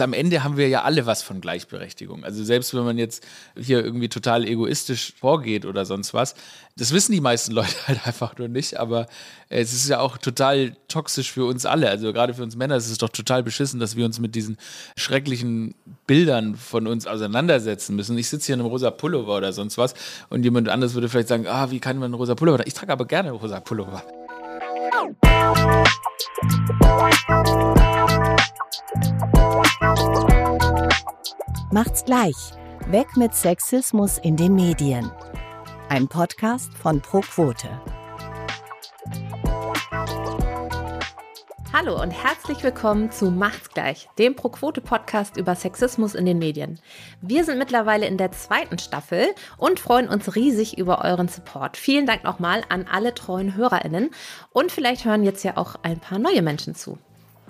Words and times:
am 0.00 0.12
Ende 0.12 0.42
haben 0.44 0.56
wir 0.56 0.68
ja 0.68 0.82
alle 0.82 1.06
was 1.06 1.22
von 1.22 1.40
Gleichberechtigung. 1.40 2.24
Also 2.24 2.44
selbst 2.44 2.74
wenn 2.74 2.84
man 2.84 2.98
jetzt 2.98 3.26
hier 3.56 3.84
irgendwie 3.84 4.08
total 4.08 4.46
egoistisch 4.46 5.14
vorgeht 5.18 5.64
oder 5.66 5.84
sonst 5.84 6.14
was, 6.14 6.34
das 6.76 6.92
wissen 6.92 7.12
die 7.12 7.20
meisten 7.20 7.52
Leute 7.54 7.74
halt 7.86 8.06
einfach 8.06 8.36
nur 8.38 8.48
nicht, 8.48 8.78
aber 8.78 9.06
es 9.48 9.72
ist 9.72 9.88
ja 9.88 10.00
auch 10.00 10.18
total 10.18 10.76
toxisch 10.88 11.32
für 11.32 11.44
uns 11.44 11.66
alle. 11.66 11.88
Also 11.88 12.12
gerade 12.12 12.34
für 12.34 12.42
uns 12.42 12.56
Männer 12.56 12.76
ist 12.76 12.90
es 12.90 12.98
doch 12.98 13.08
total 13.08 13.42
beschissen, 13.42 13.80
dass 13.80 13.96
wir 13.96 14.04
uns 14.04 14.18
mit 14.20 14.34
diesen 14.34 14.56
schrecklichen 14.96 15.74
Bildern 16.06 16.54
von 16.56 16.86
uns 16.86 17.06
auseinandersetzen 17.06 17.96
müssen. 17.96 18.16
Ich 18.18 18.28
sitze 18.28 18.46
hier 18.46 18.54
in 18.54 18.60
einem 18.60 18.70
rosa 18.70 18.90
Pullover 18.90 19.36
oder 19.36 19.52
sonst 19.52 19.78
was 19.78 19.94
und 20.28 20.42
jemand 20.42 20.68
anderes 20.68 20.94
würde 20.94 21.08
vielleicht 21.08 21.28
sagen, 21.28 21.46
ah, 21.46 21.70
wie 21.70 21.80
kann 21.80 21.96
man 21.96 22.06
einen 22.06 22.14
rosa 22.14 22.34
Pullover? 22.34 22.66
Ich 22.66 22.74
trage 22.74 22.92
aber 22.92 23.06
gerne 23.06 23.32
rosa 23.32 23.60
Pullover. 23.60 24.02
Macht's 31.72 32.04
gleich. 32.04 32.34
Weg 32.88 33.16
mit 33.16 33.32
Sexismus 33.32 34.18
in 34.18 34.36
den 34.36 34.56
Medien. 34.56 35.12
Ein 35.88 36.08
Podcast 36.08 36.74
von 36.74 37.00
ProQuote. 37.00 37.68
Hallo 41.72 42.02
und 42.02 42.10
herzlich 42.10 42.64
willkommen 42.64 43.12
zu 43.12 43.30
Macht's 43.30 43.70
gleich, 43.70 44.08
dem 44.18 44.34
ProQuote-Podcast 44.34 45.36
über 45.36 45.54
Sexismus 45.54 46.16
in 46.16 46.26
den 46.26 46.40
Medien. 46.40 46.80
Wir 47.20 47.44
sind 47.44 47.58
mittlerweile 47.58 48.08
in 48.08 48.16
der 48.16 48.32
zweiten 48.32 48.80
Staffel 48.80 49.28
und 49.56 49.78
freuen 49.78 50.08
uns 50.08 50.34
riesig 50.34 50.76
über 50.76 51.04
euren 51.04 51.28
Support. 51.28 51.76
Vielen 51.76 52.04
Dank 52.04 52.24
nochmal 52.24 52.64
an 52.68 52.86
alle 52.90 53.14
treuen 53.14 53.54
HörerInnen 53.54 54.10
und 54.52 54.72
vielleicht 54.72 55.04
hören 55.04 55.22
jetzt 55.22 55.44
ja 55.44 55.56
auch 55.56 55.76
ein 55.84 56.00
paar 56.00 56.18
neue 56.18 56.42
Menschen 56.42 56.74
zu. 56.74 56.98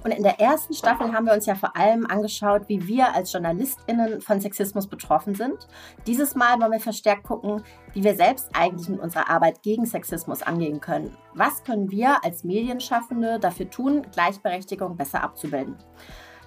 Und 0.02 0.12
in 0.12 0.22
der 0.22 0.40
ersten 0.40 0.72
Staffel 0.72 1.12
haben 1.12 1.26
wir 1.26 1.34
uns 1.34 1.46
ja 1.46 1.54
vor 1.54 1.76
allem 1.76 2.06
angeschaut, 2.06 2.62
wie 2.68 2.86
wir 2.86 3.14
als 3.14 3.32
JournalistInnen 3.32 4.20
von 4.20 4.40
Sexismus 4.40 4.86
betroffen 4.86 5.34
sind. 5.34 5.68
Dieses 6.06 6.34
Mal 6.34 6.58
wollen 6.60 6.72
wir 6.72 6.80
verstärkt 6.80 7.24
gucken, 7.24 7.62
wie 7.92 8.02
wir 8.02 8.14
selbst 8.14 8.48
eigentlich 8.54 8.88
mit 8.88 9.00
unserer 9.00 9.28
Arbeit 9.28 9.62
gegen 9.62 9.84
Sexismus 9.84 10.42
angehen 10.42 10.80
können. 10.80 11.16
Was 11.34 11.64
können 11.64 11.90
wir 11.90 12.24
als 12.24 12.44
Medienschaffende 12.44 13.38
dafür 13.38 13.68
tun, 13.68 14.06
Gleichberechtigung 14.12 14.96
besser 14.96 15.22
abzubilden? 15.22 15.76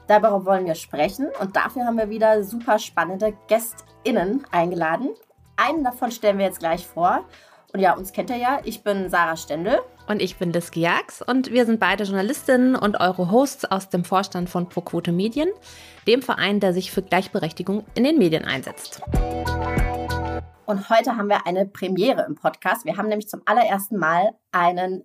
Darüber 0.08 0.46
wollen 0.46 0.66
wir 0.66 0.76
sprechen 0.76 1.30
und 1.40 1.56
dafür 1.56 1.86
haben 1.86 1.98
wir 1.98 2.10
wieder 2.10 2.44
super 2.44 2.80
spannende 2.80 3.34
GästInnen 3.48 4.46
eingeladen. 4.52 5.10
Einen 5.56 5.84
davon 5.84 6.12
stellen 6.12 6.40
wir 6.40 6.46
jetzt 6.46 6.60
gleich 6.60 6.86
vor. 6.86 7.24
Und 7.74 7.80
ja, 7.80 7.96
uns 7.96 8.12
kennt 8.12 8.30
ihr 8.30 8.38
ja. 8.38 8.60
Ich 8.64 8.84
bin 8.84 9.10
Sarah 9.10 9.38
Stendel. 9.38 9.80
Und 10.08 10.22
ich 10.22 10.36
bin 10.38 10.52
Liz 10.52 10.72
Giax 10.72 11.22
und 11.22 11.52
wir 11.52 11.66
sind 11.66 11.80
beide 11.80 12.04
Journalistinnen 12.04 12.76
und 12.76 13.00
eure 13.00 13.32
Hosts 13.32 13.66
aus 13.66 13.90
dem 13.90 14.04
Vorstand 14.04 14.50
von 14.50 14.68
ProQuote 14.68 15.14
Medien, 15.14 15.50
dem 16.08 16.22
Verein, 16.22 16.60
der 16.60 16.74
sich 16.74 16.92
für 16.92 17.02
Gleichberechtigung 17.02 17.86
in 17.96 18.04
den 18.04 18.18
Medien 18.18 18.44
einsetzt. 18.44 19.02
Und 20.66 20.90
heute 20.90 21.16
haben 21.16 21.30
wir 21.30 21.48
eine 21.48 21.66
Premiere 21.66 22.26
im 22.28 22.36
Podcast. 22.36 22.86
Wir 22.86 22.98
haben 22.98 23.08
nämlich 23.08 23.30
zum 23.30 23.42
allerersten 23.46 23.98
Mal 23.98 24.32
einen 24.52 25.04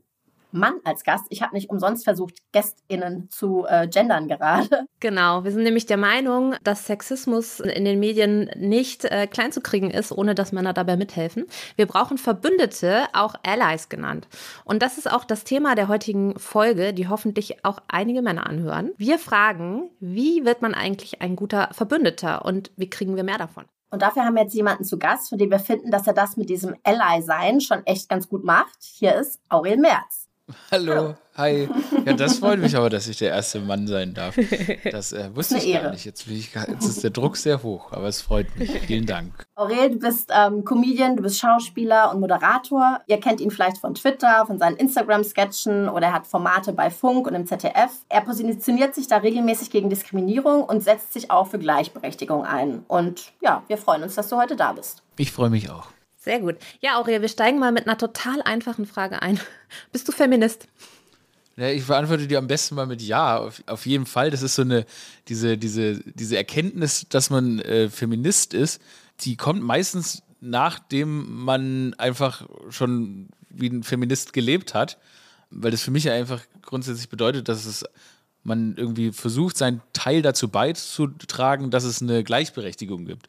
Mann 0.50 0.74
als 0.84 1.04
Gast. 1.04 1.24
Ich 1.28 1.42
habe 1.42 1.54
nicht 1.54 1.70
umsonst 1.70 2.04
versucht, 2.04 2.36
GästInnen 2.52 3.28
zu 3.30 3.66
äh, 3.68 3.88
gendern 3.88 4.28
gerade. 4.28 4.86
Genau, 5.00 5.44
wir 5.44 5.52
sind 5.52 5.62
nämlich 5.62 5.86
der 5.86 5.96
Meinung, 5.96 6.56
dass 6.64 6.86
Sexismus 6.86 7.60
in 7.60 7.84
den 7.84 8.00
Medien 8.00 8.50
nicht 8.56 9.04
äh, 9.04 9.28
klein 9.28 9.52
zu 9.52 9.60
kriegen 9.60 9.90
ist, 9.90 10.10
ohne 10.10 10.34
dass 10.34 10.50
Männer 10.50 10.72
dabei 10.72 10.96
mithelfen. 10.96 11.46
Wir 11.76 11.86
brauchen 11.86 12.18
Verbündete, 12.18 13.04
auch 13.12 13.34
Allies 13.44 13.88
genannt. 13.88 14.26
Und 14.64 14.82
das 14.82 14.98
ist 14.98 15.10
auch 15.10 15.24
das 15.24 15.44
Thema 15.44 15.76
der 15.76 15.88
heutigen 15.88 16.38
Folge, 16.38 16.92
die 16.92 17.08
hoffentlich 17.08 17.64
auch 17.64 17.78
einige 17.86 18.22
Männer 18.22 18.46
anhören. 18.46 18.90
Wir 18.96 19.18
fragen, 19.18 19.90
wie 20.00 20.44
wird 20.44 20.62
man 20.62 20.74
eigentlich 20.74 21.22
ein 21.22 21.36
guter 21.36 21.68
Verbündeter 21.72 22.44
und 22.44 22.72
wie 22.76 22.90
kriegen 22.90 23.14
wir 23.14 23.24
mehr 23.24 23.38
davon? 23.38 23.64
Und 23.90 24.02
dafür 24.02 24.24
haben 24.24 24.34
wir 24.34 24.42
jetzt 24.42 24.54
jemanden 24.54 24.84
zu 24.84 24.98
Gast, 24.98 25.30
von 25.30 25.38
dem 25.38 25.50
wir 25.50 25.58
finden, 25.58 25.90
dass 25.90 26.06
er 26.06 26.12
das 26.12 26.36
mit 26.36 26.50
diesem 26.50 26.74
Ally-Sein 26.82 27.60
schon 27.60 27.86
echt 27.86 28.08
ganz 28.08 28.28
gut 28.28 28.44
macht. 28.44 28.76
Hier 28.80 29.14
ist 29.14 29.40
Aurel 29.48 29.78
Merz. 29.78 30.27
Hallo, 30.70 31.14
hi. 31.36 31.68
Ja, 32.06 32.14
das 32.14 32.38
freut 32.38 32.58
mich 32.58 32.74
aber, 32.74 32.88
dass 32.88 33.06
ich 33.06 33.18
der 33.18 33.30
erste 33.30 33.60
Mann 33.60 33.86
sein 33.86 34.14
darf. 34.14 34.34
Das 34.90 35.12
äh, 35.12 35.34
wusste 35.34 35.58
ich 35.58 35.72
gar 35.72 35.90
nicht. 35.90 36.04
Jetzt, 36.04 36.26
ich, 36.26 36.54
jetzt, 36.54 36.84
ist 36.88 37.04
der 37.04 37.10
Druck 37.10 37.36
sehr 37.36 37.62
hoch, 37.62 37.92
aber 37.92 38.06
es 38.06 38.22
freut 38.22 38.56
mich. 38.58 38.70
Vielen 38.70 39.04
Dank. 39.04 39.46
Aurel, 39.54 39.90
du 39.90 39.98
bist 39.98 40.30
ähm, 40.34 40.64
Comedian, 40.64 41.16
du 41.16 41.22
bist 41.22 41.38
Schauspieler 41.38 42.12
und 42.12 42.20
Moderator. 42.20 43.00
Ihr 43.06 43.20
kennt 43.20 43.40
ihn 43.40 43.50
vielleicht 43.50 43.78
von 43.78 43.94
Twitter, 43.94 44.46
von 44.46 44.58
seinen 44.58 44.76
Instagram-Sketchen 44.76 45.88
oder 45.88 46.08
er 46.08 46.12
hat 46.14 46.26
Formate 46.26 46.72
bei 46.72 46.90
Funk 46.90 47.26
und 47.26 47.34
im 47.34 47.46
ZDF. 47.46 47.90
Er 48.08 48.22
positioniert 48.22 48.94
sich 48.94 49.06
da 49.06 49.18
regelmäßig 49.18 49.70
gegen 49.70 49.90
Diskriminierung 49.90 50.64
und 50.64 50.82
setzt 50.82 51.12
sich 51.12 51.30
auch 51.30 51.48
für 51.48 51.58
Gleichberechtigung 51.58 52.44
ein. 52.44 52.84
Und 52.88 53.32
ja, 53.42 53.62
wir 53.66 53.76
freuen 53.76 54.02
uns, 54.02 54.14
dass 54.14 54.28
du 54.28 54.36
heute 54.36 54.56
da 54.56 54.72
bist. 54.72 55.02
Ich 55.18 55.32
freue 55.32 55.50
mich 55.50 55.70
auch. 55.70 55.88
Sehr 56.28 56.40
gut. 56.40 56.56
Ja, 56.82 56.98
Aurea, 56.98 57.22
wir 57.22 57.28
steigen 57.30 57.58
mal 57.58 57.72
mit 57.72 57.86
einer 57.86 57.96
total 57.96 58.42
einfachen 58.42 58.84
Frage 58.84 59.22
ein. 59.22 59.40
Bist 59.92 60.06
du 60.06 60.12
Feminist? 60.12 60.66
Ja, 61.56 61.70
ich 61.70 61.86
beantworte 61.86 62.26
dir 62.26 62.36
am 62.36 62.46
besten 62.46 62.74
mal 62.74 62.84
mit 62.84 63.00
Ja, 63.00 63.38
auf, 63.38 63.62
auf, 63.64 63.86
jeden 63.86 64.04
Fall. 64.04 64.30
Das 64.30 64.42
ist 64.42 64.54
so 64.54 64.60
eine, 64.60 64.84
diese, 65.28 65.56
diese, 65.56 66.00
diese 66.04 66.36
Erkenntnis, 66.36 67.06
dass 67.08 67.30
man 67.30 67.60
äh, 67.60 67.88
Feminist 67.88 68.52
ist, 68.52 68.82
die 69.20 69.36
kommt 69.36 69.62
meistens 69.62 70.22
nachdem 70.42 71.44
man 71.44 71.94
einfach 71.94 72.46
schon 72.68 73.30
wie 73.48 73.70
ein 73.70 73.82
Feminist 73.82 74.34
gelebt 74.34 74.74
hat. 74.74 74.98
Weil 75.48 75.70
das 75.70 75.80
für 75.80 75.90
mich 75.90 76.10
einfach 76.10 76.42
grundsätzlich 76.60 77.08
bedeutet, 77.08 77.48
dass 77.48 77.64
es 77.64 77.86
man 78.42 78.76
irgendwie 78.76 79.12
versucht, 79.12 79.56
seinen 79.56 79.80
Teil 79.94 80.20
dazu 80.20 80.50
beizutragen, 80.50 81.70
dass 81.70 81.84
es 81.84 82.02
eine 82.02 82.22
Gleichberechtigung 82.22 83.06
gibt. 83.06 83.28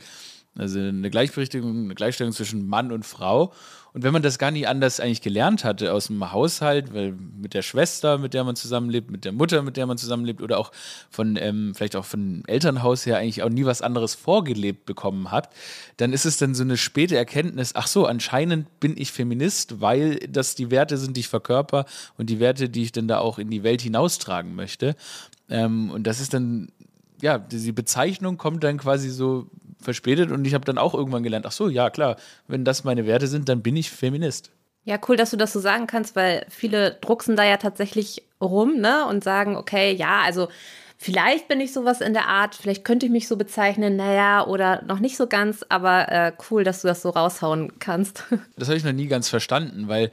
Also 0.58 0.80
eine 0.80 1.10
Gleichberechtigung, 1.10 1.86
eine 1.86 1.96
Gleichstellung 1.96 2.34
zwischen 2.34 2.68
Mann 2.68 2.92
und 2.92 3.06
Frau. 3.06 3.54
Und 3.94 4.04
wenn 4.04 4.14
man 4.14 4.22
das 4.22 4.38
gar 4.38 4.52
nicht 4.52 4.68
anders 4.68 5.00
eigentlich 5.00 5.22
gelernt 5.22 5.64
hatte 5.64 5.94
aus 5.94 6.08
dem 6.08 6.32
Haushalt, 6.32 6.94
weil 6.94 7.14
mit 7.14 7.54
der 7.54 7.62
Schwester, 7.62 8.18
mit 8.18 8.34
der 8.34 8.44
man 8.44 8.56
zusammenlebt, 8.56 9.10
mit 9.10 9.26
der 9.26 9.32
Mutter, 9.32 9.62
mit 9.64 9.78
der 9.78 9.88
man 9.88 9.98
zusammenlebt 9.98 10.42
oder 10.42 10.60
auch 10.60 10.72
von, 11.10 11.38
ähm, 11.38 11.74
vielleicht 11.76 11.96
auch 11.96 12.06
von 12.06 12.44
Elternhaus 12.46 13.06
her 13.06 13.18
eigentlich 13.18 13.42
auch 13.42 13.50
nie 13.50 13.66
was 13.66 13.82
anderes 13.82 14.16
vorgelebt 14.16 14.86
bekommen 14.86 15.32
hat, 15.32 15.50
dann 15.98 16.14
ist 16.14 16.26
es 16.26 16.38
dann 16.38 16.54
so 16.54 16.64
eine 16.64 16.78
späte 16.78 17.16
Erkenntnis, 17.16 17.74
ach 17.76 17.88
so, 17.88 18.06
anscheinend 18.06 18.80
bin 18.80 18.96
ich 18.98 19.12
Feminist, 19.12 19.82
weil 19.82 20.18
das 20.30 20.56
die 20.56 20.72
Werte 20.72 20.98
sind, 20.98 21.16
die 21.16 21.22
ich 21.22 21.30
verkörper 21.30 21.86
und 22.18 22.30
die 22.30 22.40
Werte, 22.40 22.70
die 22.70 22.84
ich 22.84 22.92
dann 22.92 23.08
da 23.08 23.20
auch 23.20 23.40
in 23.40 23.50
die 23.50 23.64
Welt 23.64 23.82
hinaustragen 23.82 24.56
möchte. 24.56 24.96
Ähm, 25.50 25.90
und 25.90 26.04
das 26.06 26.20
ist 26.20 26.34
dann 26.34 26.70
ja, 27.22 27.38
die 27.38 27.72
Bezeichnung 27.72 28.38
kommt 28.38 28.64
dann 28.64 28.78
quasi 28.78 29.10
so 29.10 29.48
verspätet 29.82 30.32
und 30.32 30.46
ich 30.46 30.54
habe 30.54 30.66
dann 30.66 30.78
auch 30.78 30.94
irgendwann 30.94 31.24
gelernt, 31.24 31.46
ach 31.46 31.52
so, 31.52 31.70
ja 31.70 31.90
klar, 31.90 32.18
wenn 32.48 32.66
das 32.66 32.84
meine 32.84 33.06
Werte 33.06 33.28
sind, 33.28 33.50
dann 33.50 33.62
bin 33.62 33.76
ich 33.76 33.90
Feminist. 33.90 34.52
Ja, 34.86 34.98
cool, 35.08 35.18
dass 35.18 35.32
du 35.32 35.38
das 35.38 35.54
so 35.54 35.60
sagen 35.60 35.88
kannst, 35.88 36.16
weil 36.16 36.46
viele 36.50 36.98
drucksen 37.02 37.36
da 37.36 37.44
ja 37.44 37.58
tatsächlich 37.58 38.24
rum, 38.42 38.80
ne, 38.80 39.06
und 39.06 39.24
sagen, 39.24 39.56
okay, 39.56 39.94
ja, 39.94 40.22
also 40.22 40.48
vielleicht 40.98 41.48
bin 41.48 41.62
ich 41.62 41.74
sowas 41.74 42.02
in 42.02 42.14
der 42.14 42.28
Art, 42.28 42.56
vielleicht 42.56 42.84
könnte 42.84 43.06
ich 43.06 43.12
mich 43.12 43.28
so 43.28 43.38
bezeichnen, 43.38 43.96
naja, 43.96 44.46
oder 44.46 44.84
noch 44.84 45.00
nicht 45.00 45.18
so 45.18 45.28
ganz, 45.28 45.66
aber 45.70 46.12
äh, 46.12 46.32
cool, 46.50 46.64
dass 46.64 46.82
du 46.82 46.88
das 46.88 47.02
so 47.02 47.10
raushauen 47.10 47.80
kannst. 47.80 48.24
Das 48.58 48.68
habe 48.68 48.78
ich 48.78 48.84
noch 48.84 48.94
nie 48.94 49.08
ganz 49.08 49.30
verstanden, 49.30 49.88
weil 49.88 50.12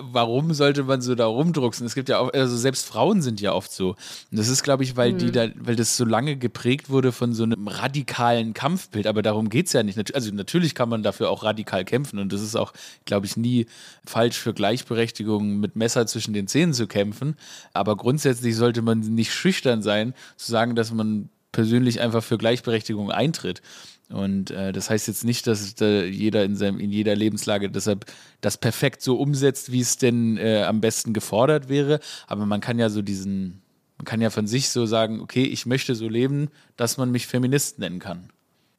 warum 0.00 0.54
sollte 0.54 0.84
man 0.84 1.00
so 1.00 1.14
da 1.14 1.26
rumdrucksen? 1.26 1.86
Es 1.86 1.94
gibt 1.94 2.08
ja 2.08 2.18
auch, 2.18 2.32
also 2.32 2.56
selbst 2.56 2.86
Frauen 2.86 3.22
sind 3.22 3.40
ja 3.40 3.52
oft 3.52 3.72
so. 3.72 3.90
Und 3.90 4.38
das 4.38 4.48
ist, 4.48 4.62
glaube 4.62 4.84
ich, 4.84 4.96
weil 4.96 5.12
mhm. 5.12 5.18
die 5.18 5.30
da, 5.30 5.48
weil 5.56 5.76
das 5.76 5.96
so 5.96 6.04
lange 6.04 6.36
geprägt 6.36 6.90
wurde 6.90 7.12
von 7.12 7.32
so 7.32 7.42
einem 7.42 7.68
radikalen 7.68 8.54
Kampfbild. 8.54 9.06
Aber 9.06 9.22
darum 9.22 9.48
geht 9.48 9.66
es 9.66 9.72
ja 9.72 9.82
nicht. 9.82 10.14
Also 10.14 10.32
natürlich 10.32 10.74
kann 10.74 10.88
man 10.88 11.02
dafür 11.02 11.30
auch 11.30 11.42
radikal 11.42 11.84
kämpfen 11.84 12.18
und 12.18 12.32
das 12.32 12.42
ist 12.42 12.56
auch, 12.56 12.72
glaube 13.04 13.26
ich, 13.26 13.36
nie 13.36 13.66
falsch 14.04 14.38
für 14.38 14.54
Gleichberechtigung 14.54 15.58
mit 15.58 15.76
Messer 15.76 16.06
zwischen 16.06 16.34
den 16.34 16.46
Zähnen 16.46 16.74
zu 16.74 16.86
kämpfen. 16.86 17.36
Aber 17.72 17.96
grundsätzlich 17.96 18.56
sollte 18.56 18.82
man 18.82 19.00
nicht 19.00 19.32
schüchtern 19.32 19.82
sein, 19.82 20.14
zu 20.36 20.50
sagen, 20.50 20.74
dass 20.74 20.92
man 20.92 21.28
persönlich 21.56 22.02
einfach 22.02 22.22
für 22.22 22.36
Gleichberechtigung 22.36 23.10
eintritt. 23.10 23.62
Und 24.10 24.50
äh, 24.50 24.72
das 24.72 24.90
heißt 24.90 25.08
jetzt 25.08 25.24
nicht, 25.24 25.46
dass 25.46 25.74
da 25.74 26.02
jeder 26.02 26.44
in, 26.44 26.54
seinem, 26.54 26.78
in 26.78 26.92
jeder 26.92 27.16
Lebenslage 27.16 27.70
deshalb 27.70 28.04
das 28.42 28.58
perfekt 28.58 29.00
so 29.00 29.16
umsetzt, 29.16 29.72
wie 29.72 29.80
es 29.80 29.96
denn 29.96 30.36
äh, 30.36 30.64
am 30.64 30.82
besten 30.82 31.14
gefordert 31.14 31.70
wäre. 31.70 31.98
Aber 32.26 32.44
man 32.44 32.60
kann 32.60 32.78
ja 32.78 32.90
so 32.90 33.00
diesen, 33.00 33.62
man 33.96 34.04
kann 34.04 34.20
ja 34.20 34.28
von 34.28 34.46
sich 34.46 34.68
so 34.68 34.84
sagen, 34.84 35.20
okay, 35.20 35.44
ich 35.44 35.64
möchte 35.64 35.94
so 35.94 36.08
leben, 36.10 36.50
dass 36.76 36.98
man 36.98 37.10
mich 37.10 37.26
Feminist 37.26 37.78
nennen 37.78 38.00
kann. 38.00 38.28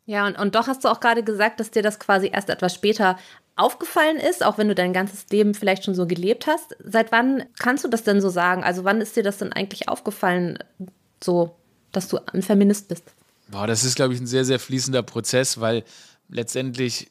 Ja, 0.05 0.27
und, 0.27 0.37
und 0.37 0.53
doch 0.53 0.67
hast 0.67 0.85
du 0.85 0.87
auch 0.87 0.99
gerade 0.99 1.23
gesagt, 1.23 1.59
dass 1.59 1.71
dir 1.71 1.81
das 1.81 1.99
quasi 1.99 2.29
erst 2.31 2.49
etwas 2.49 2.75
später 2.75 3.17
aufgefallen 3.55 4.17
ist, 4.17 4.45
auch 4.45 4.59
wenn 4.59 4.67
du 4.67 4.75
dein 4.75 4.93
ganzes 4.93 5.25
Leben 5.31 5.55
vielleicht 5.55 5.83
schon 5.83 5.95
so 5.95 6.05
gelebt 6.05 6.45
hast. 6.45 6.77
Seit 6.83 7.11
wann 7.11 7.43
kannst 7.57 7.83
du 7.83 7.87
das 7.87 8.03
denn 8.03 8.21
so 8.21 8.29
sagen? 8.29 8.63
Also 8.63 8.83
wann 8.83 9.01
ist 9.01 9.15
dir 9.15 9.23
das 9.23 9.39
denn 9.39 9.51
eigentlich 9.51 9.89
aufgefallen, 9.89 10.59
so, 11.21 11.55
dass 11.91 12.07
du 12.07 12.19
ein 12.33 12.41
Feminist 12.41 12.87
bist? 12.87 13.03
Boah, 13.49 13.67
das 13.67 13.83
ist, 13.83 13.95
glaube 13.95 14.13
ich, 14.13 14.19
ein 14.19 14.27
sehr, 14.27 14.45
sehr 14.45 14.59
fließender 14.59 15.03
Prozess, 15.03 15.59
weil 15.59 15.83
letztendlich, 16.29 17.09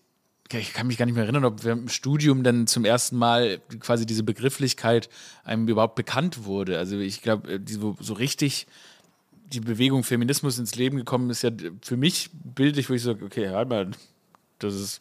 ich 0.53 0.73
kann 0.75 0.87
mich 0.87 0.99
gar 0.99 1.07
nicht 1.07 1.15
mehr 1.15 1.25
erinnern, 1.25 1.45
ob 1.45 1.65
wir 1.65 1.73
im 1.73 1.89
Studium 1.89 2.43
dann 2.43 2.67
zum 2.67 2.85
ersten 2.85 3.17
Mal 3.17 3.61
quasi 3.81 4.07
diese 4.07 4.23
Begrifflichkeit 4.23 5.09
einem 5.45 5.67
überhaupt 5.67 5.95
bekannt 5.95 6.45
wurde. 6.45 6.79
Also 6.79 6.99
ich 6.99 7.23
glaube, 7.23 7.61
so 8.01 8.15
richtig 8.15 8.67
die 9.53 9.61
Bewegung 9.61 10.03
Feminismus 10.05 10.59
ins 10.59 10.75
Leben 10.75 10.97
gekommen 10.97 11.31
ist, 11.31 11.43
ja 11.43 11.51
für 11.81 11.97
mich 11.97 12.31
bildlich, 12.33 12.91
wo 12.91 12.95
ich 12.95 13.03
so, 13.03 13.13
okay, 13.13 13.49
halt 13.49 13.69
mal, 13.69 13.91
das 14.59 14.75
ist 14.75 15.01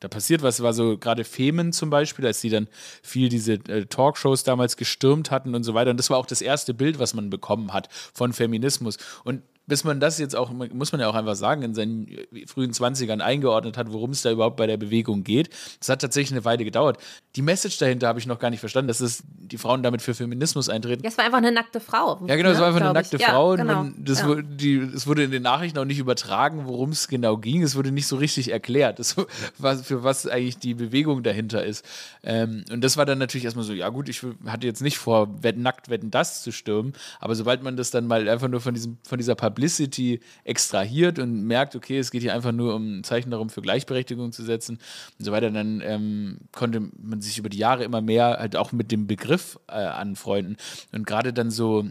da 0.00 0.08
passiert 0.08 0.42
was, 0.42 0.62
war 0.62 0.72
so 0.72 0.96
gerade 0.96 1.24
Femen 1.24 1.72
zum 1.72 1.90
Beispiel, 1.90 2.26
als 2.26 2.40
die 2.40 2.50
dann 2.50 2.68
viel 3.02 3.28
diese 3.28 3.54
äh, 3.54 3.86
Talkshows 3.86 4.44
damals 4.44 4.76
gestürmt 4.76 5.30
hatten 5.30 5.54
und 5.54 5.64
so 5.64 5.74
weiter. 5.74 5.90
Und 5.90 5.96
das 5.96 6.10
war 6.10 6.18
auch 6.18 6.26
das 6.26 6.40
erste 6.40 6.74
Bild, 6.74 6.98
was 6.98 7.14
man 7.14 7.30
bekommen 7.30 7.72
hat 7.72 7.88
von 7.90 8.32
Feminismus. 8.32 8.98
Und 9.24 9.42
bis 9.68 9.84
man 9.84 10.00
das 10.00 10.18
jetzt 10.18 10.34
auch, 10.34 10.50
muss 10.50 10.92
man 10.92 11.00
ja 11.00 11.08
auch 11.08 11.14
einfach 11.14 11.36
sagen, 11.36 11.62
in 11.62 11.74
seinen 11.74 12.08
frühen 12.46 12.72
20ern 12.72 13.20
eingeordnet 13.20 13.76
hat, 13.76 13.92
worum 13.92 14.10
es 14.10 14.22
da 14.22 14.30
überhaupt 14.30 14.56
bei 14.56 14.66
der 14.66 14.78
Bewegung 14.78 15.24
geht. 15.24 15.50
Das 15.78 15.90
hat 15.90 16.00
tatsächlich 16.00 16.32
eine 16.32 16.44
Weile 16.46 16.64
gedauert. 16.64 16.96
Die 17.36 17.42
Message 17.42 17.76
dahinter 17.78 18.08
habe 18.08 18.18
ich 18.18 18.26
noch 18.26 18.38
gar 18.38 18.48
nicht 18.48 18.60
verstanden, 18.60 18.88
dass 18.88 19.00
es 19.00 19.22
die 19.26 19.58
Frauen 19.58 19.82
damit 19.82 20.00
für 20.00 20.14
Feminismus 20.14 20.70
eintreten. 20.70 21.02
Ja, 21.04 21.10
es 21.10 21.18
war 21.18 21.26
einfach 21.26 21.38
eine 21.38 21.52
nackte 21.52 21.80
Frau. 21.80 22.18
Ja, 22.26 22.36
genau, 22.36 22.48
es 22.48 22.56
ne, 22.56 22.60
war 22.62 22.68
einfach 22.68 22.80
eine 22.80 22.94
nackte 22.94 23.16
ich. 23.16 23.24
Frau. 23.24 23.54
Ja, 23.54 23.62
genau. 23.62 23.80
und 23.80 24.08
das, 24.08 24.20
ja. 24.20 24.28
wurde, 24.28 24.44
die, 24.44 24.76
es 24.76 25.06
wurde 25.06 25.24
in 25.24 25.30
den 25.30 25.42
Nachrichten 25.42 25.78
auch 25.78 25.84
nicht 25.84 25.98
übertragen, 25.98 26.62
worum 26.64 26.90
es 26.90 27.06
genau 27.06 27.36
ging. 27.36 27.62
Es 27.62 27.76
wurde 27.76 27.92
nicht 27.92 28.06
so 28.06 28.16
richtig 28.16 28.50
erklärt, 28.50 28.98
das, 28.98 29.16
was, 29.58 29.82
für 29.82 30.02
was 30.02 30.26
eigentlich 30.26 30.58
die 30.58 30.72
Bewegung 30.72 31.22
dahinter 31.22 31.62
ist. 31.64 31.84
Ähm, 32.22 32.64
und 32.72 32.82
das 32.82 32.96
war 32.96 33.04
dann 33.04 33.18
natürlich 33.18 33.44
erstmal 33.44 33.66
so, 33.66 33.74
ja 33.74 33.90
gut, 33.90 34.08
ich 34.08 34.22
hatte 34.46 34.66
jetzt 34.66 34.80
nicht 34.80 34.96
vor, 34.96 35.42
wetten, 35.42 35.60
nackt 35.60 35.90
wetten 35.90 36.10
das 36.10 36.42
zu 36.42 36.52
stürmen, 36.52 36.94
aber 37.20 37.34
sobald 37.34 37.62
man 37.62 37.76
das 37.76 37.90
dann 37.90 38.06
mal 38.06 38.28
einfach 38.28 38.48
nur 38.48 38.62
von, 38.62 38.72
diesem, 38.72 38.96
von 39.06 39.18
dieser 39.18 39.34
Publicity 39.58 40.20
extrahiert 40.44 41.18
und 41.18 41.42
merkt, 41.42 41.74
okay, 41.74 41.98
es 41.98 42.12
geht 42.12 42.22
hier 42.22 42.32
einfach 42.32 42.52
nur 42.52 42.76
um 42.76 42.98
ein 42.98 43.04
Zeichen 43.04 43.32
darum, 43.32 43.50
für 43.50 43.60
Gleichberechtigung 43.60 44.30
zu 44.30 44.44
setzen 44.44 44.78
und 45.18 45.24
so 45.24 45.32
weiter, 45.32 45.50
dann 45.50 45.82
ähm, 45.84 46.38
konnte 46.52 46.80
man 46.96 47.20
sich 47.20 47.38
über 47.38 47.48
die 47.48 47.58
Jahre 47.58 47.82
immer 47.82 48.00
mehr 48.00 48.36
halt 48.38 48.54
auch 48.54 48.70
mit 48.70 48.92
dem 48.92 49.08
Begriff 49.08 49.58
äh, 49.66 49.72
anfreunden. 49.72 50.56
Und 50.92 51.06
gerade 51.08 51.32
dann 51.32 51.50
so 51.50 51.86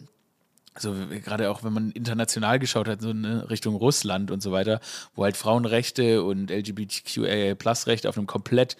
also 0.75 0.93
gerade 1.25 1.49
auch 1.49 1.63
wenn 1.63 1.73
man 1.73 1.91
international 1.91 2.59
geschaut 2.59 2.87
hat, 2.87 3.01
so 3.01 3.09
in 3.09 3.25
Richtung 3.25 3.75
Russland 3.75 4.29
und 4.29 4.43
so 4.43 4.51
weiter, 4.51 4.79
wo 5.15 5.23
halt 5.23 5.35
Frauenrechte 5.35 6.23
und 6.23 6.51
LGBTQIA-Plus-Rechte 6.51 8.07
auf 8.07 8.15
einem 8.15 8.27
komplett 8.27 8.77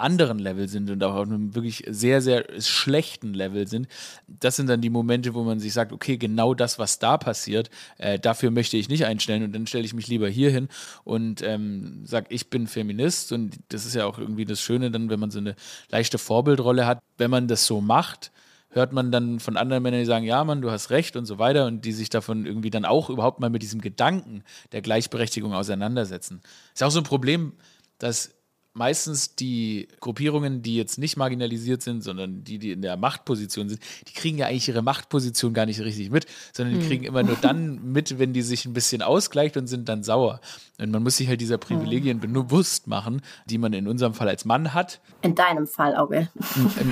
anderen 0.00 0.38
Level 0.38 0.68
sind 0.68 0.90
und 0.90 1.02
auch 1.04 1.14
auf 1.14 1.26
einem 1.26 1.54
wirklich 1.54 1.84
sehr, 1.88 2.20
sehr 2.20 2.46
schlechten 2.60 3.34
Level 3.34 3.66
sind, 3.66 3.88
das 4.26 4.56
sind 4.56 4.68
dann 4.68 4.80
die 4.80 4.90
Momente, 4.90 5.34
wo 5.34 5.42
man 5.42 5.60
sich 5.60 5.72
sagt, 5.72 5.92
okay, 5.92 6.16
genau 6.16 6.54
das, 6.54 6.78
was 6.78 6.98
da 6.98 7.18
passiert, 7.18 7.70
äh, 7.98 8.18
dafür 8.18 8.50
möchte 8.50 8.76
ich 8.76 8.88
nicht 8.88 9.04
einstellen 9.04 9.42
und 9.42 9.54
dann 9.54 9.66
stelle 9.66 9.84
ich 9.84 9.94
mich 9.94 10.08
lieber 10.08 10.28
hier 10.28 10.50
hin 10.50 10.68
und 11.04 11.42
ähm, 11.42 12.02
sage, 12.04 12.26
ich 12.30 12.50
bin 12.50 12.66
Feminist 12.66 13.32
und 13.32 13.58
das 13.68 13.86
ist 13.86 13.94
ja 13.94 14.06
auch 14.06 14.18
irgendwie 14.18 14.44
das 14.44 14.60
Schöne 14.60 14.90
dann, 14.90 15.10
wenn 15.10 15.20
man 15.20 15.30
so 15.30 15.38
eine 15.38 15.54
leichte 15.90 16.18
Vorbildrolle 16.18 16.86
hat, 16.86 17.00
wenn 17.18 17.30
man 17.30 17.48
das 17.48 17.66
so 17.66 17.80
macht, 17.80 18.32
hört 18.70 18.92
man 18.92 19.10
dann 19.10 19.40
von 19.40 19.56
anderen 19.56 19.82
Männern, 19.82 20.00
die 20.00 20.06
sagen, 20.06 20.24
ja, 20.24 20.42
Mann, 20.44 20.62
du 20.62 20.70
hast 20.70 20.90
recht 20.90 21.16
und 21.16 21.26
so 21.26 21.38
weiter 21.38 21.66
und 21.66 21.84
die 21.84 21.92
sich 21.92 22.08
davon 22.08 22.46
irgendwie 22.46 22.70
dann 22.70 22.84
auch 22.84 23.10
überhaupt 23.10 23.40
mal 23.40 23.50
mit 23.50 23.62
diesem 23.62 23.80
Gedanken 23.80 24.44
der 24.72 24.80
Gleichberechtigung 24.80 25.52
auseinandersetzen. 25.52 26.40
Ist 26.72 26.82
auch 26.82 26.90
so 26.90 27.00
ein 27.00 27.04
Problem, 27.04 27.52
dass 27.98 28.34
meistens 28.72 29.34
die 29.34 29.88
Gruppierungen, 29.98 30.62
die 30.62 30.76
jetzt 30.76 30.98
nicht 30.98 31.16
marginalisiert 31.16 31.82
sind, 31.82 32.02
sondern 32.02 32.44
die, 32.44 32.58
die 32.58 32.70
in 32.70 32.82
der 32.82 32.96
Machtposition 32.96 33.68
sind, 33.68 33.82
die 34.06 34.12
kriegen 34.12 34.38
ja 34.38 34.46
eigentlich 34.46 34.68
ihre 34.68 34.82
Machtposition 34.82 35.52
gar 35.52 35.66
nicht 35.66 35.80
richtig 35.80 36.10
mit, 36.10 36.26
sondern 36.52 36.76
die 36.76 36.80
hm. 36.82 36.88
kriegen 36.88 37.04
immer 37.04 37.22
nur 37.22 37.36
dann 37.36 37.92
mit, 37.92 38.18
wenn 38.18 38.32
die 38.32 38.42
sich 38.42 38.66
ein 38.66 38.72
bisschen 38.72 39.02
ausgleicht 39.02 39.56
und 39.56 39.66
sind 39.66 39.88
dann 39.88 40.04
sauer. 40.04 40.40
Und 40.78 40.92
man 40.92 41.02
muss 41.02 41.16
sich 41.16 41.28
halt 41.28 41.40
dieser 41.40 41.58
Privilegien 41.58 42.22
hm. 42.22 42.32
bewusst 42.32 42.86
machen, 42.86 43.22
die 43.46 43.58
man 43.58 43.72
in 43.72 43.88
unserem 43.88 44.14
Fall 44.14 44.28
als 44.28 44.44
Mann 44.44 44.72
hat. 44.72 45.00
In 45.22 45.34
deinem 45.34 45.66
Fall, 45.66 45.96
Auge. 45.96 46.28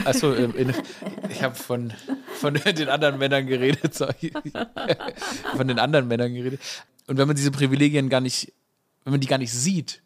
Achso, 0.05 0.35
ich 1.29 1.43
habe 1.43 1.55
von, 1.55 1.93
von 2.35 2.55
den 2.55 2.89
anderen 2.89 3.19
Männern 3.19 3.47
geredet, 3.47 3.95
sorry. 3.95 4.33
von 5.57 5.69
den 5.69 5.79
anderen 5.79 6.09
Männern 6.09 6.35
geredet. 6.35 6.61
Und 7.07 7.19
wenn 7.19 7.29
man 7.29 7.37
diese 7.37 7.53
Privilegien 7.53 8.09
gar 8.09 8.21
nicht, 8.21 8.53
wenn 9.05 9.13
man 9.13 9.21
die 9.21 9.29
gar 9.29 9.39
nicht 9.39 9.53
sieht, 9.53 10.03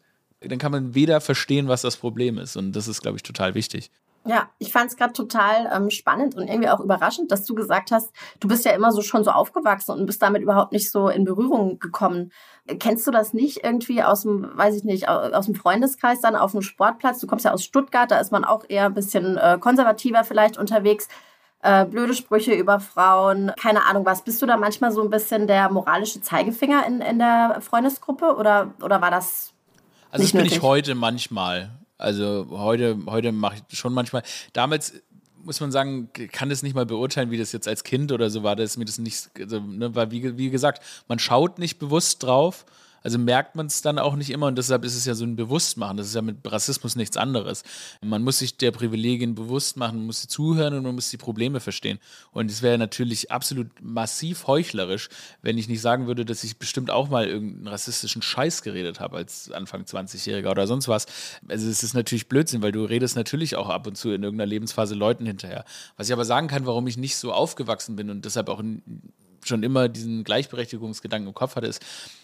dann 0.47 0.59
kann 0.59 0.71
man 0.71 0.95
weder 0.95 1.21
verstehen, 1.21 1.67
was 1.67 1.81
das 1.81 1.97
Problem 1.97 2.37
ist. 2.37 2.55
Und 2.55 2.73
das 2.73 2.87
ist, 2.87 3.01
glaube 3.01 3.17
ich, 3.17 3.23
total 3.23 3.55
wichtig. 3.55 3.91
Ja, 4.25 4.49
ich 4.57 4.71
fand 4.71 4.89
es 4.89 4.95
gerade 4.95 5.11
total 5.11 5.69
ähm, 5.75 5.89
spannend 5.89 6.35
und 6.35 6.47
irgendwie 6.47 6.69
auch 6.69 6.79
überraschend, 6.79 7.29
dass 7.29 7.43
du 7.43 7.55
gesagt 7.55 7.91
hast, 7.91 8.13
du 8.39 8.47
bist 8.47 8.63
ja 8.63 8.71
immer 8.71 8.93
so 8.93 9.01
schon 9.01 9.25
so 9.25 9.31
aufgewachsen 9.31 9.91
und 9.91 10.05
bist 10.05 10.21
damit 10.21 10.41
überhaupt 10.41 10.71
nicht 10.71 10.89
so 10.89 11.09
in 11.09 11.25
Berührung 11.25 11.77
gekommen. 11.79 12.31
Kennst 12.79 13.05
du 13.05 13.11
das 13.11 13.33
nicht 13.33 13.65
irgendwie 13.65 14.01
aus 14.01 14.21
dem, 14.21 14.49
weiß 14.53 14.77
ich 14.77 14.85
nicht, 14.85 15.09
aus 15.09 15.47
dem 15.47 15.55
Freundeskreis 15.55 16.21
dann 16.21 16.37
auf 16.37 16.53
dem 16.53 16.61
Sportplatz? 16.61 17.19
Du 17.19 17.27
kommst 17.27 17.43
ja 17.43 17.51
aus 17.51 17.65
Stuttgart, 17.65 18.09
da 18.09 18.19
ist 18.19 18.31
man 18.31 18.45
auch 18.45 18.63
eher 18.69 18.85
ein 18.85 18.93
bisschen 18.93 19.35
äh, 19.37 19.57
konservativer 19.59 20.23
vielleicht 20.23 20.57
unterwegs. 20.57 21.09
Äh, 21.61 21.85
blöde 21.85 22.13
Sprüche 22.13 22.53
über 22.53 22.79
Frauen, 22.79 23.51
keine 23.59 23.85
Ahnung 23.85 24.05
was. 24.05 24.23
Bist 24.23 24.41
du 24.41 24.45
da 24.45 24.55
manchmal 24.55 24.93
so 24.93 25.01
ein 25.01 25.09
bisschen 25.09 25.47
der 25.47 25.69
moralische 25.69 26.21
Zeigefinger 26.21 26.85
in, 26.87 27.01
in 27.01 27.19
der 27.19 27.57
Freundesgruppe 27.59 28.35
oder, 28.37 28.73
oder 28.81 29.01
war 29.01 29.11
das 29.11 29.52
also 30.13 30.23
das 30.23 30.31
bin 30.31 30.45
ich 30.45 30.61
heute 30.61 30.93
manchmal. 30.95 31.71
Also 31.97 32.47
heute, 32.51 32.97
heute 33.07 33.31
mache 33.31 33.57
ich 33.67 33.77
schon 33.77 33.93
manchmal. 33.93 34.21
Damals 34.53 34.93
muss 35.43 35.59
man 35.59 35.71
sagen, 35.71 36.09
kann 36.31 36.51
es 36.51 36.63
nicht 36.63 36.75
mal 36.75 36.85
beurteilen, 36.85 37.31
wie 37.31 37.37
das 37.37 37.51
jetzt 37.51 37.67
als 37.67 37.83
Kind 37.83 38.11
oder 38.11 38.29
so 38.29 38.43
war. 38.43 38.55
Das 38.55 38.77
mir 38.77 38.85
das 38.85 38.99
nicht, 38.99 39.29
also, 39.39 39.59
ne, 39.59 39.93
weil 39.95 40.11
wie, 40.11 40.37
wie 40.37 40.49
gesagt, 40.49 40.83
man 41.07 41.17
schaut 41.19 41.57
nicht 41.57 41.79
bewusst 41.79 42.21
drauf 42.23 42.65
also 43.03 43.19
merkt 43.19 43.55
man 43.55 43.67
es 43.67 43.81
dann 43.81 43.99
auch 43.99 44.15
nicht 44.15 44.29
immer 44.29 44.47
und 44.47 44.57
deshalb 44.57 44.85
ist 44.85 44.95
es 44.95 45.05
ja 45.05 45.13
so 45.13 45.25
ein 45.25 45.35
Bewusstmachen. 45.35 45.97
Das 45.97 46.07
ist 46.07 46.15
ja 46.15 46.21
mit 46.21 46.37
Rassismus 46.49 46.95
nichts 46.95 47.17
anderes. 47.17 47.63
Man 48.01 48.23
muss 48.23 48.39
sich 48.39 48.57
der 48.57 48.71
Privilegien 48.71 49.35
bewusst 49.35 49.77
machen, 49.77 49.97
man 49.97 50.05
muss 50.07 50.21
sie 50.21 50.27
zuhören 50.27 50.73
und 50.73 50.83
man 50.83 50.95
muss 50.95 51.09
die 51.09 51.17
Probleme 51.17 51.59
verstehen. 51.59 51.99
Und 52.31 52.49
es 52.49 52.61
wäre 52.61 52.77
natürlich 52.77 53.31
absolut 53.31 53.67
massiv 53.81 54.47
heuchlerisch, 54.47 55.09
wenn 55.41 55.57
ich 55.57 55.67
nicht 55.67 55.81
sagen 55.81 56.07
würde, 56.07 56.25
dass 56.25 56.43
ich 56.43 56.57
bestimmt 56.57 56.89
auch 56.89 57.09
mal 57.09 57.27
irgendeinen 57.27 57.67
rassistischen 57.67 58.21
Scheiß 58.21 58.63
geredet 58.63 58.99
habe 58.99 59.17
als 59.17 59.51
Anfang 59.51 59.83
20-Jähriger 59.83 60.51
oder 60.51 60.67
sonst 60.67 60.87
was. 60.87 61.05
Also 61.49 61.69
es 61.69 61.83
ist 61.83 61.93
natürlich 61.93 62.27
Blödsinn, 62.29 62.61
weil 62.61 62.71
du 62.71 62.85
redest 62.85 63.15
natürlich 63.15 63.55
auch 63.55 63.69
ab 63.69 63.85
und 63.85 63.97
zu 63.97 64.11
in 64.11 64.23
irgendeiner 64.23 64.47
Lebensphase 64.47 64.95
Leuten 64.95 65.25
hinterher. 65.25 65.65
Was 65.97 66.07
ich 66.07 66.13
aber 66.13 66.25
sagen 66.25 66.47
kann, 66.47 66.65
warum 66.65 66.87
ich 66.87 66.97
nicht 66.97 67.17
so 67.17 67.33
aufgewachsen 67.33 67.95
bin 67.95 68.09
und 68.09 68.23
deshalb 68.25 68.49
auch 68.49 68.61
schon 69.47 69.63
immer 69.63 69.89
diesen 69.89 70.23
Gleichberechtigungsgedanken 70.23 71.27
im 71.27 71.33
Kopf 71.33 71.55
hatte, 71.55 71.67
ist, 71.67 71.81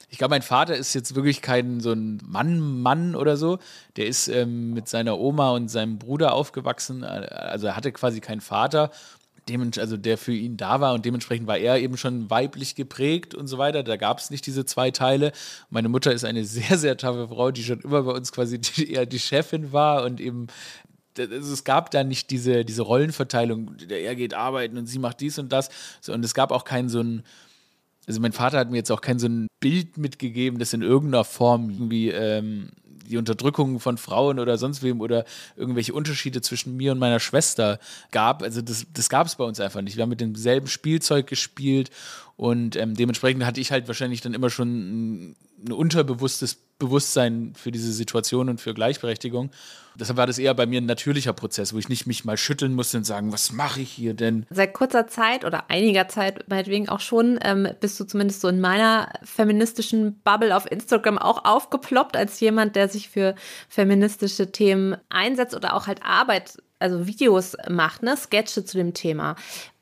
ich 0.09 0.17
glaube, 0.17 0.31
mein 0.31 0.41
Vater 0.41 0.75
ist 0.75 0.93
jetzt 0.95 1.15
wirklich 1.15 1.41
kein 1.41 1.79
so 1.79 1.91
ein 1.91 2.19
Mann-Mann 2.25 3.15
oder 3.15 3.37
so. 3.37 3.59
Der 3.95 4.07
ist 4.07 4.27
ähm, 4.27 4.73
mit 4.73 4.89
seiner 4.89 5.19
Oma 5.19 5.51
und 5.51 5.69
seinem 5.69 5.99
Bruder 5.99 6.33
aufgewachsen. 6.33 7.03
Also 7.03 7.67
er 7.67 7.75
hatte 7.75 7.91
quasi 7.91 8.19
keinen 8.19 8.41
Vater, 8.41 8.91
also 9.77 9.97
der 9.97 10.17
für 10.17 10.33
ihn 10.33 10.57
da 10.57 10.79
war 10.79 10.93
und 10.93 11.05
dementsprechend 11.05 11.47
war 11.47 11.57
er 11.57 11.79
eben 11.79 11.97
schon 11.97 12.29
weiblich 12.29 12.75
geprägt 12.75 13.33
und 13.33 13.47
so 13.47 13.57
weiter. 13.57 13.83
Da 13.83 13.97
gab 13.97 14.19
es 14.19 14.29
nicht 14.29 14.45
diese 14.45 14.65
zwei 14.65 14.91
Teile. 14.91 15.31
Meine 15.69 15.89
Mutter 15.89 16.11
ist 16.11 16.23
eine 16.23 16.43
sehr, 16.45 16.77
sehr 16.77 16.97
taffe 16.97 17.27
Frau, 17.27 17.51
die 17.51 17.63
schon 17.63 17.81
immer 17.81 18.03
bei 18.03 18.11
uns 18.11 18.31
quasi 18.31 18.59
die, 18.59 18.91
eher 18.91 19.05
die 19.05 19.19
Chefin 19.19 19.71
war 19.71 20.03
und 20.03 20.19
eben 20.19 20.47
es 21.19 21.63
gab 21.63 21.91
da 21.91 22.03
nicht 22.03 22.29
diese, 22.31 22.65
diese 22.65 22.81
Rollenverteilung, 22.81 23.75
er 23.89 24.15
geht 24.15 24.33
arbeiten 24.33 24.77
und 24.77 24.85
sie 24.85 24.99
macht 24.99 25.21
dies 25.21 25.39
und 25.39 25.51
das. 25.51 25.69
und 26.07 26.23
es 26.23 26.33
gab 26.33 26.51
auch 26.51 26.63
keinen 26.63 26.89
so 26.89 27.01
ein, 27.01 27.23
also 28.07 28.19
mein 28.21 28.31
Vater 28.31 28.57
hat 28.57 28.71
mir 28.71 28.77
jetzt 28.77 28.91
auch 28.91 29.01
kein 29.01 29.19
so 29.19 29.27
ein 29.27 29.47
Bild 29.59 29.97
mitgegeben, 29.97 30.59
das 30.59 30.73
in 30.73 30.81
irgendeiner 30.81 31.23
Form 31.23 31.69
irgendwie 31.69 32.09
ähm, 32.09 32.69
die 33.07 33.17
Unterdrückung 33.17 33.79
von 33.79 33.97
Frauen 33.97 34.39
oder 34.39 34.57
sonst 34.57 34.83
wem 34.83 35.01
oder 35.01 35.25
irgendwelche 35.55 35.93
Unterschiede 35.93 36.41
zwischen 36.41 36.77
mir 36.77 36.91
und 36.91 36.99
meiner 36.99 37.19
Schwester 37.19 37.79
gab. 38.11 38.43
Also 38.43 38.61
das, 38.61 38.85
das 38.93 39.09
gab 39.09 39.27
es 39.27 39.35
bei 39.35 39.43
uns 39.43 39.59
einfach 39.59 39.81
nicht. 39.81 39.97
Wir 39.97 40.03
haben 40.03 40.09
mit 40.09 40.21
demselben 40.21 40.67
Spielzeug 40.67 41.27
gespielt 41.27 41.89
und 42.35 42.75
ähm, 42.75 42.95
dementsprechend 42.95 43.45
hatte 43.45 43.59
ich 43.59 43.71
halt 43.71 43.87
wahrscheinlich 43.87 44.21
dann 44.21 44.33
immer 44.33 44.49
schon 44.49 44.69
ein, 44.69 45.35
ein 45.65 45.71
unterbewusstes 45.71 46.57
Bewusstsein 46.79 47.53
für 47.55 47.71
diese 47.71 47.91
Situation 47.91 48.47
und 48.47 48.61
für 48.61 48.73
Gleichberechtigung. 48.73 49.51
Deshalb 49.99 50.17
war 50.17 50.27
das 50.27 50.39
eher 50.39 50.53
bei 50.53 50.65
mir 50.65 50.79
ein 50.79 50.85
natürlicher 50.85 51.33
Prozess, 51.33 51.73
wo 51.73 51.77
ich 51.77 51.89
nicht 51.89 52.07
mich 52.07 52.23
mal 52.23 52.37
schütteln 52.37 52.73
musste 52.73 52.97
und 52.97 53.03
sagen, 53.03 53.33
was 53.33 53.51
mache 53.51 53.81
ich 53.81 53.91
hier 53.91 54.13
denn? 54.13 54.45
Seit 54.49 54.73
kurzer 54.73 55.07
Zeit 55.07 55.43
oder 55.43 55.69
einiger 55.69 56.07
Zeit, 56.07 56.47
meinetwegen 56.47 56.87
auch 56.87 57.01
schon, 57.01 57.37
ähm, 57.41 57.67
bist 57.81 57.99
du 57.99 58.05
zumindest 58.05 58.39
so 58.39 58.47
in 58.47 58.61
meiner 58.61 59.11
feministischen 59.23 60.21
Bubble 60.23 60.55
auf 60.55 60.71
Instagram 60.71 61.17
auch 61.17 61.43
aufgeploppt 61.43 62.15
als 62.15 62.39
jemand, 62.39 62.77
der 62.77 62.87
sich 62.89 63.09
für 63.09 63.35
feministische 63.67 64.51
Themen 64.51 64.97
einsetzt 65.09 65.55
oder 65.55 65.75
auch 65.75 65.87
halt 65.87 66.03
Arbeit, 66.03 66.57
also 66.79 67.07
Videos 67.07 67.55
macht, 67.69 68.03
ne, 68.03 68.15
Sketche 68.17 68.65
zu 68.65 68.77
dem 68.77 68.93
Thema. 68.93 69.35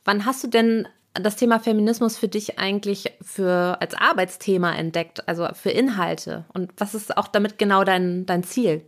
Wann 0.06 0.26
hast 0.26 0.44
du 0.44 0.48
denn 0.48 0.88
das 1.14 1.36
Thema 1.36 1.60
Feminismus 1.60 2.18
für 2.18 2.28
dich 2.28 2.60
eigentlich 2.60 3.14
für 3.22 3.78
als 3.82 3.94
Arbeitsthema 3.96 4.74
entdeckt, 4.76 5.28
also 5.28 5.48
für 5.54 5.72
Inhalte? 5.72 6.46
Und 6.54 6.72
was 6.78 6.94
ist 6.94 7.18
auch 7.18 7.28
damit 7.28 7.58
genau 7.58 7.84
dein, 7.84 8.26
dein 8.26 8.44
Ziel? 8.44 8.84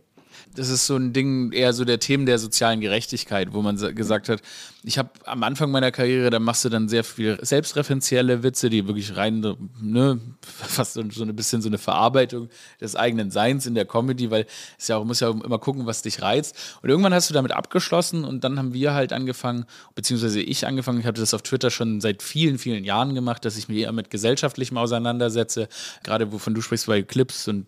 Das 0.54 0.68
ist 0.68 0.86
so 0.86 0.96
ein 0.96 1.12
Ding, 1.12 1.52
eher 1.52 1.72
so 1.72 1.84
der 1.84 2.00
Themen 2.00 2.26
der 2.26 2.38
sozialen 2.38 2.80
Gerechtigkeit, 2.80 3.52
wo 3.52 3.62
man 3.62 3.76
gesagt 3.94 4.28
hat, 4.28 4.42
ich 4.82 4.98
habe 4.98 5.10
am 5.24 5.42
Anfang 5.42 5.70
meiner 5.70 5.92
Karriere, 5.92 6.30
da 6.30 6.38
machst 6.38 6.64
du 6.64 6.70
dann 6.70 6.88
sehr 6.88 7.04
viel 7.04 7.38
selbstreferenzielle 7.40 8.42
Witze, 8.42 8.70
die 8.70 8.86
wirklich 8.86 9.16
rein, 9.16 9.40
ne, 9.80 10.20
fast 10.42 10.94
so, 10.94 11.00
ein 11.02 11.36
bisschen 11.36 11.62
so 11.62 11.68
eine 11.68 11.78
Verarbeitung 11.78 12.48
des 12.80 12.96
eigenen 12.96 13.30
Seins 13.30 13.66
in 13.66 13.74
der 13.74 13.84
Comedy, 13.84 14.30
weil 14.30 14.46
es 14.78 14.88
ja 14.88 14.96
auch, 14.96 15.04
muss 15.04 15.20
ja 15.20 15.30
immer 15.30 15.58
gucken, 15.58 15.86
was 15.86 16.02
dich 16.02 16.22
reizt. 16.22 16.56
Und 16.82 16.88
irgendwann 16.88 17.14
hast 17.14 17.28
du 17.28 17.34
damit 17.34 17.52
abgeschlossen 17.52 18.24
und 18.24 18.42
dann 18.42 18.58
haben 18.58 18.72
wir 18.72 18.94
halt 18.94 19.12
angefangen, 19.12 19.66
beziehungsweise 19.94 20.40
ich 20.40 20.66
angefangen, 20.66 21.00
ich 21.00 21.06
habe 21.06 21.20
das 21.20 21.34
auf 21.34 21.42
Twitter 21.42 21.70
schon 21.70 22.00
seit 22.00 22.22
vielen, 22.22 22.58
vielen 22.58 22.84
Jahren 22.84 23.14
gemacht, 23.14 23.44
dass 23.44 23.56
ich 23.56 23.68
mich 23.68 23.78
eher 23.78 23.92
mit 23.92 24.10
gesellschaftlichem 24.10 24.78
auseinandersetze, 24.78 25.68
gerade 26.02 26.32
wovon 26.32 26.54
du 26.54 26.62
sprichst 26.62 26.86
bei 26.86 27.02
Clips 27.02 27.46
und 27.48 27.66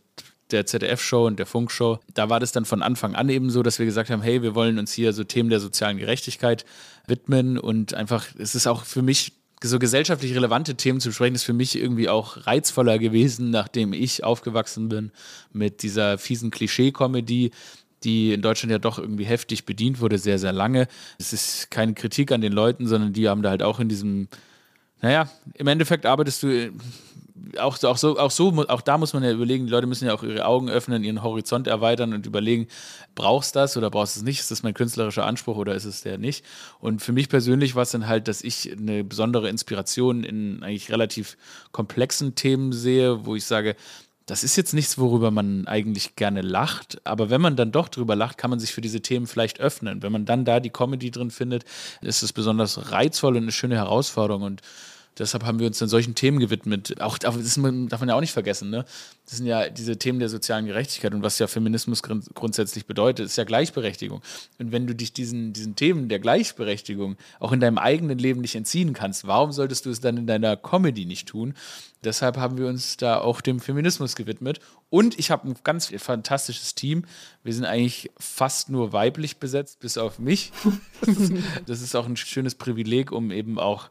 der 0.53 0.67
ZDF-Show 0.67 1.27
und 1.27 1.39
der 1.39 1.47
Funk-Show. 1.47 1.99
Da 2.15 2.31
war 2.31 2.41
das 2.41 2.53
dann 2.53 2.65
von 2.65 2.83
Anfang 2.83 3.15
an 3.15 3.29
eben 3.29 3.51
so, 3.51 3.63
dass 3.63 3.79
wir 3.79 3.87
gesagt 3.87 4.11
haben, 4.11 4.23
hey, 4.23 4.43
wir 4.43 4.55
wollen 4.55 4.79
uns 4.79 4.93
hier 4.93 5.13
so 5.13 5.25
Themen 5.25 5.51
der 5.51 5.61
sozialen 5.61 5.99
Gerechtigkeit 5.99 6.65
widmen 7.07 7.59
und 7.59 7.95
einfach, 7.95 8.27
es 8.39 8.55
ist 8.55 8.67
auch 8.67 8.85
für 8.85 9.03
mich 9.03 9.33
so 9.63 9.79
gesellschaftlich 9.79 10.35
relevante 10.35 10.75
Themen 10.75 11.01
zu 11.01 11.13
sprechen, 11.13 11.35
ist 11.35 11.45
für 11.45 11.53
mich 11.53 11.77
irgendwie 11.77 12.09
auch 12.09 12.47
reizvoller 12.47 12.99
gewesen, 12.99 13.51
nachdem 13.51 13.93
ich 13.93 14.25
aufgewachsen 14.25 14.89
bin 14.89 15.13
mit 15.53 15.83
dieser 15.83 16.19
fiesen 16.19 16.51
Klischee-Comedy, 16.51 17.53
die 18.05 18.33
in 18.33 18.43
Deutschland 18.43 18.73
ja 18.73 18.79
doch 18.79 18.99
irgendwie 18.99 19.25
heftig 19.25 19.65
bedient 19.65 20.01
wurde, 20.01 20.19
sehr, 20.19 20.39
sehr 20.39 20.53
lange. 20.53 20.89
Es 21.19 21.33
ist 21.33 21.71
keine 21.71 21.95
Kritik 21.95 22.33
an 22.33 22.41
den 22.41 22.53
Leuten, 22.53 22.87
sondern 22.87 23.13
die 23.13 23.29
haben 23.29 23.43
da 23.43 23.51
halt 23.51 23.63
auch 23.63 23.79
in 23.79 23.89
diesem, 23.89 24.29
naja, 25.01 25.31
im 25.55 25.67
Endeffekt 25.69 26.07
arbeitest 26.07 26.43
du 26.43 26.73
auch, 27.59 27.83
auch, 27.83 27.97
so, 27.97 28.19
auch 28.19 28.31
so, 28.31 28.53
auch 28.69 28.81
da 28.81 28.99
muss 28.99 29.13
man 29.15 29.23
ja 29.23 29.31
überlegen, 29.31 29.67
die 29.67 29.71
Leute 29.71 29.87
müssen 29.87 30.07
ja 30.07 30.15
auch 30.15 30.23
ihre 30.23 30.45
Augen 30.45 30.69
öffnen, 30.69 31.03
ihren 31.03 31.23
Horizont 31.23 31.67
erweitern 31.67 32.13
und 32.13 32.27
überlegen, 32.27 32.69
brauchst 33.15 33.55
du 33.55 33.61
das 33.61 33.77
oder 33.77 33.91
brauchst 33.91 34.17
du 34.17 34.21
es 34.21 34.25
nicht? 34.25 34.41
Ist 34.41 34.51
das 34.51 34.63
mein 34.63 34.75
künstlerischer 34.75 35.25
Anspruch 35.25 35.57
oder 35.57 35.75
ist 35.75 35.85
es 35.85 36.03
der 36.03 36.19
nicht? 36.19 36.45
Und 36.81 37.01
für 37.01 37.13
mich 37.13 37.29
persönlich 37.29 37.75
war 37.75 37.83
es 37.83 37.91
dann 37.91 38.07
halt, 38.07 38.29
dass 38.29 38.43
ich 38.43 38.71
eine 38.71 39.05
besondere 39.05 39.49
Inspiration 39.49 40.25
in 40.25 40.63
eigentlich 40.63 40.91
relativ 40.91 41.37
komplexen 41.73 42.35
Themen 42.35 42.73
sehe, 42.73 43.25
wo 43.25 43.35
ich 43.35 43.45
sage, 43.45 43.77
das 44.27 44.45
ist 44.45 44.57
jetzt 44.57 44.73
nichts, 44.73 44.99
worüber 44.99 45.31
man 45.31 45.67
eigentlich 45.67 46.15
gerne 46.17 46.43
lacht, 46.43 47.01
aber 47.05 47.29
wenn 47.29 47.41
man 47.41 47.57
dann 47.57 47.73
doch 47.73 47.89
drüber 47.89 48.15
lacht, 48.15 48.39
kann 48.39 48.51
man 48.51 48.61
sich 48.61 48.73
für 48.73 48.81
diese 48.81 49.01
Themen 49.01 49.27
vielleicht 49.27 49.59
öffnen. 49.59 50.03
Wenn 50.03 50.13
man 50.13 50.25
dann 50.27 50.45
da 50.45 50.61
die 50.61 50.71
Comedy 50.71 51.11
drin 51.11 51.31
findet, 51.31 51.65
ist 52.03 52.23
es 52.23 52.33
besonders 52.33 52.93
reizvoll 52.93 53.37
und 53.37 53.43
eine 53.43 53.53
schöne 53.53 53.75
Herausforderung 53.75 54.43
und 54.43 54.63
Deshalb 55.19 55.45
haben 55.45 55.59
wir 55.59 55.67
uns 55.67 55.79
dann 55.79 55.89
solchen 55.89 56.15
Themen 56.15 56.39
gewidmet. 56.39 57.01
Auch 57.01 57.19
das 57.19 57.35
darf 57.35 57.57
man 57.57 58.09
ja 58.09 58.15
auch 58.15 58.21
nicht 58.21 58.33
vergessen. 58.33 58.71
Ne? 58.71 58.85
Das 59.27 59.37
sind 59.37 59.47
ja 59.47 59.69
diese 59.69 59.99
Themen 59.99 60.19
der 60.19 60.31
sozialen 60.31 60.67
Gerechtigkeit 60.67 61.13
und 61.13 61.23
was 61.23 61.39
ja 61.39 61.47
Feminismus 61.47 62.03
grundsätzlich 62.03 62.87
bedeutet, 62.87 63.27
ist 63.27 63.37
ja 63.37 63.45
Gleichberechtigung. 63.45 64.23
Und 64.59 64.73
wenn 64.73 64.87
du 64.87 64.95
dich 64.95 65.13
diesen, 65.13 65.53
diesen 65.53 65.77
Themen 65.77 66.09
der 66.09 66.19
Gleichberechtigung 66.19 67.17
auch 67.41 67.53
in 67.53 67.61
deinem 67.61 67.79
eigenen 67.79 68.19
Leben 68.19 68.41
nicht 68.41 68.55
entziehen 68.55 68.95
kannst, 68.95 69.27
warum 69.27 69.53
solltest 69.53 69.85
du 69.85 69.91
es 69.91 70.01
dann 70.01 70.17
in 70.17 70.27
deiner 70.27 70.57
Comedy 70.57 71.05
nicht 71.05 71.29
tun? 71.29 71.55
Deshalb 72.05 72.37
haben 72.37 72.59
wir 72.59 72.67
uns 72.67 72.97
da 72.97 73.19
auch 73.19 73.41
dem 73.41 73.61
Feminismus 73.61 74.17
gewidmet. 74.17 74.61
Und 74.91 75.19
ich 75.19 75.31
habe 75.31 75.49
ein 75.49 75.55
ganz 75.63 75.93
fantastisches 75.97 76.75
Team. 76.75 77.05
Wir 77.45 77.55
sind 77.55 77.65
eigentlich 77.65 78.11
fast 78.19 78.71
nur 78.71 78.93
weiblich 78.93 79.37
besetzt, 79.37 79.81
bis 79.81 79.99
auf 79.99 80.19
mich. 80.19 80.53
Das 81.67 81.81
ist 81.81 81.97
auch 81.97 82.07
ein 82.07 82.17
schönes 82.17 82.55
Privileg, 82.55 83.13
um 83.13 83.31
eben 83.31 83.59
auch 83.59 83.91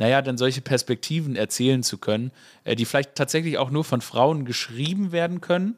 naja, 0.00 0.22
dann 0.22 0.38
solche 0.38 0.62
Perspektiven 0.62 1.36
erzählen 1.36 1.82
zu 1.82 1.98
können, 1.98 2.32
äh, 2.64 2.74
die 2.74 2.86
vielleicht 2.86 3.16
tatsächlich 3.16 3.58
auch 3.58 3.70
nur 3.70 3.84
von 3.84 4.00
Frauen 4.00 4.46
geschrieben 4.46 5.12
werden 5.12 5.42
können, 5.42 5.76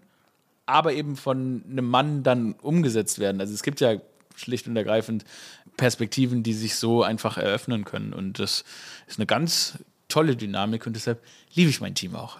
aber 0.65 0.93
eben 0.93 1.17
von 1.17 1.65
einem 1.69 1.87
Mann 1.87 2.23
dann 2.23 2.53
umgesetzt 2.63 3.19
werden. 3.19 3.41
Also 3.41 3.53
es 3.53 3.65
gibt 3.65 3.81
ja 3.81 3.97
schlicht 4.37 4.69
und 4.69 4.77
ergreifend 4.77 5.25
Perspektiven, 5.77 6.45
die 6.45 6.53
sich 6.53 6.77
so 6.77 7.03
einfach 7.03 7.37
eröffnen 7.37 7.85
können. 7.85 8.13
Und 8.13 8.39
das 8.39 8.63
ist 9.09 9.19
eine 9.19 9.27
ganz 9.27 9.79
tolle 10.07 10.37
Dynamik 10.37 10.87
und 10.87 10.95
deshalb 10.95 11.21
liebe 11.55 11.71
ich 11.71 11.81
mein 11.81 11.97
Team 11.97 12.15
auch. 12.15 12.39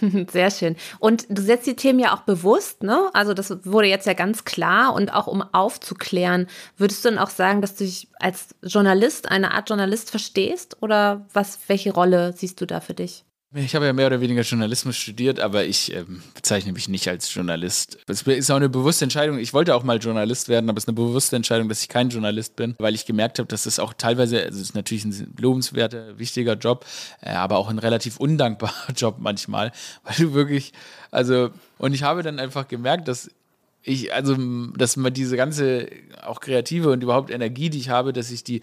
Sehr 0.30 0.50
schön. 0.50 0.76
Und 0.98 1.26
du 1.28 1.42
setzt 1.42 1.66
die 1.66 1.76
Themen 1.76 1.98
ja 1.98 2.14
auch 2.14 2.22
bewusst, 2.22 2.82
ne? 2.82 3.10
Also 3.12 3.34
das 3.34 3.64
wurde 3.64 3.88
jetzt 3.88 4.06
ja 4.06 4.14
ganz 4.14 4.44
klar 4.44 4.94
und 4.94 5.12
auch 5.12 5.26
um 5.26 5.42
aufzuklären, 5.42 6.46
würdest 6.76 7.04
du 7.04 7.10
dann 7.10 7.18
auch 7.18 7.30
sagen, 7.30 7.60
dass 7.60 7.76
du 7.76 7.84
dich 7.84 8.08
als 8.18 8.54
Journalist, 8.62 9.30
eine 9.30 9.52
Art 9.52 9.68
Journalist 9.68 10.10
verstehst 10.10 10.76
oder 10.82 11.26
was, 11.32 11.58
welche 11.68 11.92
Rolle 11.92 12.32
siehst 12.36 12.60
du 12.60 12.66
da 12.66 12.80
für 12.80 12.94
dich? 12.94 13.24
Ich 13.54 13.74
habe 13.74 13.86
ja 13.86 13.94
mehr 13.94 14.08
oder 14.08 14.20
weniger 14.20 14.42
Journalismus 14.42 14.94
studiert, 14.98 15.40
aber 15.40 15.64
ich 15.64 15.94
ähm, 15.94 16.22
bezeichne 16.34 16.70
mich 16.72 16.86
nicht 16.90 17.08
als 17.08 17.32
Journalist. 17.32 17.96
Es 18.06 18.20
ist 18.20 18.50
auch 18.50 18.56
eine 18.56 18.68
bewusste 18.68 19.06
Entscheidung. 19.06 19.38
Ich 19.38 19.54
wollte 19.54 19.74
auch 19.74 19.82
mal 19.82 19.96
Journalist 19.96 20.50
werden, 20.50 20.68
aber 20.68 20.76
es 20.76 20.84
ist 20.84 20.88
eine 20.88 20.96
bewusste 20.96 21.36
Entscheidung, 21.36 21.70
dass 21.70 21.80
ich 21.80 21.88
kein 21.88 22.10
Journalist 22.10 22.56
bin, 22.56 22.74
weil 22.78 22.94
ich 22.94 23.06
gemerkt 23.06 23.38
habe, 23.38 23.48
dass 23.48 23.64
es 23.64 23.78
auch 23.78 23.94
teilweise, 23.94 24.42
also 24.42 24.58
es 24.58 24.64
ist 24.64 24.74
natürlich 24.74 25.06
ein 25.06 25.34
lobenswerter, 25.38 26.18
wichtiger 26.18 26.56
Job, 26.56 26.84
äh, 27.22 27.30
aber 27.30 27.56
auch 27.56 27.70
ein 27.70 27.78
relativ 27.78 28.18
undankbarer 28.18 28.92
Job 28.96 29.16
manchmal, 29.18 29.72
weil 30.04 30.16
du 30.16 30.34
wirklich, 30.34 30.74
also, 31.10 31.48
und 31.78 31.94
ich 31.94 32.02
habe 32.02 32.22
dann 32.22 32.40
einfach 32.40 32.68
gemerkt, 32.68 33.08
dass 33.08 33.30
ich, 33.82 34.12
also, 34.12 34.36
dass 34.76 34.98
man 34.98 35.14
diese 35.14 35.38
ganze, 35.38 35.88
auch 36.22 36.40
kreative 36.40 36.90
und 36.90 37.02
überhaupt 37.02 37.30
Energie, 37.30 37.70
die 37.70 37.78
ich 37.78 37.88
habe, 37.88 38.12
dass 38.12 38.30
ich 38.30 38.44
die, 38.44 38.60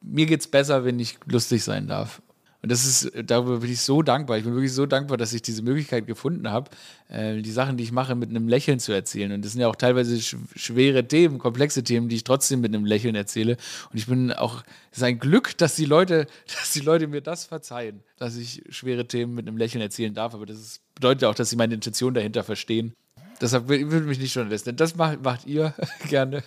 mir 0.00 0.24
geht's 0.24 0.46
besser, 0.46 0.86
wenn 0.86 0.98
ich 0.98 1.18
lustig 1.26 1.62
sein 1.62 1.86
darf. 1.86 2.22
Und 2.64 2.72
das 2.72 2.86
ist, 2.86 3.12
darüber 3.26 3.58
bin 3.58 3.70
ich 3.70 3.82
so 3.82 4.00
dankbar. 4.00 4.38
Ich 4.38 4.44
bin 4.44 4.54
wirklich 4.54 4.72
so 4.72 4.86
dankbar, 4.86 5.18
dass 5.18 5.34
ich 5.34 5.42
diese 5.42 5.60
Möglichkeit 5.60 6.06
gefunden 6.06 6.50
habe, 6.50 6.70
äh, 7.10 7.42
die 7.42 7.50
Sachen, 7.50 7.76
die 7.76 7.84
ich 7.84 7.92
mache, 7.92 8.14
mit 8.14 8.30
einem 8.30 8.48
Lächeln 8.48 8.80
zu 8.80 8.90
erzählen. 8.90 9.32
Und 9.32 9.44
das 9.44 9.52
sind 9.52 9.60
ja 9.60 9.68
auch 9.68 9.76
teilweise 9.76 10.18
sch 10.18 10.38
schwere 10.56 11.06
Themen, 11.06 11.38
komplexe 11.38 11.84
Themen, 11.84 12.08
die 12.08 12.16
ich 12.16 12.24
trotzdem 12.24 12.62
mit 12.62 12.74
einem 12.74 12.86
Lächeln 12.86 13.16
erzähle. 13.16 13.58
Und 13.92 13.98
ich 13.98 14.06
bin 14.06 14.32
auch, 14.32 14.64
es 14.90 14.96
ist 14.96 15.04
ein 15.04 15.18
Glück, 15.18 15.58
dass 15.58 15.76
die 15.76 15.84
Leute, 15.84 16.26
dass 16.58 16.72
die 16.72 16.80
Leute 16.80 17.06
mir 17.06 17.20
das 17.20 17.44
verzeihen, 17.44 18.02
dass 18.16 18.34
ich 18.34 18.62
schwere 18.70 19.06
Themen 19.06 19.34
mit 19.34 19.46
einem 19.46 19.58
Lächeln 19.58 19.82
erzählen 19.82 20.14
darf. 20.14 20.32
Aber 20.32 20.46
das 20.46 20.58
ist, 20.58 20.80
bedeutet 20.94 21.24
auch, 21.24 21.34
dass 21.34 21.50
sie 21.50 21.56
meine 21.56 21.74
Intention 21.74 22.14
dahinter 22.14 22.44
verstehen. 22.44 22.94
Deshalb 23.40 23.68
würde 23.68 24.06
mich 24.06 24.18
nicht 24.18 24.34
Journalist 24.34 24.70
Das 24.78 24.96
macht, 24.96 25.22
macht 25.22 25.46
ihr 25.46 25.74
gerne. 26.08 26.42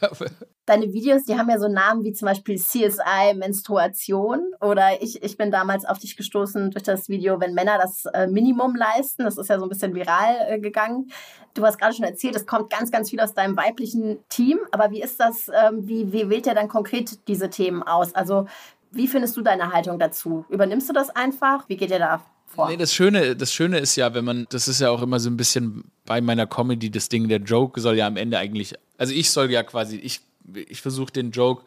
Deine 0.66 0.94
Videos, 0.94 1.24
die 1.24 1.38
haben 1.38 1.50
ja 1.50 1.60
so 1.60 1.68
Namen 1.68 2.04
wie 2.04 2.14
zum 2.14 2.28
Beispiel 2.28 2.58
CSI 2.58 3.34
Menstruation 3.36 4.52
oder 4.60 5.02
ich, 5.02 5.24
ich 5.24 5.38
bin 5.38 5.52
damals 5.52 5.86
auf 5.86 6.00
dich 6.00 6.18
gestoßen 6.18 6.72
durch 6.72 6.84
das 6.84 7.08
Video, 7.08 7.40
wenn 7.40 7.54
Männer 7.54 7.78
das 7.78 8.06
äh, 8.14 8.28
Minimum 8.28 8.76
leisten. 8.76 9.24
Das 9.24 9.38
ist 9.38 9.50
ja 9.50 9.60
so 9.60 9.66
ein 9.66 9.70
bisschen 9.70 9.96
viral 9.96 10.36
äh, 10.48 10.60
gegangen. 10.60 11.12
Du 11.54 11.66
hast 11.66 11.80
gerade 11.80 11.96
schon 11.96 12.06
erzählt, 12.06 12.36
es 12.36 12.46
kommt 12.46 12.70
ganz, 12.70 12.92
ganz 12.92 13.10
viel 13.10 13.20
aus 13.20 13.34
deinem 13.34 13.58
weiblichen 13.58 14.20
Team. 14.30 14.60
Aber 14.72 14.92
wie 14.92 15.02
ist 15.02 15.20
das, 15.20 15.50
ähm, 15.50 15.88
wie, 15.88 16.12
wie 16.12 16.30
wählt 16.30 16.48
ihr 16.48 16.56
dann 16.56 16.68
konkret 16.68 17.28
diese 17.28 17.50
Themen 17.50 17.84
aus? 17.84 18.14
Also 18.14 18.46
wie 18.92 19.08
findest 19.08 19.36
du 19.38 19.42
deine 19.42 19.74
Haltung 19.74 20.00
dazu? 20.00 20.46
Übernimmst 20.50 20.90
du 20.90 20.94
das 20.94 21.10
einfach? 21.10 21.68
Wie 21.68 21.78
geht 21.78 21.92
ihr 21.92 22.00
da 22.00 22.22
vor. 22.58 22.70
Nee, 22.70 22.78
das 22.78 22.94
Schöne, 22.94 23.36
das 23.36 23.54
Schöne 23.54 23.80
ist 23.80 23.96
ja, 23.96 24.14
wenn 24.14 24.26
man, 24.26 24.48
das 24.50 24.68
ist 24.68 24.82
ja 24.82 24.90
auch 24.90 25.02
immer 25.02 25.20
so 25.20 25.30
ein 25.30 25.38
bisschen 25.38 25.86
bei 26.06 26.20
meiner 26.20 26.48
Comedy 26.48 26.90
das 26.90 27.08
Ding, 27.08 27.30
der 27.30 27.40
Joke 27.40 27.80
soll 27.80 27.96
ja 27.96 28.08
am 28.08 28.18
Ende 28.18 28.38
eigentlich, 28.38 28.74
also 28.98 29.14
ich 29.14 29.30
soll 29.30 29.50
ja 29.52 29.64
quasi, 29.64 29.98
ich, 29.98 30.20
ich 30.54 30.82
versuche 30.82 31.14
den 31.14 31.32
Joke 31.32 31.64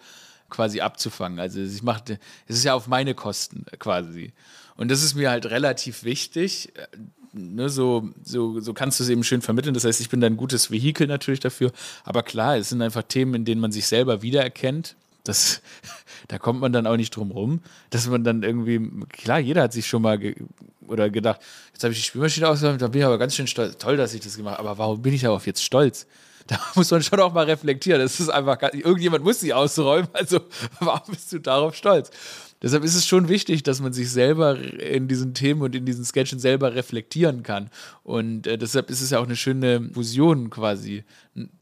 quasi 0.50 0.80
abzufangen. 0.80 1.38
Also 1.38 1.60
ich 1.60 1.82
mache, 1.82 2.18
es 2.46 2.56
ist 2.56 2.64
ja 2.64 2.74
auf 2.74 2.88
meine 2.88 3.14
Kosten 3.14 3.64
quasi. 3.78 4.32
Und 4.76 4.90
das 4.90 5.02
ist 5.02 5.14
mir 5.14 5.30
halt 5.30 5.46
relativ 5.46 6.04
wichtig. 6.04 6.72
Ne, 7.32 7.68
so, 7.68 8.10
so, 8.24 8.58
so 8.60 8.74
kannst 8.74 8.98
du 8.98 9.04
es 9.04 9.10
eben 9.10 9.22
schön 9.22 9.42
vermitteln. 9.42 9.74
Das 9.74 9.84
heißt, 9.84 10.00
ich 10.00 10.08
bin 10.08 10.20
da 10.20 10.26
ein 10.26 10.36
gutes 10.36 10.70
Vehikel 10.70 11.06
natürlich 11.06 11.38
dafür. 11.38 11.70
Aber 12.02 12.24
klar, 12.24 12.56
es 12.56 12.70
sind 12.70 12.82
einfach 12.82 13.04
Themen, 13.04 13.34
in 13.34 13.44
denen 13.44 13.60
man 13.60 13.70
sich 13.70 13.86
selber 13.86 14.22
wiedererkennt. 14.22 14.96
Das, 15.24 15.62
da 16.28 16.38
kommt 16.38 16.60
man 16.60 16.72
dann 16.72 16.86
auch 16.86 16.96
nicht 16.96 17.14
drum 17.14 17.30
rum, 17.30 17.60
dass 17.90 18.06
man 18.06 18.24
dann 18.24 18.42
irgendwie, 18.42 18.80
klar, 19.08 19.38
jeder 19.38 19.62
hat 19.62 19.72
sich 19.72 19.86
schon 19.86 20.02
mal 20.02 20.18
ge 20.18 20.34
oder 20.86 21.08
gedacht, 21.08 21.40
jetzt 21.72 21.84
habe 21.84 21.92
ich 21.92 22.00
die 22.00 22.04
Spülmaschine 22.04 22.48
ausgeräumt, 22.48 22.82
da 22.82 22.88
bin 22.88 23.00
ich 23.00 23.06
aber 23.06 23.18
ganz 23.18 23.34
schön 23.34 23.46
stolz. 23.46 23.76
Toll, 23.78 23.96
dass 23.96 24.12
ich 24.12 24.20
das 24.20 24.36
gemacht 24.36 24.58
habe, 24.58 24.68
aber 24.68 24.78
warum 24.78 25.00
bin 25.00 25.14
ich 25.14 25.22
darauf 25.22 25.46
jetzt 25.46 25.62
stolz? 25.62 26.06
Da 26.46 26.58
muss 26.74 26.90
man 26.90 27.00
schon 27.00 27.20
auch 27.20 27.32
mal 27.32 27.44
reflektieren. 27.44 28.00
Das 28.00 28.18
ist 28.18 28.28
einfach, 28.28 28.60
irgendjemand 28.72 29.22
muss 29.22 29.38
sie 29.38 29.54
ausräumen, 29.54 30.08
also 30.12 30.40
warum 30.80 31.14
bist 31.14 31.32
du 31.32 31.38
darauf 31.38 31.76
stolz? 31.76 32.10
Deshalb 32.62 32.84
ist 32.84 32.94
es 32.94 33.06
schon 33.06 33.28
wichtig, 33.28 33.62
dass 33.62 33.80
man 33.80 33.92
sich 33.92 34.10
selber 34.10 34.58
in 34.58 35.08
diesen 35.08 35.32
Themen 35.32 35.62
und 35.62 35.74
in 35.74 35.86
diesen 35.86 36.04
Sketchen 36.04 36.38
selber 36.38 36.74
reflektieren 36.74 37.42
kann. 37.42 37.70
Und 38.02 38.46
äh, 38.46 38.58
deshalb 38.58 38.90
ist 38.90 39.00
es 39.00 39.10
ja 39.10 39.18
auch 39.18 39.24
eine 39.24 39.36
schöne 39.36 39.90
Fusion 39.92 40.50
quasi, 40.50 41.04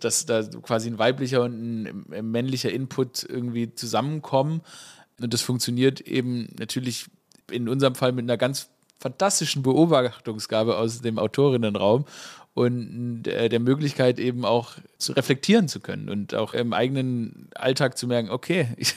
dass 0.01 0.27
da 0.27 0.43
quasi 0.43 0.91
ein 0.91 0.99
weiblicher 0.99 1.43
und 1.43 2.07
ein 2.11 2.31
männlicher 2.31 2.73
Input 2.73 3.25
irgendwie 3.29 3.73
zusammenkommen. 3.75 4.63
Und 5.21 5.33
das 5.33 5.43
funktioniert 5.43 6.01
eben 6.01 6.49
natürlich 6.59 7.07
in 7.51 7.69
unserem 7.69 7.95
Fall 7.95 8.13
mit 8.13 8.25
einer 8.25 8.37
ganz 8.37 8.69
fantastischen 8.99 9.63
Beobachtungsgabe 9.63 10.77
aus 10.77 11.01
dem 11.01 11.19
Autorinnenraum 11.19 12.05
und 12.55 13.29
äh, 13.29 13.49
der 13.49 13.61
Möglichkeit 13.61 14.19
eben 14.19 14.45
auch 14.45 14.73
zu 14.99 15.13
reflektieren 15.13 15.69
zu 15.69 15.79
können 15.79 16.09
und 16.09 16.35
auch 16.35 16.55
im 16.55 16.73
eigenen 16.73 17.49
Alltag 17.55 17.97
zu 17.97 18.09
merken, 18.09 18.31
okay, 18.31 18.69
ich, 18.77 18.95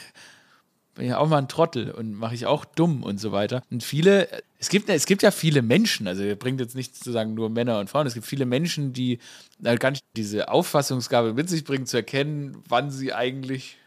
bin 0.94 1.06
ja 1.06 1.18
auch 1.18 1.28
mal 1.28 1.38
ein 1.38 1.48
Trottel 1.48 1.90
und 1.90 2.14
mache 2.14 2.34
ich 2.34 2.46
auch 2.46 2.64
dumm 2.64 3.02
und 3.02 3.18
so 3.18 3.32
weiter. 3.32 3.62
Und 3.70 3.82
viele, 3.82 4.28
es 4.58 4.68
gibt, 4.68 4.88
es 4.88 5.06
gibt 5.06 5.22
ja 5.22 5.30
viele 5.30 5.62
Menschen, 5.62 6.06
also 6.06 6.22
ihr 6.22 6.36
bringt 6.36 6.60
jetzt 6.60 6.74
nicht 6.74 6.96
zu 6.96 7.10
sagen 7.12 7.34
nur 7.34 7.48
Männer 7.48 7.78
und 7.78 7.88
Frauen, 7.88 8.06
es 8.06 8.14
gibt 8.14 8.26
viele 8.26 8.44
Menschen, 8.44 8.92
die 8.92 9.18
halt 9.64 9.80
gar 9.80 9.90
nicht 9.90 10.04
diese 10.16 10.48
Auffassungsgabe 10.48 11.32
mit 11.32 11.48
sich 11.48 11.64
bringen, 11.64 11.86
zu 11.86 11.96
erkennen, 11.96 12.62
wann 12.68 12.90
sie 12.90 13.14
eigentlich, 13.14 13.78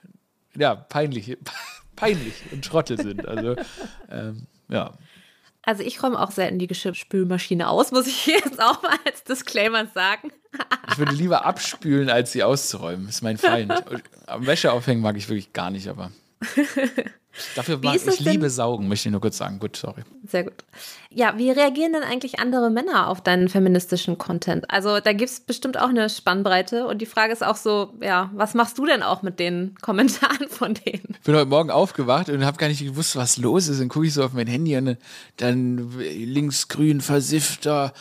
ja, 0.56 0.76
peinlich, 0.76 1.38
peinlich 1.96 2.34
und 2.52 2.66
Trottel 2.66 3.00
sind. 3.00 3.28
Also, 3.28 3.56
ähm, 4.10 4.48
ja. 4.70 4.94
Also 5.62 5.82
ich 5.82 6.02
räume 6.02 6.20
auch 6.20 6.32
selten 6.32 6.60
die 6.60 6.68
Geschirrspülmaschine 6.68 7.70
aus, 7.70 7.92
muss 7.92 8.08
ich 8.08 8.26
jetzt 8.26 8.62
auch 8.62 8.82
mal 8.82 8.98
als 9.06 9.24
Disclaimer 9.24 9.86
sagen. 9.88 10.32
ich 10.90 10.98
würde 10.98 11.14
lieber 11.14 11.46
abspülen, 11.46 12.10
als 12.10 12.32
sie 12.32 12.44
auszuräumen. 12.44 13.06
Das 13.06 13.16
ist 13.16 13.22
mein 13.22 13.38
Feind. 13.38 13.74
Am 14.28 14.46
Wäsche 14.48 14.72
aufhängen 14.72 15.02
mag 15.02 15.18
ich 15.18 15.30
wirklich 15.30 15.54
gar 15.54 15.70
nicht, 15.70 15.88
aber. 15.88 16.12
Dafür 17.56 17.80
mag 17.84 17.96
ich 17.96 18.20
liebe 18.22 18.50
Saugen, 18.50 18.88
möchte 18.88 19.10
ich 19.10 19.12
nur 19.12 19.22
kurz 19.22 19.38
sagen. 19.38 19.60
Gut, 19.60 19.76
sorry. 19.76 20.04
Sehr 20.26 20.44
gut. 20.44 20.54
Ja, 21.10 21.38
wie 21.38 21.52
reagieren 21.52 21.94
denn 21.94 22.04
eigentlich 22.04 22.40
andere 22.40 22.70
Männer 22.70 23.08
auf 23.08 23.22
deinen 23.22 23.50
feministischen 23.50 24.18
Content? 24.18 24.70
Also 24.70 25.00
da 25.00 25.14
gibt 25.14 25.30
es 25.30 25.40
bestimmt 25.42 25.78
auch 25.78 25.90
eine 25.90 26.10
Spannbreite 26.10 26.88
und 26.88 27.02
die 27.02 27.06
Frage 27.06 27.34
ist 27.34 27.44
auch 27.44 27.56
so, 27.56 27.94
ja, 28.02 28.32
was 28.34 28.54
machst 28.54 28.78
du 28.78 28.86
denn 28.86 29.04
auch 29.04 29.22
mit 29.22 29.40
den 29.40 29.76
Kommentaren 29.82 30.48
von 30.50 30.74
denen? 30.74 31.16
Ich 31.20 31.22
bin 31.22 31.36
heute 31.36 31.46
Morgen 31.46 31.72
aufgewacht 31.72 32.30
und 32.30 32.46
habe 32.46 32.58
gar 32.58 32.68
nicht 32.68 32.84
gewusst, 32.84 33.16
was 33.16 33.38
los 33.38 33.68
ist. 33.68 33.82
Dann 33.82 33.90
gucke 33.90 34.06
ich 34.06 34.14
so 34.14 34.24
auf 34.24 34.34
mein 34.34 34.48
Handy 34.48 34.78
und 34.78 34.98
dann 35.38 35.92
linksgrün 36.00 37.02
versiffter 37.02 37.94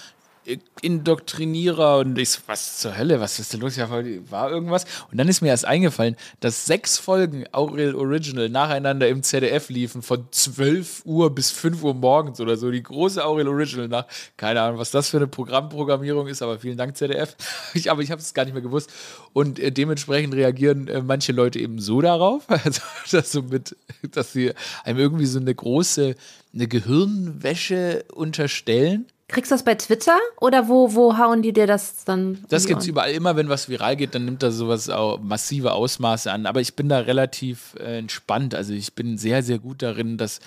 Indoktrinierer 0.83 1.99
und 1.99 2.19
ich 2.19 2.31
so, 2.31 2.41
was 2.47 2.79
zur 2.79 2.97
Hölle, 2.99 3.21
was 3.21 3.39
ist 3.39 3.53
denn 3.53 3.61
los? 3.61 3.77
Ja, 3.77 3.89
war 3.91 4.51
irgendwas. 4.51 4.85
Und 5.11 5.19
dann 5.19 5.29
ist 5.29 5.41
mir 5.41 5.49
erst 5.49 5.65
eingefallen, 5.65 6.17
dass 6.41 6.67
sechs 6.67 6.99
Folgen 6.99 7.47
Aurel 7.53 7.95
Original 7.95 8.51
nacheinander 8.51 9.09
im 9.09 9.23
ZDF 9.23 9.71
liefen, 9.71 10.03
von 10.03 10.27
12 10.31 11.03
Uhr 11.07 11.35
bis 11.35 11.51
5 11.51 11.83
Uhr 11.83 11.95
morgens 11.95 12.41
oder 12.41 12.57
so. 12.57 12.71
Die 12.71 12.83
große 12.83 13.25
Aurel 13.25 13.49
Original 13.49 13.89
nach, 13.89 14.07
keine 14.37 14.61
Ahnung, 14.61 14.79
was 14.79 14.91
das 14.91 15.09
für 15.09 15.17
eine 15.17 15.27
Programmprogrammierung 15.27 16.27
ist, 16.27 16.43
aber 16.43 16.59
vielen 16.59 16.77
Dank 16.77 16.97
ZDF. 16.97 17.37
Ich, 17.75 17.91
aber 17.91 18.03
ich 18.03 18.11
habe 18.11 18.21
es 18.21 18.35
gar 18.35 18.45
nicht 18.45 18.55
mehr 18.55 18.63
gewusst. 18.63 18.91
Und 19.33 19.59
äh, 19.59 19.73
dementsprechend 19.73 20.35
reagieren 20.35 20.87
äh, 20.87 21.03
manche 21.03 21.33
Leute 21.33 21.59
eben 21.59 21.81
so 21.81 22.01
darauf, 22.01 22.45
also, 22.49 22.83
dass, 23.11 23.33
so 23.33 23.43
mit, 23.43 23.77
dass 24.13 24.33
sie 24.33 24.53
einem 24.85 24.99
irgendwie 24.99 25.27
so 25.27 25.41
eine 25.41 25.55
große 25.55 26.15
eine 26.55 26.69
Gehirnwäsche 26.69 28.05
unterstellen 28.13 29.07
Kriegst 29.35 29.51
du 29.51 29.55
das 29.57 29.65
bei 29.65 29.75
Twitter 29.75 30.17
oder 30.41 30.69
wo, 30.69 30.95
wo 30.95 31.19
hauen 31.19 31.43
die 31.43 31.53
dir 31.53 31.67
das 31.67 32.05
dann? 32.05 32.45
Das 32.49 32.67
gibt 32.67 32.83
es 32.83 32.87
überall. 32.87 33.11
Immer 33.11 33.35
wenn 33.35 33.49
was 33.49 33.69
viral 33.69 33.97
geht, 33.97 34.15
dann 34.15 34.25
nimmt 34.27 34.45
da 34.45 34.53
sowas 34.53 34.89
auch 34.89 35.19
massive 35.21 35.73
Ausmaße 35.73 36.31
an. 36.31 36.47
Aber 36.47 36.61
ich 36.61 36.77
bin 36.77 36.89
da 36.89 37.01
relativ 37.01 37.75
äh, 37.81 37.99
entspannt. 37.99 38.55
Also 38.55 38.73
ich 38.73 38.95
bin 38.95 39.19
sehr, 39.19 39.43
sehr 39.43 39.59
gut 39.59 39.83
darin, 39.83 40.19
dass 40.19 40.39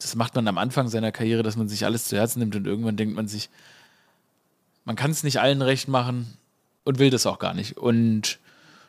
das 0.00 0.16
macht 0.16 0.34
man 0.34 0.48
am 0.48 0.58
Anfang 0.58 0.88
seiner 0.88 1.12
Karriere, 1.12 1.44
dass 1.44 1.56
man 1.56 1.68
sich 1.68 1.84
alles 1.84 2.06
zu 2.06 2.16
Herzen 2.16 2.40
nimmt 2.40 2.56
und 2.56 2.66
irgendwann 2.66 2.96
denkt 2.96 3.14
man 3.14 3.28
sich, 3.28 3.48
man 4.84 4.96
kann 4.96 5.12
es 5.12 5.22
nicht 5.22 5.40
allen 5.40 5.62
recht 5.62 5.86
machen 5.86 6.36
und 6.82 6.98
will 6.98 7.10
das 7.10 7.26
auch 7.26 7.38
gar 7.38 7.54
nicht. 7.54 7.78
Und 7.78 8.40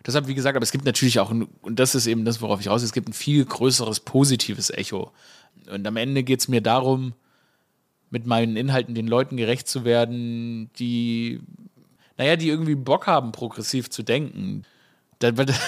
deshalb, 0.06 0.28
wie 0.28 0.34
gesagt, 0.34 0.56
aber 0.56 0.64
es 0.64 0.72
gibt 0.72 0.86
natürlich 0.86 1.20
auch, 1.20 1.30
ein, 1.30 1.48
und 1.62 1.80
das 1.80 1.94
ist 1.94 2.08
eben 2.08 2.26
das, 2.26 2.42
worauf 2.42 2.60
ich 2.60 2.68
raus, 2.68 2.82
es 2.82 2.94
gibt 2.94 3.08
ein 3.08 3.14
viel 3.14 3.46
größeres 3.46 4.00
positives 4.00 4.72
Echo. 4.72 5.12
Und 5.72 5.86
am 5.86 5.98
Ende 5.98 6.24
geht 6.24 6.40
es 6.40 6.48
mir 6.48 6.62
darum, 6.62 7.14
mit 8.16 8.26
meinen 8.26 8.56
Inhalten 8.56 8.96
den 8.96 9.08
Leuten 9.08 9.36
gerecht 9.36 9.68
zu 9.68 9.84
werden, 9.84 10.70
die, 10.80 11.42
naja, 12.18 12.38
die 12.38 12.48
irgendwie 12.48 12.76
Bock 12.76 13.08
haben, 13.08 13.34
progressiv 13.34 13.90
zu 13.90 14.04
denken. 14.04 14.64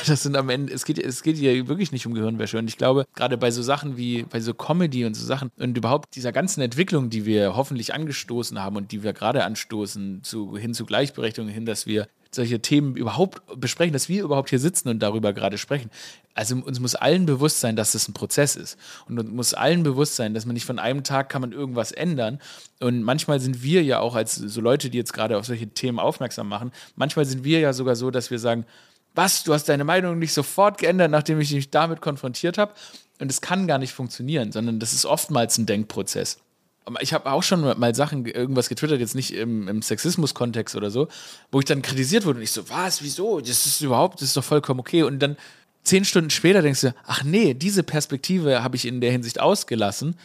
Das 0.07 0.23
sind 0.23 0.37
am 0.37 0.49
Ende, 0.49 0.71
es 0.71 0.85
geht, 0.85 0.99
es 0.99 1.23
geht 1.23 1.35
hier 1.35 1.67
wirklich 1.67 1.91
nicht 1.91 2.05
um 2.05 2.13
Gehirnwäsche. 2.13 2.57
Und 2.59 2.69
ich 2.69 2.77
glaube, 2.77 3.05
gerade 3.15 3.37
bei 3.37 3.49
so 3.49 3.63
Sachen 3.63 3.97
wie, 3.97 4.23
bei 4.23 4.39
so 4.39 4.53
Comedy 4.53 5.03
und 5.03 5.15
so 5.15 5.25
Sachen 5.25 5.51
und 5.57 5.75
überhaupt 5.75 6.15
dieser 6.15 6.31
ganzen 6.31 6.61
Entwicklung, 6.61 7.09
die 7.09 7.25
wir 7.25 7.55
hoffentlich 7.55 7.93
angestoßen 7.93 8.61
haben 8.61 8.75
und 8.75 8.91
die 8.91 9.03
wir 9.03 9.13
gerade 9.13 9.43
anstoßen, 9.43 10.21
zu, 10.21 10.57
hin 10.57 10.73
zu 10.73 10.85
Gleichberechtigung, 10.85 11.49
hin, 11.49 11.65
dass 11.65 11.87
wir 11.87 12.07
solche 12.31 12.61
Themen 12.61 12.95
überhaupt 12.95 13.41
besprechen, 13.59 13.93
dass 13.93 14.09
wir 14.09 14.23
überhaupt 14.23 14.49
hier 14.49 14.59
sitzen 14.59 14.89
und 14.89 14.99
darüber 14.99 15.33
gerade 15.33 15.57
sprechen. 15.57 15.89
Also 16.33 16.55
uns 16.55 16.79
muss 16.79 16.95
allen 16.95 17.25
bewusst 17.25 17.59
sein, 17.59 17.75
dass 17.75 17.93
das 17.93 18.07
ein 18.07 18.13
Prozess 18.13 18.55
ist. 18.55 18.77
Und 19.07 19.19
uns 19.19 19.29
muss 19.29 19.53
allen 19.53 19.83
bewusst 19.83 20.15
sein, 20.15 20.33
dass 20.33 20.45
man 20.45 20.53
nicht 20.53 20.65
von 20.65 20.79
einem 20.79 21.03
Tag 21.03 21.29
kann 21.29 21.41
man 21.41 21.51
irgendwas 21.51 21.91
ändern. 21.91 22.39
Und 22.79 23.01
manchmal 23.01 23.39
sind 23.39 23.63
wir 23.63 23.83
ja 23.83 23.99
auch 23.99 24.15
als 24.15 24.35
so 24.35 24.61
Leute, 24.61 24.89
die 24.89 24.97
jetzt 24.97 25.13
gerade 25.13 25.37
auf 25.37 25.45
solche 25.45 25.67
Themen 25.67 25.99
aufmerksam 25.99 26.47
machen, 26.47 26.71
manchmal 26.95 27.25
sind 27.25 27.43
wir 27.43 27.59
ja 27.59 27.73
sogar 27.73 27.95
so, 27.95 28.11
dass 28.11 28.29
wir 28.29 28.39
sagen, 28.39 28.65
was, 29.15 29.43
du 29.43 29.53
hast 29.53 29.67
deine 29.67 29.83
Meinung 29.83 30.19
nicht 30.19 30.33
sofort 30.33 30.77
geändert, 30.77 31.09
nachdem 31.09 31.39
ich 31.39 31.49
dich 31.49 31.71
damit 31.71 32.01
konfrontiert 32.01 32.59
habe. 32.59 32.73
Und 33.19 33.31
es 33.31 33.41
kann 33.41 33.65
gar 33.65 33.79
nicht 33.79 33.93
funktionieren, 33.93 34.51
sondern 34.51 34.79
das 34.79 34.93
ist 34.93 35.05
oftmals 35.05 35.57
ein 35.57 35.65
Denkprozess 35.65 36.37
ich 37.01 37.13
habe 37.13 37.31
auch 37.31 37.43
schon 37.43 37.61
mal 37.61 37.95
Sachen, 37.95 38.25
irgendwas 38.25 38.69
getwittert, 38.69 38.99
jetzt 38.99 39.15
nicht 39.15 39.33
im, 39.33 39.67
im 39.67 39.81
Sexismus-Kontext 39.81 40.75
oder 40.75 40.89
so, 40.89 41.07
wo 41.51 41.59
ich 41.59 41.65
dann 41.65 41.81
kritisiert 41.81 42.25
wurde 42.25 42.37
und 42.37 42.43
ich 42.43 42.51
so, 42.51 42.69
was, 42.69 43.01
wieso? 43.03 43.39
Das 43.39 43.65
ist 43.65 43.81
überhaupt, 43.81 44.21
das 44.21 44.29
ist 44.29 44.37
doch 44.37 44.43
vollkommen 44.43 44.79
okay. 44.79 45.03
Und 45.03 45.19
dann 45.19 45.37
zehn 45.83 46.05
Stunden 46.05 46.29
später 46.29 46.61
denkst 46.61 46.81
du, 46.81 46.93
ach 47.05 47.23
nee, 47.23 47.53
diese 47.53 47.83
Perspektive 47.83 48.63
habe 48.63 48.75
ich 48.75 48.85
in 48.85 49.01
der 49.01 49.11
Hinsicht 49.11 49.39
ausgelassen. 49.39 50.15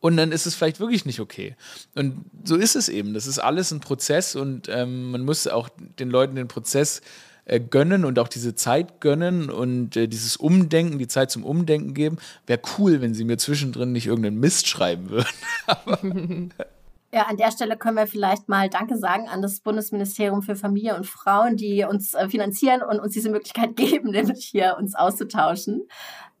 Und 0.00 0.16
dann 0.16 0.32
ist 0.32 0.46
es 0.46 0.54
vielleicht 0.54 0.80
wirklich 0.80 1.04
nicht 1.04 1.20
okay. 1.20 1.56
Und 1.94 2.24
so 2.44 2.56
ist 2.56 2.74
es 2.74 2.88
eben. 2.88 3.12
Das 3.12 3.26
ist 3.26 3.38
alles 3.38 3.70
ein 3.70 3.80
Prozess 3.80 4.34
und 4.34 4.68
ähm, 4.70 5.10
man 5.10 5.24
muss 5.24 5.46
auch 5.46 5.68
den 5.98 6.08
Leuten 6.08 6.36
den 6.36 6.48
Prozess 6.48 7.02
äh, 7.50 7.60
gönnen 7.60 8.04
und 8.04 8.18
auch 8.18 8.28
diese 8.28 8.54
Zeit 8.54 9.00
gönnen 9.00 9.50
und 9.50 9.96
äh, 9.96 10.06
dieses 10.06 10.36
Umdenken, 10.36 10.98
die 10.98 11.08
Zeit 11.08 11.30
zum 11.30 11.44
Umdenken 11.44 11.94
geben. 11.94 12.18
Wäre 12.46 12.60
cool, 12.78 13.00
wenn 13.00 13.12
sie 13.12 13.24
mir 13.24 13.38
zwischendrin 13.38 13.90
nicht 13.90 14.06
irgendeinen 14.06 14.38
Mist 14.38 14.68
schreiben 14.68 15.10
würden. 15.10 16.52
Ja, 17.12 17.22
an 17.22 17.36
der 17.36 17.50
Stelle 17.50 17.76
können 17.76 17.96
wir 17.96 18.06
vielleicht 18.06 18.48
mal 18.48 18.70
Danke 18.70 18.96
sagen 18.96 19.28
an 19.28 19.42
das 19.42 19.58
Bundesministerium 19.58 20.42
für 20.42 20.54
Familie 20.54 20.94
und 20.94 21.08
Frauen, 21.08 21.56
die 21.56 21.82
uns 21.82 22.14
äh, 22.14 22.28
finanzieren 22.28 22.82
und 22.82 23.00
uns 23.00 23.12
diese 23.12 23.30
Möglichkeit 23.30 23.74
geben, 23.76 24.12
nämlich 24.12 24.44
hier 24.44 24.76
uns 24.78 24.94
auszutauschen. 24.94 25.88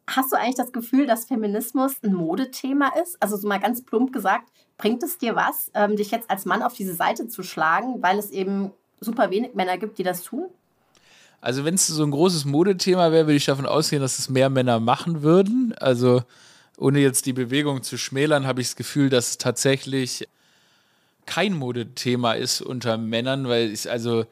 Hast 0.06 0.30
du 0.30 0.36
eigentlich 0.36 0.54
das 0.54 0.70
Gefühl, 0.70 1.06
dass 1.06 1.24
Feminismus 1.24 1.96
ein 2.04 2.14
Modethema 2.14 2.92
ist? 3.02 3.20
Also 3.20 3.36
so 3.36 3.48
mal 3.48 3.58
ganz 3.58 3.84
plump 3.84 4.12
gesagt, 4.12 4.48
bringt 4.76 5.02
es 5.02 5.18
dir 5.18 5.34
was, 5.34 5.72
ähm, 5.74 5.96
dich 5.96 6.12
jetzt 6.12 6.30
als 6.30 6.44
Mann 6.44 6.62
auf 6.62 6.74
diese 6.74 6.94
Seite 6.94 7.26
zu 7.26 7.42
schlagen, 7.42 8.00
weil 8.00 8.20
es 8.20 8.30
eben 8.30 8.70
super 9.00 9.32
wenig 9.32 9.56
Männer 9.56 9.76
gibt, 9.76 9.98
die 9.98 10.04
das 10.04 10.22
tun? 10.22 10.50
Also 11.40 11.64
wenn 11.64 11.74
es 11.74 11.86
so 11.86 12.02
ein 12.04 12.10
großes 12.10 12.44
Modethema 12.44 13.12
wäre, 13.12 13.26
würde 13.26 13.36
ich 13.36 13.46
davon 13.46 13.66
ausgehen, 13.66 14.02
dass 14.02 14.18
es 14.18 14.28
mehr 14.28 14.50
Männer 14.50 14.78
machen 14.80 15.22
würden. 15.22 15.74
Also 15.78 16.22
ohne 16.76 17.00
jetzt 17.00 17.26
die 17.26 17.32
Bewegung 17.32 17.82
zu 17.82 17.98
schmälern, 17.98 18.46
habe 18.46 18.60
ich 18.60 18.68
das 18.68 18.76
Gefühl, 18.76 19.08
dass 19.08 19.30
es 19.30 19.38
tatsächlich 19.38 20.28
kein 21.26 21.54
Modethema 21.54 22.32
ist 22.32 22.60
unter 22.60 22.98
Männern, 22.98 23.48
weil 23.48 23.70
es 23.70 23.86
also 23.86 24.26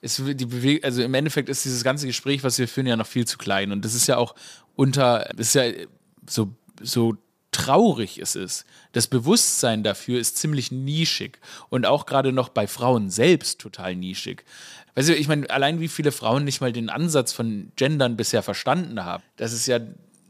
es, 0.00 0.22
die 0.24 0.46
Bewegung, 0.46 0.84
also 0.84 1.02
im 1.02 1.14
Endeffekt 1.14 1.48
ist 1.48 1.64
dieses 1.64 1.82
ganze 1.82 2.06
Gespräch, 2.06 2.44
was 2.44 2.58
wir 2.58 2.68
führen, 2.68 2.86
ja 2.86 2.96
noch 2.96 3.06
viel 3.06 3.26
zu 3.26 3.38
klein. 3.38 3.72
Und 3.72 3.84
das 3.84 3.94
ist 3.94 4.06
ja 4.06 4.18
auch 4.18 4.34
unter, 4.76 5.30
das 5.34 5.48
ist 5.48 5.54
ja 5.54 5.64
so, 6.28 6.50
so 6.82 7.14
traurig 7.54 8.18
es 8.18 8.34
ist. 8.34 8.64
Das 8.92 9.06
Bewusstsein 9.06 9.82
dafür 9.82 10.18
ist 10.18 10.36
ziemlich 10.36 10.72
nischig 10.72 11.38
und 11.68 11.86
auch 11.86 12.06
gerade 12.06 12.32
noch 12.32 12.48
bei 12.48 12.66
Frauen 12.66 13.10
selbst 13.10 13.60
total 13.60 13.96
nischig. 13.96 14.44
Weißt 14.94 15.08
du, 15.08 15.14
ich 15.14 15.28
meine, 15.28 15.48
allein 15.50 15.80
wie 15.80 15.88
viele 15.88 16.12
Frauen 16.12 16.44
nicht 16.44 16.60
mal 16.60 16.72
den 16.72 16.90
Ansatz 16.90 17.32
von 17.32 17.72
Gendern 17.76 18.16
bisher 18.16 18.42
verstanden 18.42 19.04
haben. 19.04 19.22
Das 19.36 19.52
ist 19.52 19.66
ja 19.66 19.80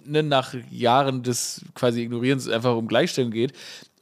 ne, 0.07 0.23
nach 0.23 0.55
Jahren 0.71 1.23
des 1.23 1.65
quasi 1.75 2.03
Ignorierens 2.03 2.49
einfach 2.49 2.77
um 2.77 2.87
Gleichstellung 2.87 3.31
geht 3.31 3.53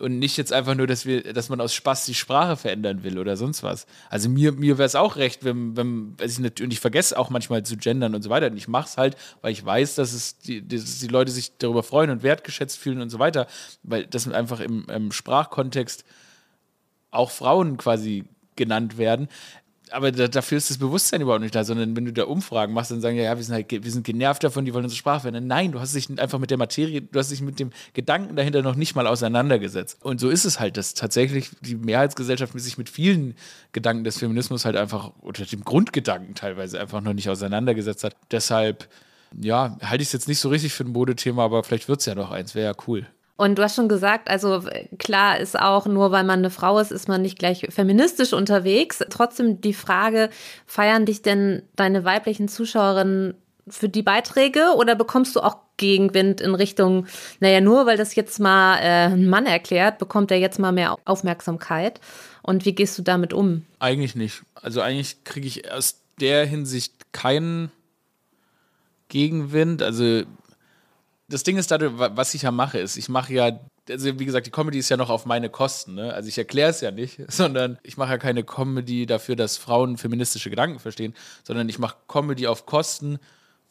und 0.03 0.19
nicht 0.19 0.37
jetzt 0.37 0.53
einfach 0.53 0.75
nur, 0.75 0.89
dass 0.89 1.07
wir, 1.07 1.33
dass 1.33 1.49
man 1.49 1.61
aus 1.61 1.73
Spaß 1.75 2.07
die 2.07 2.15
Sprache 2.15 2.57
verändern 2.57 3.05
will 3.05 3.19
oder 3.19 3.37
sonst 3.37 3.63
was. 3.63 3.87
Also 4.11 4.29
mir, 4.29 4.51
mir 4.53 4.77
wäre 4.77 4.87
es 4.87 4.97
auch 4.97 5.15
recht, 5.15 5.45
wenn, 5.45 5.77
wenn 5.77 6.19
weiß 6.19 6.33
ich 6.33 6.39
nicht, 6.41 6.61
und 6.61 6.73
ich 6.73 6.81
vergesse 6.81 7.17
auch 7.17 7.31
manchmal 7.31 7.63
zu 7.63 7.77
gendern 7.77 8.15
und 8.15 8.23
so 8.23 8.29
weiter. 8.29 8.49
Und 8.49 8.57
ich 8.57 8.67
mache 8.67 8.89
es 8.89 8.97
halt, 8.97 9.17
weil 9.43 9.53
ich 9.53 9.65
weiß, 9.65 9.95
dass 9.95 10.13
es 10.13 10.39
die, 10.39 10.67
dass 10.67 10.99
die 10.99 11.07
Leute 11.07 11.31
sich 11.31 11.57
darüber 11.57 11.85
freuen 11.85 12.11
und 12.11 12.25
wertgeschätzt 12.25 12.79
fühlen 12.79 13.01
und 13.01 13.11
so 13.11 13.21
weiter, 13.21 13.47
weil 13.85 14.07
das 14.07 14.27
einfach 14.29 14.59
im, 14.59 14.87
im 14.89 15.13
Sprachkontext 15.13 16.05
auch 17.13 17.31
Frauen 17.31 17.77
quasi 17.77 18.25
genannt 18.57 18.99
werden 18.99 19.29
aber 19.93 20.13
da, 20.13 20.29
dafür 20.29 20.59
ist 20.59 20.71
das 20.71 20.79
Bewusstsein 20.79 21.21
überhaupt 21.21 21.43
nicht 21.43 21.55
da, 21.55 21.65
sondern 21.65 21.97
wenn 21.97 22.05
du 22.05 22.13
da 22.13 22.25
Umfragen 22.25 22.73
machst, 22.73 22.91
dann 22.91 23.01
sagen 23.01 23.17
ja, 23.17 23.25
ja, 23.25 23.37
wir 23.37 23.45
sind 23.45 23.55
halt, 23.55 23.71
wir 23.71 23.91
sind 23.91 24.05
genervt 24.05 24.43
davon, 24.45 24.65
die 24.65 24.75
wollen 24.75 24.85
unsere 24.85 24.99
Sprache 24.99 25.21
verändern. 25.21 25.47
Nein, 25.47 25.73
du 25.73 25.81
hast 25.81 25.95
dich 25.95 26.09
einfach 26.19 26.39
mit 26.39 26.51
der 26.51 26.59
Materie, 26.59 27.03
du 27.03 27.19
hast 27.19 27.31
dich 27.31 27.41
mit 27.41 27.59
dem 27.61 27.71
Gedanken 27.93 28.37
dahinter 28.37 28.63
noch 28.63 28.75
nicht 28.75 28.95
mal 28.95 29.07
auseinandergesetzt. 29.07 29.99
Und 30.03 30.21
so 30.21 30.29
ist 30.29 30.45
es 30.45 30.61
halt, 30.61 30.77
dass 30.77 30.95
tatsächlich 30.95 31.51
die 31.61 31.77
Mehrheitsgesellschaft 31.77 32.59
sich 32.59 32.79
mit 32.79 32.89
vielen 32.89 33.35
Gedanken 33.73 34.05
des 34.05 34.19
Feminismus 34.19 34.65
halt 34.65 34.77
einfach, 34.77 35.13
oder 35.21 35.45
dem 35.45 35.65
Grundgedanken 35.65 36.35
teilweise 36.35 36.81
einfach 36.81 37.01
noch 37.01 37.15
nicht 37.15 37.29
auseinandergesetzt 37.29 38.05
hat. 38.05 38.17
Deshalb, 38.31 38.89
ja, 39.41 39.79
halte 39.83 40.03
ich 40.03 40.09
es 40.09 40.13
jetzt 40.13 40.29
nicht 40.29 40.41
so 40.41 40.49
richtig 40.49 40.73
für 40.73 40.85
ein 40.85 40.93
Modethema, 40.93 41.45
aber 41.45 41.65
vielleicht 41.65 41.89
wird 41.89 42.01
es 42.01 42.07
ja 42.07 42.15
noch 42.15 42.31
eins, 42.31 42.55
wäre 42.55 42.67
ja 42.67 42.75
cool. 42.87 43.07
Und 43.37 43.59
du 43.59 43.63
hast 43.63 43.77
schon 43.77 43.89
gesagt, 43.89 44.29
also 44.29 44.63
klar 44.99 45.41
ist 45.41 45.59
auch, 45.59 45.87
nur 45.87 46.13
weil 46.13 46.25
man 46.25 46.41
eine 46.41 46.51
Frau 46.51 46.79
ist, 46.79 46.93
ist 46.93 47.09
man 47.09 47.23
nicht 47.23 47.39
gleich 47.39 47.67
feministisch 47.71 48.33
unterwegs. 48.33 49.03
Trotzdem 49.11 49.61
die 49.61 49.75
Frage, 49.75 50.31
feiern 50.67 51.07
dich 51.07 51.23
denn 51.23 51.63
deine 51.75 52.05
weiblichen 52.05 52.49
Zuschauerinnen 52.49 53.35
für 53.69 53.89
die 53.89 54.03
Beiträge 54.03 54.75
oder 54.77 54.95
bekommst 54.95 55.35
du 55.37 55.41
auch 55.41 55.57
Gegenwind 55.77 56.41
in 56.41 56.55
Richtung, 56.55 57.07
naja, 57.41 57.61
nur 57.61 57.87
weil 57.87 57.97
das 57.97 58.15
jetzt 58.15 58.39
mal 58.39 58.79
äh, 58.79 59.13
ein 59.13 59.29
Mann 59.29 59.47
erklärt, 59.47 59.99
bekommt 59.99 60.31
er 60.31 60.39
jetzt 60.39 60.59
mal 60.59 60.71
mehr 60.71 60.97
Aufmerksamkeit? 61.05 62.01
Und 62.43 62.65
wie 62.65 62.75
gehst 62.75 62.99
du 62.99 63.03
damit 63.03 63.33
um? 63.33 63.65
Eigentlich 63.79 64.15
nicht. 64.15 64.43
Also 64.55 64.81
eigentlich 64.81 65.25
kriege 65.25 65.47
ich 65.47 65.73
aus 65.73 66.01
der 66.21 66.45
Hinsicht 66.47 67.13
keinen 67.13 67.73
Gegenwind. 69.09 69.83
Also 69.83 70.23
das 71.29 71.43
Ding 71.43 71.57
ist 71.57 71.71
dadurch, 71.71 71.93
was 71.97 72.35
ich 72.35 72.43
ja 72.43 72.51
mache, 72.51 72.79
ist, 72.79 72.97
ich 72.97 73.09
mache 73.09 73.33
ja, 73.33 73.61
also 73.89 74.19
wie 74.19 74.25
gesagt, 74.25 74.47
die 74.47 74.51
Comedy 74.51 74.79
ist 74.79 74.89
ja 74.89 74.97
noch 74.97 75.11
auf 75.11 75.27
meine 75.27 75.49
Kosten. 75.49 75.95
Ne? 75.95 76.13
Also 76.13 76.29
ich 76.29 76.39
erkläre 76.39 76.71
es 76.71 76.81
ja 76.81 76.91
nicht, 76.91 77.21
sondern 77.29 77.79
ich 77.83 77.97
mache 77.97 78.11
ja 78.11 78.19
keine 78.19 78.45
Comedy 78.45 79.07
dafür, 79.07 79.37
dass 79.37 79.57
Frauen 79.57 79.97
feministische 79.97 80.51
Gedanken 80.51 80.79
verstehen, 80.79 81.15
sondern 81.45 81.69
ich 81.69 81.79
mache 81.79 81.97
Comedy 82.09 82.47
auf 82.47 82.67
Kosten 82.67 83.19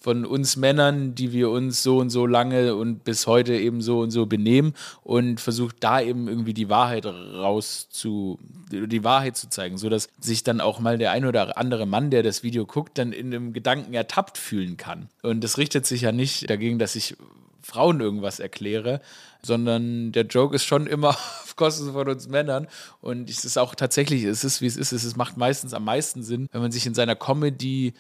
von 0.02 0.26
uns 0.26 0.56
Männern, 0.56 1.14
die 1.14 1.32
wir 1.32 1.52
uns 1.52 1.84
so 1.84 2.00
und 2.00 2.10
so 2.10 2.26
lange 2.26 2.76
und 2.76 3.04
bis 3.04 3.28
heute 3.28 3.54
eben 3.54 3.82
so 3.82 4.00
und 4.00 4.10
so 4.10 4.26
benehmen 4.26 4.74
und 5.04 5.40
versucht 5.40 5.76
da 5.82 6.02
eben 6.02 6.28
irgendwie 6.28 6.56
die 6.56 6.70
Wahrheit 6.70 7.06
rauszu, 7.06 8.40
die 8.72 9.04
Wahrheit 9.04 9.38
zu 9.38 9.48
zeigen, 9.48 9.78
sodass 9.78 10.10
sich 10.20 10.44
dann 10.44 10.60
auch 10.60 10.80
mal 10.80 10.98
der 10.98 11.12
ein 11.12 11.24
oder 11.24 11.56
andere 11.60 11.86
Mann, 11.86 12.10
der 12.10 12.24
das 12.24 12.42
Video 12.42 12.66
guckt, 12.66 12.98
dann 12.98 13.14
in 13.14 13.28
einem 13.28 13.54
Gedanken 13.54 13.94
ertappt 13.94 14.40
fühlen 14.40 14.76
kann. 14.76 15.08
Und 15.22 15.44
das 15.44 15.60
richtet 15.60 15.86
sich 15.86 16.02
ja 16.02 16.12
nicht 16.12 16.50
dagegen, 16.50 16.80
dass 16.80 16.96
ich 16.96 17.16
Frauen 17.62 18.00
irgendwas 18.02 18.40
erkläre, 18.40 19.02
sondern 19.42 20.12
der 20.12 20.26
Joke 20.26 20.56
ist 20.56 20.66
schon 20.66 20.88
immer 20.88 21.10
auf 21.44 21.56
Kosten 21.56 21.94
von 21.94 22.08
uns 22.08 22.28
Männern. 22.28 22.68
Und 23.02 23.30
es 23.30 23.46
ist 23.46 23.58
auch 23.58 23.76
tatsächlich, 23.76 24.24
es 24.24 24.44
ist 24.44 24.62
wie 24.62 24.68
es 24.68 24.78
ist, 24.78 24.92
es 24.92 25.16
macht 25.16 25.38
meistens 25.38 25.74
am 25.74 25.86
meisten 25.86 26.24
Sinn, 26.24 26.48
wenn 26.52 26.62
man 26.62 26.72
sich 26.72 26.86
in 26.86 26.94
seiner 26.94 27.16
Comedy 27.16 27.94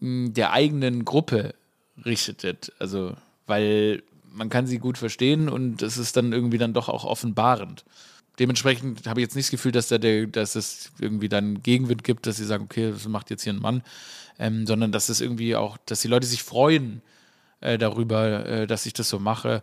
der 0.00 0.52
eigenen 0.52 1.04
Gruppe 1.04 1.54
richtet. 2.04 2.72
Also, 2.78 3.14
weil 3.46 4.02
man 4.32 4.48
kann 4.48 4.66
sie 4.66 4.78
gut 4.78 4.96
verstehen 4.96 5.48
und 5.48 5.82
es 5.82 5.98
ist 5.98 6.16
dann 6.16 6.32
irgendwie 6.32 6.58
dann 6.58 6.72
doch 6.72 6.88
auch 6.88 7.04
offenbarend. 7.04 7.84
Dementsprechend 8.38 9.06
habe 9.06 9.20
ich 9.20 9.24
jetzt 9.24 9.34
nicht 9.34 9.46
das 9.46 9.50
Gefühl, 9.50 9.72
dass, 9.72 9.88
der, 9.88 10.26
dass 10.26 10.54
es 10.54 10.92
irgendwie 10.98 11.28
dann 11.28 11.62
Gegenwind 11.62 12.04
gibt, 12.04 12.26
dass 12.26 12.36
sie 12.36 12.44
sagen, 12.44 12.64
okay, 12.64 12.90
das 12.90 13.06
macht 13.06 13.28
jetzt 13.28 13.42
hier 13.42 13.52
ein 13.52 13.60
Mann, 13.60 13.82
ähm, 14.38 14.66
sondern 14.66 14.92
dass 14.92 15.10
es 15.10 15.20
irgendwie 15.20 15.56
auch, 15.56 15.76
dass 15.84 16.00
die 16.00 16.08
Leute 16.08 16.26
sich 16.26 16.42
freuen 16.42 17.02
äh, 17.60 17.78
darüber, 17.78 18.46
äh, 18.46 18.66
dass 18.66 18.86
ich 18.86 18.92
das 18.92 19.08
so 19.08 19.18
mache. 19.18 19.62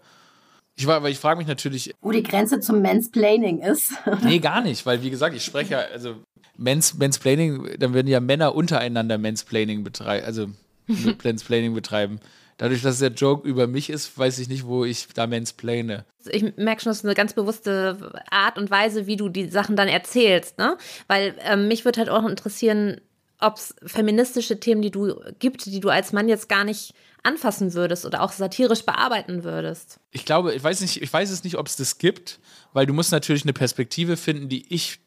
Ich, 0.76 0.88
aber 0.88 1.10
ich 1.10 1.18
frage 1.18 1.40
mich 1.40 1.48
natürlich. 1.48 1.94
Wo 2.02 2.12
die 2.12 2.24
Grenze 2.24 2.60
zum 2.60 2.82
Mansplaining 2.82 3.60
ist. 3.60 3.94
nee, 4.24 4.40
gar 4.40 4.62
nicht, 4.62 4.86
weil 4.86 5.02
wie 5.02 5.10
gesagt, 5.10 5.36
ich 5.36 5.44
spreche 5.44 5.74
ja, 5.74 5.80
also 5.92 6.16
Mans, 6.56 6.98
Mansplaining, 6.98 7.78
dann 7.80 7.94
werden 7.94 8.08
ja 8.08 8.20
Männer 8.20 8.56
untereinander 8.56 9.18
Mansplaining 9.18 9.84
betreiben, 9.84 10.26
also 10.26 10.48
Mansplaining 11.24 11.74
betreiben. 11.74 12.20
Dadurch, 12.58 12.82
dass 12.82 12.98
der 12.98 13.12
Joke 13.12 13.48
über 13.48 13.68
mich 13.68 13.90
ist, 13.90 14.18
weiß 14.18 14.40
ich 14.40 14.50
nicht, 14.50 14.66
wo 14.66 14.84
ich 14.84 15.08
da 15.14 15.28
mansplane. 15.28 16.06
Ich 16.28 16.42
merke 16.58 16.82
schon, 16.82 16.90
das 16.90 16.98
ist 16.98 17.06
eine 17.06 17.14
ganz 17.14 17.34
bewusste 17.34 18.14
Art 18.32 18.58
und 18.58 18.72
Weise, 18.72 19.06
wie 19.06 19.16
du 19.16 19.30
die 19.30 19.48
Sachen 19.48 19.76
dann 19.76 19.88
erzählst, 19.88 20.58
ne? 20.58 20.76
Weil 21.08 21.36
ähm, 21.44 21.68
mich 21.68 21.86
würde 21.86 22.00
halt 22.00 22.10
auch 22.10 22.26
interessieren, 22.28 23.00
ob 23.40 23.58
es 23.58 23.76
feministische 23.86 24.60
Themen, 24.60 24.82
die 24.82 24.90
du 24.90 25.22
gibt, 25.38 25.68
die 25.68 25.80
du 25.80 25.90
als 25.90 26.14
Mann 26.14 26.28
jetzt 26.28 26.50
gar 26.50 26.64
nicht 26.64 26.96
anfassen 27.28 27.74
würdest 27.74 28.06
oder 28.06 28.22
auch 28.22 28.32
satirisch 28.32 28.86
bearbeiten 28.86 29.44
würdest. 29.44 30.00
Ich 30.12 30.26
glaube, 30.26 30.56
ich 30.56 30.64
weiß 30.64 30.82
nicht, 30.82 31.02
ich 31.02 31.12
weiß 31.12 31.30
es 31.30 31.44
nicht, 31.44 31.58
ob 31.58 31.68
es 31.68 31.76
das 31.76 31.98
gibt, 31.98 32.40
weil 32.74 32.86
du 32.86 32.94
musst 32.94 33.12
natürlich 33.12 33.44
eine 33.44 33.54
Perspektive 33.54 34.18
finden, 34.18 34.50
die 34.50 34.74
ich 34.74 35.00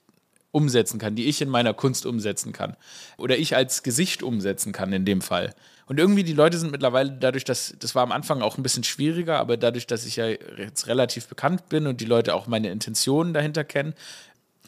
umsetzen 0.53 0.99
kann, 0.99 1.15
die 1.15 1.27
ich 1.27 1.41
in 1.41 1.49
meiner 1.49 1.75
Kunst 1.75 2.07
umsetzen 2.07 2.53
kann. 2.53 2.77
Oder 3.17 3.39
ich 3.39 3.57
als 3.57 3.83
Gesicht 3.83 4.23
umsetzen 4.23 4.73
kann 4.73 4.93
in 4.93 5.05
dem 5.05 5.23
Fall. 5.23 5.55
Und 5.87 5.99
irgendwie 5.99 6.25
die 6.25 6.35
Leute 6.35 6.59
sind 6.59 6.71
mittlerweile 6.73 7.13
dadurch, 7.13 7.45
dass, 7.45 7.75
das 7.79 7.95
war 7.95 8.03
am 8.03 8.13
Anfang 8.13 8.43
auch 8.43 8.59
ein 8.59 8.63
bisschen 8.63 8.85
schwieriger, 8.85 9.39
aber 9.39 9.57
dadurch, 9.57 9.87
dass 9.87 10.07
ich 10.07 10.17
ja 10.17 10.27
jetzt 10.27 10.87
relativ 10.87 11.27
bekannt 11.27 11.69
bin 11.69 11.87
und 11.87 12.01
die 12.01 12.05
Leute 12.05 12.35
auch 12.35 12.47
meine 12.47 12.71
Intentionen 12.71 13.33
dahinter 13.33 13.65
kennen, 13.65 13.95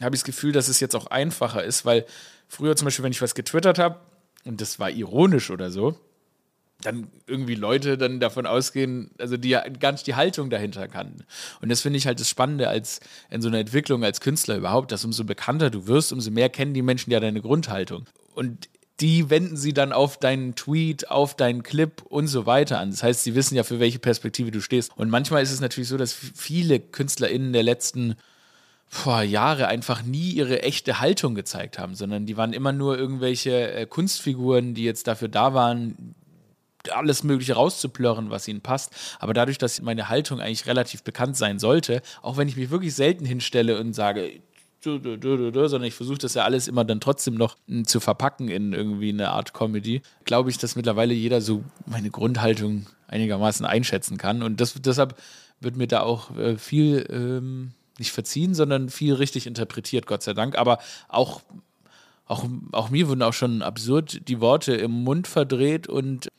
habe 0.01 0.15
ich 0.15 0.21
das 0.21 0.25
Gefühl, 0.25 0.51
dass 0.51 0.67
es 0.67 0.79
jetzt 0.79 0.95
auch 0.95 1.07
einfacher 1.07 1.63
ist, 1.63 1.85
weil 1.85 2.05
früher 2.47 2.75
zum 2.75 2.85
Beispiel, 2.85 3.03
wenn 3.03 3.11
ich 3.11 3.21
was 3.21 3.35
getwittert 3.35 3.79
habe, 3.79 3.99
und 4.45 4.59
das 4.59 4.79
war 4.79 4.89
ironisch 4.89 5.49
oder 5.49 5.71
so, 5.71 5.97
dann 6.83 7.07
irgendwie 7.27 7.55
Leute 7.55 7.97
dann 7.97 8.19
davon 8.19 8.45
ausgehen, 8.45 9.11
also 9.17 9.37
die 9.37 9.49
ja 9.49 9.67
gar 9.67 9.91
nicht 9.91 10.05
die 10.07 10.15
Haltung 10.15 10.49
dahinter 10.49 10.87
kannten. 10.87 11.23
Und 11.61 11.69
das 11.69 11.81
finde 11.81 11.97
ich 11.97 12.07
halt 12.07 12.19
das 12.19 12.29
Spannende 12.29 12.69
als 12.69 12.99
in 13.29 13.41
so 13.41 13.47
einer 13.47 13.59
Entwicklung 13.59 14.03
als 14.03 14.21
Künstler 14.21 14.57
überhaupt, 14.57 14.91
dass 14.91 15.05
umso 15.05 15.23
bekannter 15.23 15.69
du 15.69 15.87
wirst, 15.87 16.13
umso 16.13 16.31
mehr 16.31 16.49
kennen 16.49 16.73
die 16.73 16.81
Menschen 16.81 17.11
ja 17.11 17.19
deine 17.19 17.41
Grundhaltung. 17.41 18.05
Und 18.35 18.69
die 18.99 19.29
wenden 19.29 19.57
sie 19.57 19.73
dann 19.73 19.91
auf 19.91 20.17
deinen 20.17 20.55
Tweet, 20.55 21.09
auf 21.09 21.35
deinen 21.35 21.63
Clip 21.63 22.01
und 22.03 22.27
so 22.27 22.45
weiter 22.45 22.79
an. 22.79 22.91
Das 22.91 23.03
heißt, 23.03 23.23
sie 23.23 23.35
wissen 23.35 23.55
ja, 23.55 23.63
für 23.63 23.79
welche 23.79 23.99
Perspektive 23.99 24.51
du 24.51 24.61
stehst. 24.61 24.95
Und 24.95 25.09
manchmal 25.09 25.41
ist 25.41 25.51
es 25.51 25.61
natürlich 25.61 25.89
so, 25.89 25.97
dass 25.97 26.13
viele 26.13 26.79
KünstlerInnen 26.79 27.53
der 27.53 27.63
letzten 27.63 28.15
vor 28.87 29.23
Jahre 29.23 29.67
einfach 29.67 30.03
nie 30.03 30.29
ihre 30.33 30.61
echte 30.61 30.99
Haltung 30.99 31.33
gezeigt 31.33 31.79
haben, 31.79 31.95
sondern 31.95 32.27
die 32.27 32.37
waren 32.37 32.53
immer 32.53 32.71
nur 32.71 32.95
irgendwelche 32.95 33.71
äh, 33.71 33.85
Kunstfiguren, 33.87 34.75
die 34.75 34.83
jetzt 34.83 35.07
dafür 35.07 35.29
da 35.29 35.55
waren, 35.55 36.13
alles 36.91 37.23
Mögliche 37.23 37.53
rauszuplörren, 37.53 38.29
was 38.29 38.47
ihnen 38.47 38.61
passt. 38.61 38.93
Aber 39.19 39.33
dadurch, 39.33 39.57
dass 39.57 39.81
meine 39.81 40.09
Haltung 40.09 40.39
eigentlich 40.39 40.65
relativ 40.65 41.03
bekannt 41.03 41.37
sein 41.37 41.59
sollte, 41.59 42.01
auch 42.21 42.37
wenn 42.37 42.47
ich 42.47 42.57
mich 42.57 42.69
wirklich 42.69 42.93
selten 42.95 43.25
hinstelle 43.25 43.79
und 43.79 43.93
sage, 43.93 44.41
sondern 44.83 45.83
ich 45.83 45.93
versuche 45.93 46.17
das 46.17 46.33
ja 46.33 46.43
alles 46.43 46.67
immer 46.67 46.83
dann 46.83 46.99
trotzdem 46.99 47.35
noch 47.35 47.55
hm, 47.67 47.87
zu 47.87 47.99
verpacken 47.99 48.49
in 48.49 48.73
irgendwie 48.73 49.09
eine 49.09 49.29
Art 49.29 49.53
Comedy, 49.53 50.01
glaube 50.25 50.49
ich, 50.49 50.57
dass 50.57 50.75
mittlerweile 50.75 51.13
jeder 51.13 51.41
so 51.41 51.63
meine 51.85 52.09
Grundhaltung 52.09 52.87
einigermaßen 53.07 53.65
einschätzen 53.65 54.17
kann. 54.17 54.43
Und 54.43 54.59
das, 54.59 54.73
deshalb 54.81 55.15
wird 55.59 55.77
mir 55.77 55.87
da 55.87 56.01
auch 56.01 56.35
äh, 56.37 56.57
viel 56.57 57.05
ähm, 57.09 57.71
nicht 57.97 58.11
verziehen, 58.11 58.53
sondern 58.53 58.89
viel 58.89 59.13
richtig 59.13 59.47
interpretiert, 59.47 60.07
Gott 60.07 60.23
sei 60.23 60.33
Dank. 60.33 60.57
Aber 60.57 60.79
auch, 61.07 61.41
auch, 62.25 62.45
auch 62.71 62.89
mir 62.89 63.07
wurden 63.07 63.21
auch 63.21 63.33
schon 63.33 63.61
absurd 63.61 64.27
die 64.27 64.41
Worte 64.41 64.73
im 64.73 64.91
Mund 64.91 65.27
verdreht 65.27 65.87
und 65.87 66.29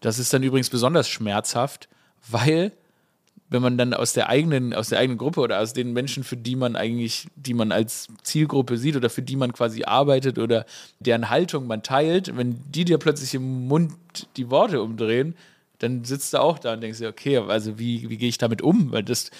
das 0.00 0.18
ist 0.18 0.32
dann 0.32 0.42
übrigens 0.42 0.70
besonders 0.70 1.08
schmerzhaft, 1.08 1.88
weil 2.28 2.72
wenn 3.50 3.62
man 3.62 3.78
dann 3.78 3.94
aus 3.94 4.12
der 4.12 4.28
eigenen, 4.28 4.74
aus 4.74 4.90
der 4.90 4.98
eigenen 4.98 5.18
Gruppe 5.18 5.40
oder 5.40 5.60
aus 5.60 5.72
den 5.72 5.92
Menschen, 5.92 6.22
für 6.22 6.36
die 6.36 6.56
man 6.56 6.76
eigentlich, 6.76 7.28
die 7.34 7.54
man 7.54 7.72
als 7.72 8.08
Zielgruppe 8.22 8.76
sieht 8.76 8.96
oder 8.96 9.08
für 9.08 9.22
die 9.22 9.36
man 9.36 9.52
quasi 9.52 9.84
arbeitet 9.84 10.38
oder 10.38 10.66
deren 11.00 11.30
Haltung 11.30 11.66
man 11.66 11.82
teilt, 11.82 12.36
wenn 12.36 12.60
die 12.70 12.84
dir 12.84 12.98
plötzlich 12.98 13.34
im 13.34 13.66
Mund 13.66 13.94
die 14.36 14.50
Worte 14.50 14.82
umdrehen, 14.82 15.34
dann 15.78 16.04
sitzt 16.04 16.34
du 16.34 16.40
auch 16.40 16.58
da 16.58 16.72
und 16.72 16.80
denkst 16.80 16.98
dir, 16.98 17.08
okay, 17.08 17.38
also 17.38 17.78
wie, 17.78 18.10
wie 18.10 18.16
gehe 18.16 18.28
ich 18.28 18.38
damit 18.38 18.62
um? 18.62 18.90
Weil 18.90 19.04
das, 19.04 19.30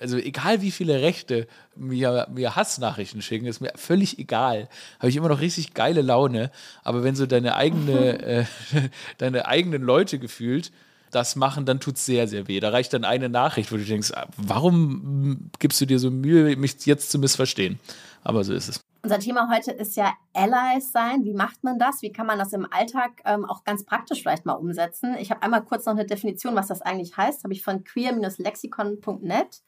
also 0.00 0.16
egal 0.16 0.60
wie 0.60 0.72
viele 0.72 1.02
Rechte 1.02 1.46
mir, 1.76 2.26
mir 2.32 2.56
Hassnachrichten 2.56 3.22
schicken, 3.22 3.46
ist 3.46 3.60
mir 3.60 3.72
völlig 3.76 4.18
egal. 4.18 4.68
Habe 4.98 5.08
ich 5.08 5.16
immer 5.16 5.28
noch 5.28 5.40
richtig 5.40 5.74
geile 5.74 6.02
Laune. 6.02 6.50
Aber 6.82 7.04
wenn 7.04 7.14
so 7.14 7.26
deine 7.26 7.54
eigene, 7.54 8.22
äh, 8.26 8.44
deine 9.18 9.46
eigenen 9.46 9.82
Leute 9.82 10.18
gefühlt 10.18 10.72
das 11.12 11.36
machen, 11.36 11.66
dann 11.66 11.78
tut 11.78 11.96
es 11.96 12.06
sehr, 12.06 12.26
sehr 12.26 12.48
weh. 12.48 12.58
Da 12.58 12.70
reicht 12.70 12.92
dann 12.94 13.04
eine 13.04 13.28
Nachricht, 13.28 13.70
wo 13.70 13.76
du 13.76 13.84
denkst, 13.84 14.12
warum 14.36 15.50
gibst 15.58 15.80
du 15.80 15.86
dir 15.86 15.98
so 15.98 16.10
Mühe, 16.10 16.56
mich 16.56 16.86
jetzt 16.86 17.10
zu 17.10 17.18
missverstehen? 17.18 17.78
Aber 18.24 18.44
so 18.44 18.54
ist 18.54 18.68
es. 18.68 18.80
Unser 19.04 19.18
Thema 19.18 19.48
heute 19.52 19.72
ist 19.72 19.96
ja 19.96 20.12
Allies 20.32 20.92
sein. 20.92 21.24
Wie 21.24 21.34
macht 21.34 21.64
man 21.64 21.76
das? 21.76 22.02
Wie 22.02 22.12
kann 22.12 22.24
man 22.24 22.38
das 22.38 22.52
im 22.52 22.68
Alltag 22.70 23.20
ähm, 23.24 23.44
auch 23.44 23.64
ganz 23.64 23.84
praktisch 23.84 24.22
vielleicht 24.22 24.46
mal 24.46 24.52
umsetzen? 24.52 25.16
Ich 25.18 25.32
habe 25.32 25.42
einmal 25.42 25.64
kurz 25.64 25.86
noch 25.86 25.94
eine 25.94 26.06
Definition, 26.06 26.54
was 26.54 26.68
das 26.68 26.82
eigentlich 26.82 27.16
heißt. 27.16 27.42
Habe 27.42 27.52
ich 27.52 27.64
von 27.64 27.82
queer-lexikon.net. 27.82 29.62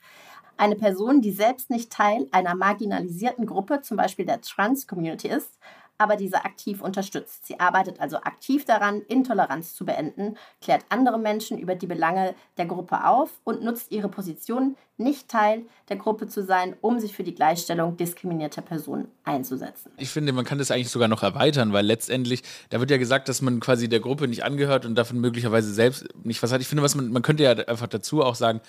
Eine 0.57 0.77
Person, 0.77 1.20
die 1.20 1.33
selbst 1.33 1.68
nicht 1.68 1.90
Teil 1.90 2.29
einer 2.31 2.55
marginalisierten 2.55 3.44
Gruppe, 3.44 3.81
zum 3.81 3.97
Beispiel 3.97 4.25
der 4.25 4.40
Trans-Community 4.40 5.27
ist, 5.27 5.59
aber 5.99 6.17
diese 6.17 6.45
aktiv 6.45 6.83
unterstützt. 6.83 7.47
Sie 7.47 7.61
arbeitet 7.61 8.01
also 8.01 8.17
aktiv 8.19 8.65
daran, 8.65 9.03
Intoleranz 9.03 9.75
zu 9.75 9.85
beenden, 9.85 10.37
klärt 10.61 10.85
andere 10.89 11.19
Menschen 11.19 11.59
über 11.59 11.75
die 11.75 11.87
Belange 11.87 12.35
der 12.57 12.67
Gruppe 12.67 13.07
auf 13.07 13.31
und 13.45 13.63
nutzt 13.63 13.93
ihre 13.93 14.09
Position, 14.09 14.77
nicht 14.97 15.29
Teil 15.29 15.63
der 15.89 15.97
Gruppe 15.97 16.29
zu 16.29 16.45
sein, 16.45 16.77
um 16.81 17.01
sich 17.01 17.15
für 17.15 17.25
die 17.25 17.35
Gleichstellung 17.35 17.97
diskriminierter 17.97 18.63
Personen 18.63 19.09
einzusetzen. 19.25 19.91
Ich 19.97 20.11
finde, 20.11 20.33
man 20.33 20.45
kann 20.45 20.59
das 20.59 20.71
eigentlich 20.71 20.91
sogar 20.91 21.09
noch 21.09 21.23
erweitern, 21.23 21.73
weil 21.73 21.85
letztendlich, 21.85 22.43
da 22.71 22.79
wird 22.81 22.91
ja 22.91 22.97
gesagt, 22.97 23.29
dass 23.29 23.43
man 23.43 23.61
quasi 23.61 23.89
der 23.89 24.01
Gruppe 24.01 24.29
nicht 24.29 24.45
angehört 24.45 24.87
und 24.87 24.95
davon 24.95 25.21
möglicherweise 25.21 25.73
selbst 25.73 26.07
nicht 26.25 26.43
was 26.43 26.53
hat. 26.53 26.61
Ich 26.61 26.69
finde, 26.69 26.83
was 26.83 26.95
man, 26.95 27.11
man 27.11 27.23
könnte 27.23 27.43
ja 27.43 27.53
einfach 27.53 27.89
dazu 27.89 28.23
auch 28.23 28.37
sagen, 28.37 28.61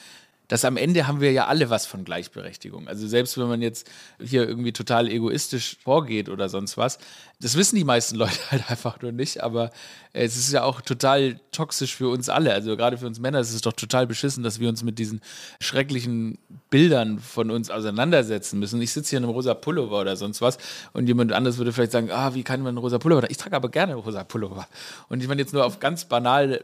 dass 0.47 0.65
am 0.65 0.77
Ende 0.77 1.07
haben 1.07 1.21
wir 1.21 1.31
ja 1.31 1.47
alle 1.47 1.69
was 1.69 1.85
von 1.85 2.03
Gleichberechtigung. 2.03 2.87
Also 2.87 3.07
selbst 3.07 3.37
wenn 3.37 3.47
man 3.47 3.61
jetzt 3.61 3.89
hier 4.23 4.47
irgendwie 4.47 4.73
total 4.73 5.09
egoistisch 5.09 5.77
vorgeht 5.83 6.29
oder 6.29 6.49
sonst 6.49 6.77
was, 6.77 6.99
das 7.39 7.55
wissen 7.55 7.75
die 7.75 7.83
meisten 7.83 8.15
Leute 8.17 8.39
halt 8.51 8.69
einfach 8.69 9.01
nur 9.01 9.11
nicht, 9.11 9.43
aber 9.43 9.71
es 10.13 10.37
ist 10.37 10.51
ja 10.51 10.63
auch 10.63 10.81
total 10.81 11.39
toxisch 11.51 11.95
für 11.95 12.09
uns 12.09 12.29
alle. 12.29 12.53
Also 12.53 12.77
gerade 12.77 12.97
für 12.97 13.07
uns 13.07 13.19
Männer 13.19 13.39
ist 13.39 13.53
es 13.53 13.61
doch 13.61 13.73
total 13.73 14.07
beschissen, 14.07 14.43
dass 14.43 14.59
wir 14.59 14.69
uns 14.69 14.83
mit 14.83 14.99
diesen 14.99 15.21
schrecklichen 15.59 16.37
Bildern 16.69 17.19
von 17.19 17.51
uns 17.51 17.69
auseinandersetzen 17.69 18.59
müssen. 18.59 18.81
Ich 18.81 18.93
sitze 18.93 19.11
hier 19.11 19.17
in 19.17 19.25
einem 19.25 19.33
rosa 19.33 19.53
Pullover 19.53 19.99
oder 20.01 20.15
sonst 20.15 20.41
was 20.41 20.57
und 20.93 21.07
jemand 21.07 21.33
anderes 21.33 21.57
würde 21.57 21.73
vielleicht 21.73 21.91
sagen, 21.91 22.11
ah, 22.11 22.33
wie 22.33 22.43
kann 22.43 22.61
man 22.61 22.69
einen 22.69 22.77
rosa 22.77 22.97
Pullover? 22.97 23.29
Ich 23.29 23.37
trage 23.37 23.55
aber 23.55 23.69
gerne 23.69 23.95
rosa 23.95 24.23
Pullover. 24.23 24.67
Und 25.09 25.21
ich 25.21 25.27
meine 25.27 25.41
jetzt 25.41 25.53
nur 25.53 25.65
auf 25.65 25.79
ganz 25.79 26.05
banal 26.05 26.63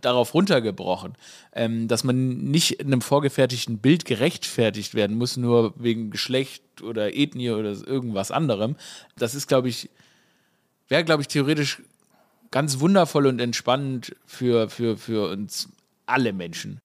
darauf 0.00 0.34
runtergebrochen, 0.34 1.14
ähm, 1.52 1.88
dass 1.88 2.04
man 2.04 2.38
nicht 2.38 2.80
in 2.80 2.88
einem 2.88 3.00
vorgefertigten 3.00 3.78
Bild 3.78 4.04
gerechtfertigt 4.04 4.94
werden 4.94 5.16
muss, 5.16 5.36
nur 5.36 5.74
wegen 5.76 6.10
Geschlecht 6.10 6.82
oder 6.82 7.14
Ethnie 7.14 7.50
oder 7.50 7.70
irgendwas 7.70 8.30
anderem. 8.30 8.76
Das 9.16 9.34
ist, 9.34 9.48
glaube 9.48 9.68
ich, 9.68 9.90
wäre, 10.88 11.04
glaube 11.04 11.22
ich, 11.22 11.28
theoretisch 11.28 11.82
ganz 12.50 12.80
wundervoll 12.80 13.26
und 13.26 13.40
entspannend 13.40 14.14
für, 14.26 14.70
für, 14.70 14.96
für 14.96 15.30
uns 15.30 15.68
alle 16.06 16.32
Menschen. 16.32 16.80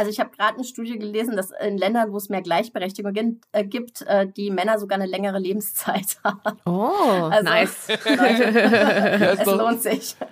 Also 0.00 0.10
ich 0.10 0.18
habe 0.18 0.30
gerade 0.34 0.54
eine 0.54 0.64
Studie 0.64 0.98
gelesen, 0.98 1.36
dass 1.36 1.50
in 1.60 1.76
Ländern, 1.76 2.10
wo 2.10 2.16
es 2.16 2.30
mehr 2.30 2.40
Gleichberechtigung 2.40 3.38
äh, 3.52 3.64
gibt, 3.64 4.00
äh, 4.06 4.26
die 4.26 4.50
Männer 4.50 4.78
sogar 4.78 4.98
eine 4.98 5.04
längere 5.04 5.38
Lebenszeit 5.38 6.16
haben. 6.24 6.58
Oh, 6.64 7.28
also, 7.30 7.44
nice. 7.44 7.88
es 7.90 9.44
lohnt 9.44 9.82
sich. 9.82 10.16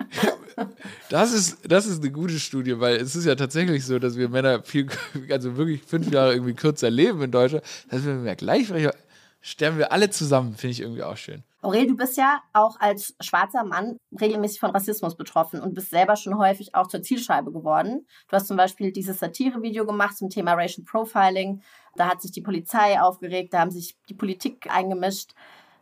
Das 1.09 1.31
ist, 1.31 1.71
das 1.71 1.85
ist 1.85 2.01
eine 2.01 2.11
gute 2.11 2.37
Studie, 2.37 2.81
weil 2.81 2.97
es 2.97 3.15
ist 3.15 3.23
ja 3.23 3.35
tatsächlich 3.35 3.85
so, 3.85 3.97
dass 3.97 4.17
wir 4.17 4.27
Männer 4.27 4.61
viel, 4.61 4.87
also 5.29 5.55
wirklich 5.55 5.81
fünf 5.83 6.11
Jahre 6.11 6.33
irgendwie 6.33 6.53
kürzer 6.53 6.89
leben 6.89 7.21
in 7.21 7.31
Deutschland. 7.31 7.63
Dass 7.89 8.05
wir 8.05 8.15
mehr 8.15 8.35
Gleichberechtigung 8.35 8.99
sterben 9.39 9.77
wir 9.77 9.93
alle 9.93 10.09
zusammen, 10.09 10.55
finde 10.55 10.71
ich 10.71 10.81
irgendwie 10.81 11.03
auch 11.03 11.15
schön. 11.15 11.43
Aurel, 11.61 11.87
du 11.87 11.95
bist 11.97 12.15
ja 12.15 12.41
auch 12.53 12.79
als 12.79 13.15
schwarzer 13.19 13.65
Mann 13.65 13.97
regelmäßig 14.19 14.61
von 14.61 14.71
Rassismus 14.71 15.17
betroffen 15.17 15.59
und 15.59 15.73
bist 15.73 15.89
selber 15.89 16.15
schon 16.15 16.37
häufig 16.37 16.73
auch 16.73 16.87
zur 16.87 17.01
Zielscheibe 17.01 17.51
geworden. 17.51 18.07
Du 18.29 18.35
hast 18.35 18.47
zum 18.47 18.55
Beispiel 18.55 18.93
dieses 18.93 19.19
Satire-Video 19.19 19.85
gemacht 19.85 20.17
zum 20.17 20.29
Thema 20.29 20.53
Racial 20.53 20.85
Profiling. 20.85 21.61
Da 21.95 22.07
hat 22.07 22.21
sich 22.21 22.31
die 22.31 22.41
Polizei 22.41 23.01
aufgeregt, 23.01 23.53
da 23.53 23.59
haben 23.59 23.71
sich 23.71 23.97
die 24.07 24.13
Politik 24.13 24.73
eingemischt. 24.73 25.33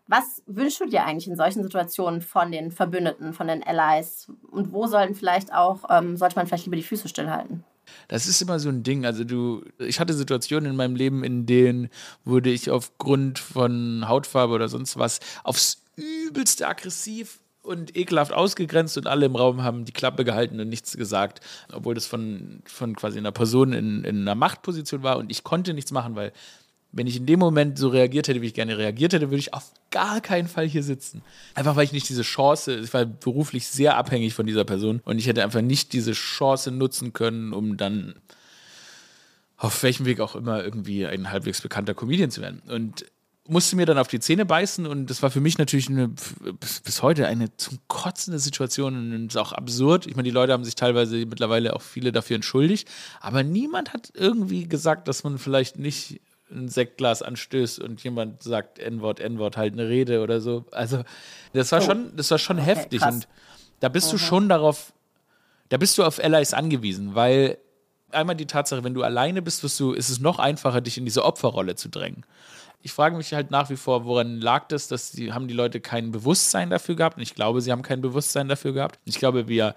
Was 0.07 0.41
wünschst 0.47 0.79
du 0.81 0.85
dir 0.85 1.03
eigentlich 1.03 1.27
in 1.27 1.35
solchen 1.35 1.61
Situationen 1.61 2.21
von 2.21 2.51
den 2.51 2.71
Verbündeten, 2.71 3.33
von 3.33 3.47
den 3.47 3.61
Allies? 3.61 4.31
Und 4.49 4.71
wo 4.71 4.87
sollten 4.87 5.13
vielleicht 5.13 5.53
auch, 5.53 5.83
ähm, 5.89 6.17
sollte 6.17 6.37
man 6.37 6.47
vielleicht 6.47 6.65
lieber 6.65 6.77
die 6.77 6.83
Füße 6.83 7.07
stillhalten? 7.07 7.63
Das 8.07 8.27
ist 8.27 8.41
immer 8.41 8.59
so 8.59 8.69
ein 8.69 8.83
Ding. 8.83 9.05
Also 9.05 9.23
du, 9.23 9.63
ich 9.79 9.99
hatte 9.99 10.13
Situationen 10.13 10.71
in 10.71 10.75
meinem 10.75 10.95
Leben, 10.95 11.23
in 11.23 11.45
denen 11.45 11.89
wurde 12.23 12.49
ich 12.49 12.69
aufgrund 12.69 13.39
von 13.39 14.07
Hautfarbe 14.07 14.53
oder 14.53 14.69
sonst 14.69 14.97
was 14.97 15.19
aufs 15.43 15.81
übelste 15.95 16.67
aggressiv 16.67 17.39
und 17.67 17.97
ekelhaft 17.97 18.31
ausgegrenzt 18.31 18.97
und 18.97 19.07
alle 19.07 19.25
im 19.25 19.35
Raum 19.35 19.61
haben 19.61 19.83
die 19.83 19.91
Klappe 19.91 20.23
gehalten 20.23 20.59
und 20.59 20.69
nichts 20.69 20.95
gesagt, 20.95 21.41
obwohl 21.73 21.95
das 21.95 22.05
von, 22.05 22.61
von 22.65 22.95
quasi 22.95 23.17
einer 23.17 23.33
Person 23.33 23.73
in, 23.73 24.03
in 24.05 24.21
einer 24.21 24.35
Machtposition 24.35 25.03
war 25.03 25.17
und 25.17 25.29
ich 25.29 25.43
konnte 25.43 25.73
nichts 25.73 25.91
machen, 25.91 26.15
weil 26.15 26.31
wenn 26.97 27.07
ich 27.07 27.17
in 27.17 27.25
dem 27.25 27.39
Moment 27.39 27.77
so 27.77 27.89
reagiert 27.89 28.27
hätte, 28.27 28.41
wie 28.41 28.47
ich 28.47 28.53
gerne 28.53 28.77
reagiert 28.77 29.13
hätte, 29.13 29.29
würde 29.29 29.39
ich 29.39 29.53
auf 29.53 29.71
gar 29.91 30.19
keinen 30.19 30.47
Fall 30.47 30.67
hier 30.67 30.83
sitzen. 30.83 31.21
Einfach 31.53 31.75
weil 31.75 31.85
ich 31.85 31.91
nicht 31.91 32.09
diese 32.09 32.23
Chance, 32.23 32.75
ich 32.75 32.93
war 32.93 33.05
beruflich 33.05 33.67
sehr 33.67 33.97
abhängig 33.97 34.33
von 34.33 34.47
dieser 34.47 34.65
Person 34.65 35.01
und 35.05 35.19
ich 35.19 35.27
hätte 35.27 35.43
einfach 35.43 35.61
nicht 35.61 35.93
diese 35.93 36.13
Chance 36.13 36.71
nutzen 36.71 37.13
können, 37.13 37.53
um 37.53 37.77
dann 37.77 38.15
auf 39.57 39.81
welchem 39.83 40.05
Weg 40.05 40.19
auch 40.19 40.35
immer 40.35 40.63
irgendwie 40.63 41.05
ein 41.05 41.31
halbwegs 41.31 41.61
bekannter 41.61 41.93
Comedian 41.93 42.31
zu 42.31 42.41
werden. 42.41 42.61
Und 42.67 43.05
musste 43.47 43.75
mir 43.75 43.85
dann 43.85 43.97
auf 43.97 44.07
die 44.07 44.19
Zähne 44.19 44.45
beißen 44.45 44.85
und 44.85 45.09
das 45.09 45.23
war 45.23 45.31
für 45.31 45.39
mich 45.39 45.57
natürlich 45.57 45.89
eine, 45.89 46.09
bis 46.59 47.01
heute 47.01 47.27
eine 47.27 47.55
zum 47.57 47.79
Kotzen 47.87 48.37
Situation 48.39 49.13
und 49.13 49.27
ist 49.27 49.37
auch 49.37 49.53
absurd. 49.53 50.05
Ich 50.05 50.15
meine, 50.15 50.27
die 50.27 50.33
Leute 50.33 50.51
haben 50.51 50.65
sich 50.65 50.75
teilweise 50.75 51.25
mittlerweile 51.25 51.75
auch 51.75 51.81
viele 51.81 52.11
dafür 52.11 52.35
entschuldigt, 52.35 52.89
aber 53.21 53.43
niemand 53.43 53.93
hat 53.93 54.11
irgendwie 54.13 54.67
gesagt, 54.67 55.07
dass 55.07 55.23
man 55.23 55.37
vielleicht 55.37 55.79
nicht 55.79 56.19
ein 56.51 56.69
Sektglas 56.69 57.21
anstößt 57.21 57.79
und 57.79 58.03
jemand 58.03 58.43
sagt 58.43 58.79
N-Wort, 58.79 59.19
N-Wort, 59.19 59.57
halt 59.57 59.73
eine 59.73 59.89
Rede 59.89 60.21
oder 60.21 60.39
so. 60.39 60.65
Also, 60.71 61.03
das 61.53 61.71
war 61.71 61.81
oh. 61.81 61.85
schon, 61.85 62.15
das 62.15 62.31
war 62.31 62.37
schon 62.37 62.59
okay, 62.59 62.65
heftig. 62.65 63.01
Krass. 63.01 63.15
Und 63.15 63.27
da 63.79 63.89
bist 63.89 64.07
mhm. 64.07 64.11
du 64.11 64.17
schon 64.17 64.49
darauf, 64.49 64.93
da 65.69 65.77
bist 65.77 65.97
du 65.97 66.03
auf 66.03 66.23
Allies 66.23 66.53
angewiesen, 66.53 67.15
weil 67.15 67.57
einmal 68.11 68.35
die 68.35 68.45
Tatsache, 68.45 68.83
wenn 68.83 68.93
du 68.93 69.03
alleine 69.03 69.41
bist, 69.41 69.63
wirst 69.63 69.79
du, 69.79 69.91
ist 69.93 70.09
es 70.09 70.19
noch 70.19 70.39
einfacher, 70.39 70.81
dich 70.81 70.97
in 70.97 71.05
diese 71.05 71.23
Opferrolle 71.23 71.75
zu 71.75 71.89
drängen. 71.89 72.25
Ich 72.81 72.93
frage 72.93 73.17
mich 73.17 73.33
halt 73.33 73.51
nach 73.51 73.69
wie 73.69 73.75
vor, 73.75 74.05
woran 74.05 74.39
lag 74.39 74.67
das, 74.67 74.87
dass 74.87 75.11
die, 75.11 75.33
haben 75.33 75.47
die 75.47 75.53
Leute 75.53 75.81
kein 75.81 76.11
Bewusstsein 76.11 76.69
dafür 76.69 76.95
gehabt? 76.95 77.17
Und 77.17 77.23
ich 77.23 77.35
glaube, 77.35 77.59
sie 77.59 77.71
haben 77.71 77.81
kein 77.81 78.01
Bewusstsein 78.01 78.47
dafür 78.47 78.71
gehabt. 78.71 78.99
Ich 79.03 79.17
glaube, 79.17 79.47
wir 79.47 79.75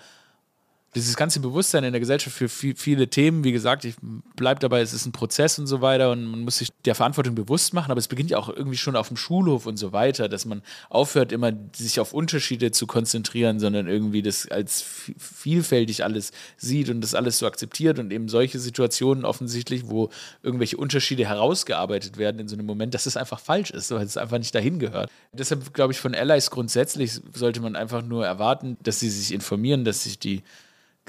dieses 0.94 1.16
ganze 1.16 1.38
Bewusstsein 1.38 1.84
in 1.84 1.92
der 1.92 2.00
Gesellschaft 2.00 2.36
für 2.36 2.48
viel, 2.48 2.74
viele 2.74 3.08
Themen, 3.08 3.44
wie 3.44 3.52
gesagt, 3.52 3.84
ich 3.84 3.94
bleibe 4.34 4.58
dabei, 4.58 4.80
es 4.80 4.92
ist 4.92 5.06
ein 5.06 5.12
Prozess 5.12 5.56
und 5.58 5.68
so 5.68 5.80
weiter 5.80 6.10
und 6.10 6.24
man 6.24 6.40
muss 6.40 6.58
sich 6.58 6.70
der 6.84 6.96
Verantwortung 6.96 7.36
bewusst 7.36 7.74
machen, 7.74 7.92
aber 7.92 8.00
es 8.00 8.08
beginnt 8.08 8.30
ja 8.30 8.38
auch 8.38 8.48
irgendwie 8.48 8.76
schon 8.76 8.96
auf 8.96 9.06
dem 9.06 9.16
Schulhof 9.16 9.66
und 9.66 9.76
so 9.76 9.92
weiter, 9.92 10.28
dass 10.28 10.46
man 10.46 10.62
aufhört, 10.88 11.30
immer 11.30 11.52
sich 11.76 12.00
auf 12.00 12.12
Unterschiede 12.12 12.72
zu 12.72 12.88
konzentrieren, 12.88 13.60
sondern 13.60 13.86
irgendwie 13.86 14.20
das 14.22 14.50
als 14.50 14.84
vielfältig 15.16 16.02
alles 16.02 16.32
sieht 16.56 16.90
und 16.90 17.02
das 17.02 17.14
alles 17.14 17.38
so 17.38 17.46
akzeptiert 17.46 18.00
und 18.00 18.12
eben 18.12 18.28
solche 18.28 18.58
Situationen 18.58 19.24
offensichtlich, 19.24 19.88
wo 19.88 20.10
irgendwelche 20.42 20.76
Unterschiede 20.76 21.24
herausgearbeitet 21.24 22.16
werden 22.16 22.40
in 22.40 22.48
so 22.48 22.56
einem 22.56 22.66
Moment, 22.66 22.94
dass 22.94 23.06
es 23.06 23.16
einfach 23.16 23.38
falsch 23.38 23.70
ist, 23.70 23.92
weil 23.92 24.04
es 24.04 24.16
einfach 24.16 24.38
nicht 24.38 24.54
dahin 24.56 24.80
gehört. 24.80 25.08
Deshalb 25.32 25.72
glaube 25.72 25.92
ich, 25.92 26.00
von 26.00 26.16
Allies 26.16 26.50
grundsätzlich 26.50 27.20
sollte 27.32 27.60
man 27.60 27.76
einfach 27.76 28.02
nur 28.02 28.26
erwarten, 28.26 28.76
dass 28.82 28.98
sie 28.98 29.10
sich 29.10 29.32
informieren, 29.32 29.84
dass 29.84 30.02
sich 30.02 30.18
die 30.18 30.42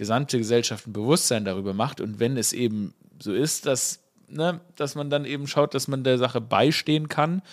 gesamte 0.02 0.40
Gesellschaft 0.40 0.88
ein 0.88 0.94
Bewusstsein 0.94 1.46
darüber 1.46 1.76
macht. 1.76 2.02
Und 2.02 2.20
wenn 2.20 2.36
es 2.36 2.54
eben 2.54 2.96
so 3.22 3.36
ist, 3.36 3.68
dass, 3.68 4.00
ne, 4.28 4.60
dass 4.76 4.96
man 4.96 5.12
dann 5.12 5.26
eben 5.26 5.46
schaut, 5.46 5.76
dass 5.76 5.88
man 5.88 6.04
der 6.04 6.18
Sache 6.18 6.42
beistehen 6.42 7.08
kann 7.08 7.44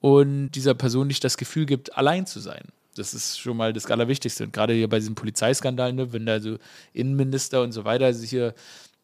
und 0.00 0.52
dieser 0.52 0.72
Person 0.72 1.06
nicht 1.06 1.22
das 1.22 1.36
Gefühl 1.36 1.66
gibt, 1.66 1.94
allein 1.94 2.24
zu 2.24 2.40
sein. 2.40 2.62
Das 2.96 3.12
ist 3.12 3.38
schon 3.38 3.58
mal 3.58 3.74
das 3.74 3.90
Allerwichtigste. 3.90 4.44
Und 4.44 4.54
gerade 4.54 4.72
hier 4.72 4.88
bei 4.88 5.00
diesem 5.00 5.16
Polizeiskandal, 5.16 5.92
ne, 5.92 6.14
wenn 6.14 6.24
da 6.24 6.40
so 6.40 6.56
Innenminister 6.94 7.60
und 7.60 7.72
so 7.72 7.84
weiter 7.84 8.14
sich 8.14 8.30
hier 8.30 8.54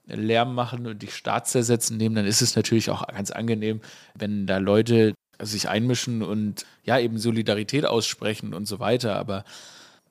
Lärm 0.07 0.55
machen 0.55 0.87
und 0.87 1.03
die 1.03 1.09
Staatszersetzen 1.09 1.99
nehmen, 1.99 2.15
dann 2.15 2.25
ist 2.25 2.41
es 2.41 2.57
natürlich 2.57 2.89
auch 2.89 3.07
ganz 3.07 3.31
angenehm, 3.31 3.83
wenn 4.15 4.47
da 4.47 4.57
Leute 4.57 5.13
sich 5.43 5.69
einmischen 5.69 6.23
und 6.23 6.65
ja 6.85 6.99
eben 6.99 7.19
Solidarität 7.19 7.85
aussprechen 7.85 8.55
und 8.55 8.67
so 8.67 8.81
weiter. 8.81 9.17
Aber 9.17 9.45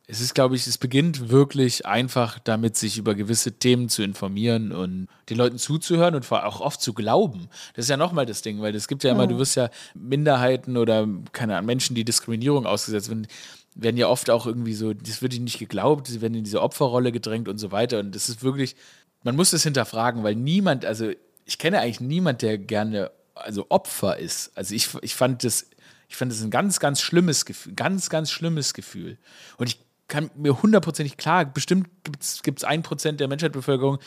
es 0.09 0.21
ist, 0.21 0.33
glaube 0.33 0.55
ich, 0.55 0.65
es 0.67 0.77
beginnt 0.77 1.29
wirklich 1.29 1.85
einfach 1.85 2.39
damit, 2.39 2.77
sich 2.77 2.97
über 2.97 3.13
gewisse 3.13 3.51
Themen 3.51 3.89
zu 3.89 4.03
informieren 4.03 4.71
und 4.71 5.09
den 5.29 5.37
Leuten 5.37 5.57
zuzuhören 5.57 6.15
und 6.15 6.31
auch 6.31 6.61
oft 6.61 6.81
zu 6.81 6.93
glauben. 6.93 7.49
Das 7.75 7.85
ist 7.85 7.89
ja 7.89 7.97
nochmal 7.97 8.25
das 8.25 8.41
Ding, 8.41 8.61
weil 8.61 8.73
es 8.73 8.87
gibt 8.87 9.03
ja 9.03 9.11
immer, 9.11 9.25
mhm. 9.25 9.31
du 9.31 9.37
wirst 9.39 9.57
ja 9.57 9.69
Minderheiten 9.95 10.77
oder, 10.77 11.05
keine 11.33 11.57
Ahnung, 11.57 11.65
Menschen, 11.65 11.93
die 11.93 12.05
Diskriminierung 12.05 12.65
ausgesetzt 12.65 13.09
werden, 13.09 13.27
werden 13.75 13.97
ja 13.97 14.07
oft 14.07 14.29
auch 14.29 14.47
irgendwie 14.47 14.73
so, 14.73 14.93
das 14.93 15.21
wird 15.21 15.33
ihnen 15.33 15.43
nicht 15.43 15.59
geglaubt, 15.59 16.07
sie 16.07 16.21
werden 16.21 16.35
in 16.35 16.45
diese 16.45 16.61
Opferrolle 16.61 17.11
gedrängt 17.11 17.49
und 17.49 17.57
so 17.57 17.73
weiter. 17.73 17.99
Und 17.99 18.15
das 18.15 18.29
ist 18.29 18.43
wirklich, 18.43 18.77
man 19.23 19.35
muss 19.35 19.51
das 19.51 19.63
hinterfragen, 19.63 20.23
weil 20.23 20.35
niemand, 20.35 20.85
also 20.85 21.11
ich 21.43 21.57
kenne 21.57 21.81
eigentlich 21.81 21.99
niemand, 21.99 22.41
der 22.43 22.57
gerne, 22.57 23.11
also 23.35 23.65
Opfer 23.67 24.17
ist. 24.17 24.51
Also 24.55 24.73
ich, 24.73 24.87
ich 25.01 25.15
fand 25.15 25.43
das, 25.43 25.67
ich 26.07 26.15
fand 26.15 26.31
das 26.31 26.41
ein 26.41 26.49
ganz, 26.49 26.79
ganz 26.79 27.01
schlimmes 27.01 27.43
Gefühl, 27.43 27.73
ganz, 27.73 28.09
ganz 28.09 28.31
schlimmes 28.31 28.73
Gefühl. 28.73 29.17
Und 29.57 29.67
ich 29.67 29.86
kann 30.07 30.29
mir 30.35 30.61
hundertprozentig 30.61 31.17
klar, 31.17 31.45
bestimmt 31.45 31.89
gibt 32.43 32.59
es 32.59 32.63
ein 32.63 32.83
Prozent 32.83 33.19
der 33.19 33.27
Menschheitsbevölkerung, 33.27 33.99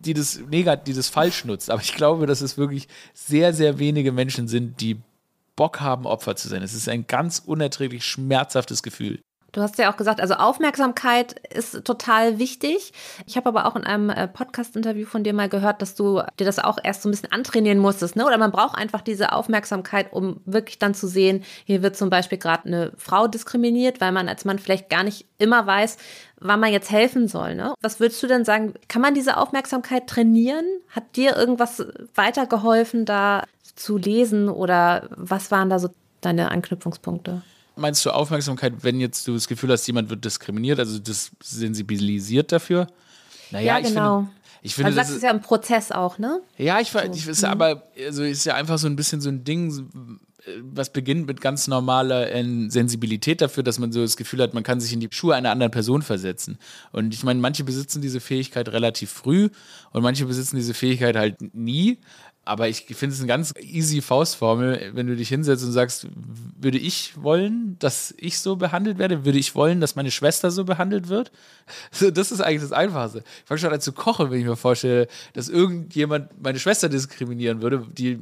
die 0.00 0.14
das 0.14 0.40
negat, 0.50 0.86
die 0.86 0.94
das 0.94 1.08
falsch 1.08 1.44
nutzt. 1.44 1.70
Aber 1.70 1.82
ich 1.82 1.94
glaube, 1.94 2.26
dass 2.26 2.40
es 2.40 2.56
wirklich 2.56 2.88
sehr, 3.12 3.52
sehr 3.52 3.78
wenige 3.78 4.12
Menschen 4.12 4.48
sind, 4.48 4.80
die 4.80 5.00
Bock 5.56 5.80
haben, 5.80 6.06
Opfer 6.06 6.36
zu 6.36 6.48
sein. 6.48 6.62
Es 6.62 6.72
ist 6.72 6.88
ein 6.88 7.06
ganz 7.06 7.38
unerträglich 7.38 8.04
schmerzhaftes 8.04 8.82
Gefühl. 8.82 9.20
Du 9.52 9.60
hast 9.60 9.78
ja 9.78 9.92
auch 9.92 9.96
gesagt, 9.96 10.20
also 10.20 10.34
Aufmerksamkeit 10.34 11.40
ist 11.52 11.84
total 11.84 12.38
wichtig. 12.38 12.92
Ich 13.26 13.36
habe 13.36 13.48
aber 13.48 13.66
auch 13.66 13.76
in 13.76 13.84
einem 13.84 14.10
äh, 14.10 14.28
Podcast-Interview 14.28 15.06
von 15.06 15.24
dir 15.24 15.32
mal 15.32 15.48
gehört, 15.48 15.82
dass 15.82 15.94
du 15.94 16.22
dir 16.38 16.44
das 16.44 16.58
auch 16.58 16.78
erst 16.82 17.02
so 17.02 17.08
ein 17.08 17.12
bisschen 17.12 17.32
antrainieren 17.32 17.78
musstest, 17.78 18.16
ne? 18.16 18.26
Oder 18.26 18.38
man 18.38 18.52
braucht 18.52 18.78
einfach 18.78 19.00
diese 19.00 19.32
Aufmerksamkeit, 19.32 20.12
um 20.12 20.40
wirklich 20.44 20.78
dann 20.78 20.94
zu 20.94 21.08
sehen, 21.08 21.42
hier 21.64 21.82
wird 21.82 21.96
zum 21.96 22.10
Beispiel 22.10 22.38
gerade 22.38 22.66
eine 22.66 22.92
Frau 22.96 23.26
diskriminiert, 23.26 24.00
weil 24.00 24.12
man 24.12 24.28
als 24.28 24.44
Mann 24.44 24.58
vielleicht 24.58 24.88
gar 24.88 25.02
nicht 25.02 25.26
immer 25.38 25.66
weiß, 25.66 25.96
wann 26.38 26.60
man 26.60 26.72
jetzt 26.72 26.90
helfen 26.90 27.28
soll. 27.28 27.54
Ne? 27.54 27.74
Was 27.80 28.00
würdest 28.00 28.22
du 28.22 28.26
denn 28.26 28.44
sagen? 28.44 28.74
Kann 28.88 29.02
man 29.02 29.14
diese 29.14 29.36
Aufmerksamkeit 29.36 30.06
trainieren? 30.06 30.64
Hat 30.88 31.16
dir 31.16 31.36
irgendwas 31.36 31.84
weitergeholfen, 32.14 33.04
da 33.04 33.44
zu 33.74 33.96
lesen 33.96 34.48
oder 34.48 35.08
was 35.10 35.50
waren 35.50 35.70
da 35.70 35.78
so 35.78 35.90
deine 36.20 36.50
Anknüpfungspunkte? 36.50 37.42
Meinst 37.80 38.04
du 38.04 38.10
Aufmerksamkeit, 38.10 38.74
wenn 38.82 39.00
jetzt 39.00 39.26
du 39.26 39.34
das 39.34 39.48
Gefühl 39.48 39.70
hast, 39.70 39.86
jemand 39.86 40.10
wird 40.10 40.24
diskriminiert, 40.24 40.78
also 40.78 40.98
das 40.98 41.32
sensibilisiert 41.42 42.52
dafür? 42.52 42.86
Naja, 43.50 43.78
ja, 43.78 43.88
genau. 43.88 44.28
Ich 44.62 44.74
finde, 44.74 44.88
also 44.88 44.98
das 44.98 45.06
sagst 45.08 45.16
ist 45.18 45.22
ja 45.22 45.30
ein 45.30 45.40
Prozess 45.40 45.90
auch, 45.90 46.18
ne? 46.18 46.40
Ja, 46.58 46.80
ich, 46.80 46.94
ich 46.94 47.26
ist 47.26 47.42
mhm. 47.42 47.48
aber 47.48 47.82
also 48.06 48.22
ist 48.22 48.44
ja 48.44 48.54
einfach 48.54 48.78
so 48.78 48.86
ein 48.86 48.96
bisschen 48.96 49.20
so 49.20 49.30
ein 49.30 49.42
Ding, 49.42 49.88
was 50.62 50.92
beginnt 50.92 51.26
mit 51.26 51.40
ganz 51.40 51.68
normaler 51.68 52.32
äh, 52.32 52.44
Sensibilität 52.68 53.40
dafür, 53.40 53.62
dass 53.62 53.78
man 53.78 53.92
so 53.92 54.00
das 54.02 54.16
Gefühl 54.16 54.42
hat, 54.42 54.54
man 54.54 54.62
kann 54.62 54.80
sich 54.80 54.92
in 54.92 55.00
die 55.00 55.08
Schuhe 55.10 55.34
einer 55.34 55.50
anderen 55.50 55.70
Person 55.70 56.02
versetzen. 56.02 56.58
Und 56.92 57.14
ich 57.14 57.24
meine, 57.24 57.40
manche 57.40 57.64
besitzen 57.64 58.00
diese 58.00 58.20
Fähigkeit 58.20 58.68
relativ 58.68 59.10
früh 59.10 59.50
und 59.92 60.02
manche 60.02 60.26
besitzen 60.26 60.56
diese 60.56 60.74
Fähigkeit 60.74 61.16
halt 61.16 61.54
nie. 61.54 61.98
Aber 62.50 62.66
ich 62.66 62.84
finde 62.84 63.14
es 63.14 63.20
eine 63.20 63.28
ganz 63.28 63.54
easy 63.60 64.02
Faustformel, 64.02 64.90
wenn 64.94 65.06
du 65.06 65.14
dich 65.14 65.28
hinsetzt 65.28 65.64
und 65.64 65.70
sagst, 65.70 66.08
würde 66.60 66.78
ich 66.78 67.22
wollen, 67.22 67.76
dass 67.78 68.12
ich 68.18 68.40
so 68.40 68.56
behandelt 68.56 68.98
werde? 68.98 69.24
Würde 69.24 69.38
ich 69.38 69.54
wollen, 69.54 69.80
dass 69.80 69.94
meine 69.94 70.10
Schwester 70.10 70.50
so 70.50 70.64
behandelt 70.64 71.08
wird? 71.08 71.30
Das 72.12 72.32
ist 72.32 72.40
eigentlich 72.40 72.62
das 72.62 72.72
Einfachste. 72.72 73.18
Ich 73.18 73.44
fange 73.44 73.60
schon 73.60 73.72
an 73.72 73.80
zu 73.80 73.92
kochen, 73.92 74.32
wenn 74.32 74.40
ich 74.40 74.46
mir 74.46 74.56
vorstelle, 74.56 75.06
dass 75.32 75.48
irgendjemand 75.48 76.42
meine 76.42 76.58
Schwester 76.58 76.88
diskriminieren 76.88 77.62
würde, 77.62 77.86
die 77.92 78.18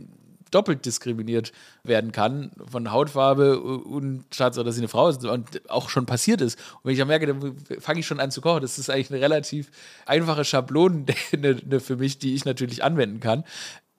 doppelt 0.50 0.84
diskriminiert 0.84 1.52
werden 1.82 2.12
kann 2.12 2.50
von 2.70 2.92
Hautfarbe 2.92 3.58
und 3.60 4.30
Tatsache, 4.30 4.64
dass 4.64 4.74
sie 4.74 4.82
eine 4.82 4.88
Frau 4.88 5.08
ist 5.08 5.24
und 5.24 5.70
auch 5.70 5.88
schon 5.88 6.04
passiert 6.04 6.42
ist. 6.42 6.58
Und 6.58 6.84
wenn 6.84 6.92
ich 6.92 6.98
dann 6.98 7.08
merke, 7.08 7.26
dann 7.26 7.56
fange 7.80 8.00
ich 8.00 8.06
schon 8.06 8.20
an 8.20 8.30
zu 8.30 8.42
kochen. 8.42 8.60
Das 8.60 8.78
ist 8.78 8.90
eigentlich 8.90 9.10
eine 9.10 9.22
relativ 9.22 9.70
einfache 10.04 10.44
Schablone 10.44 11.06
für 11.80 11.96
mich, 11.96 12.18
die 12.18 12.34
ich 12.34 12.44
natürlich 12.44 12.84
anwenden 12.84 13.20
kann. 13.20 13.44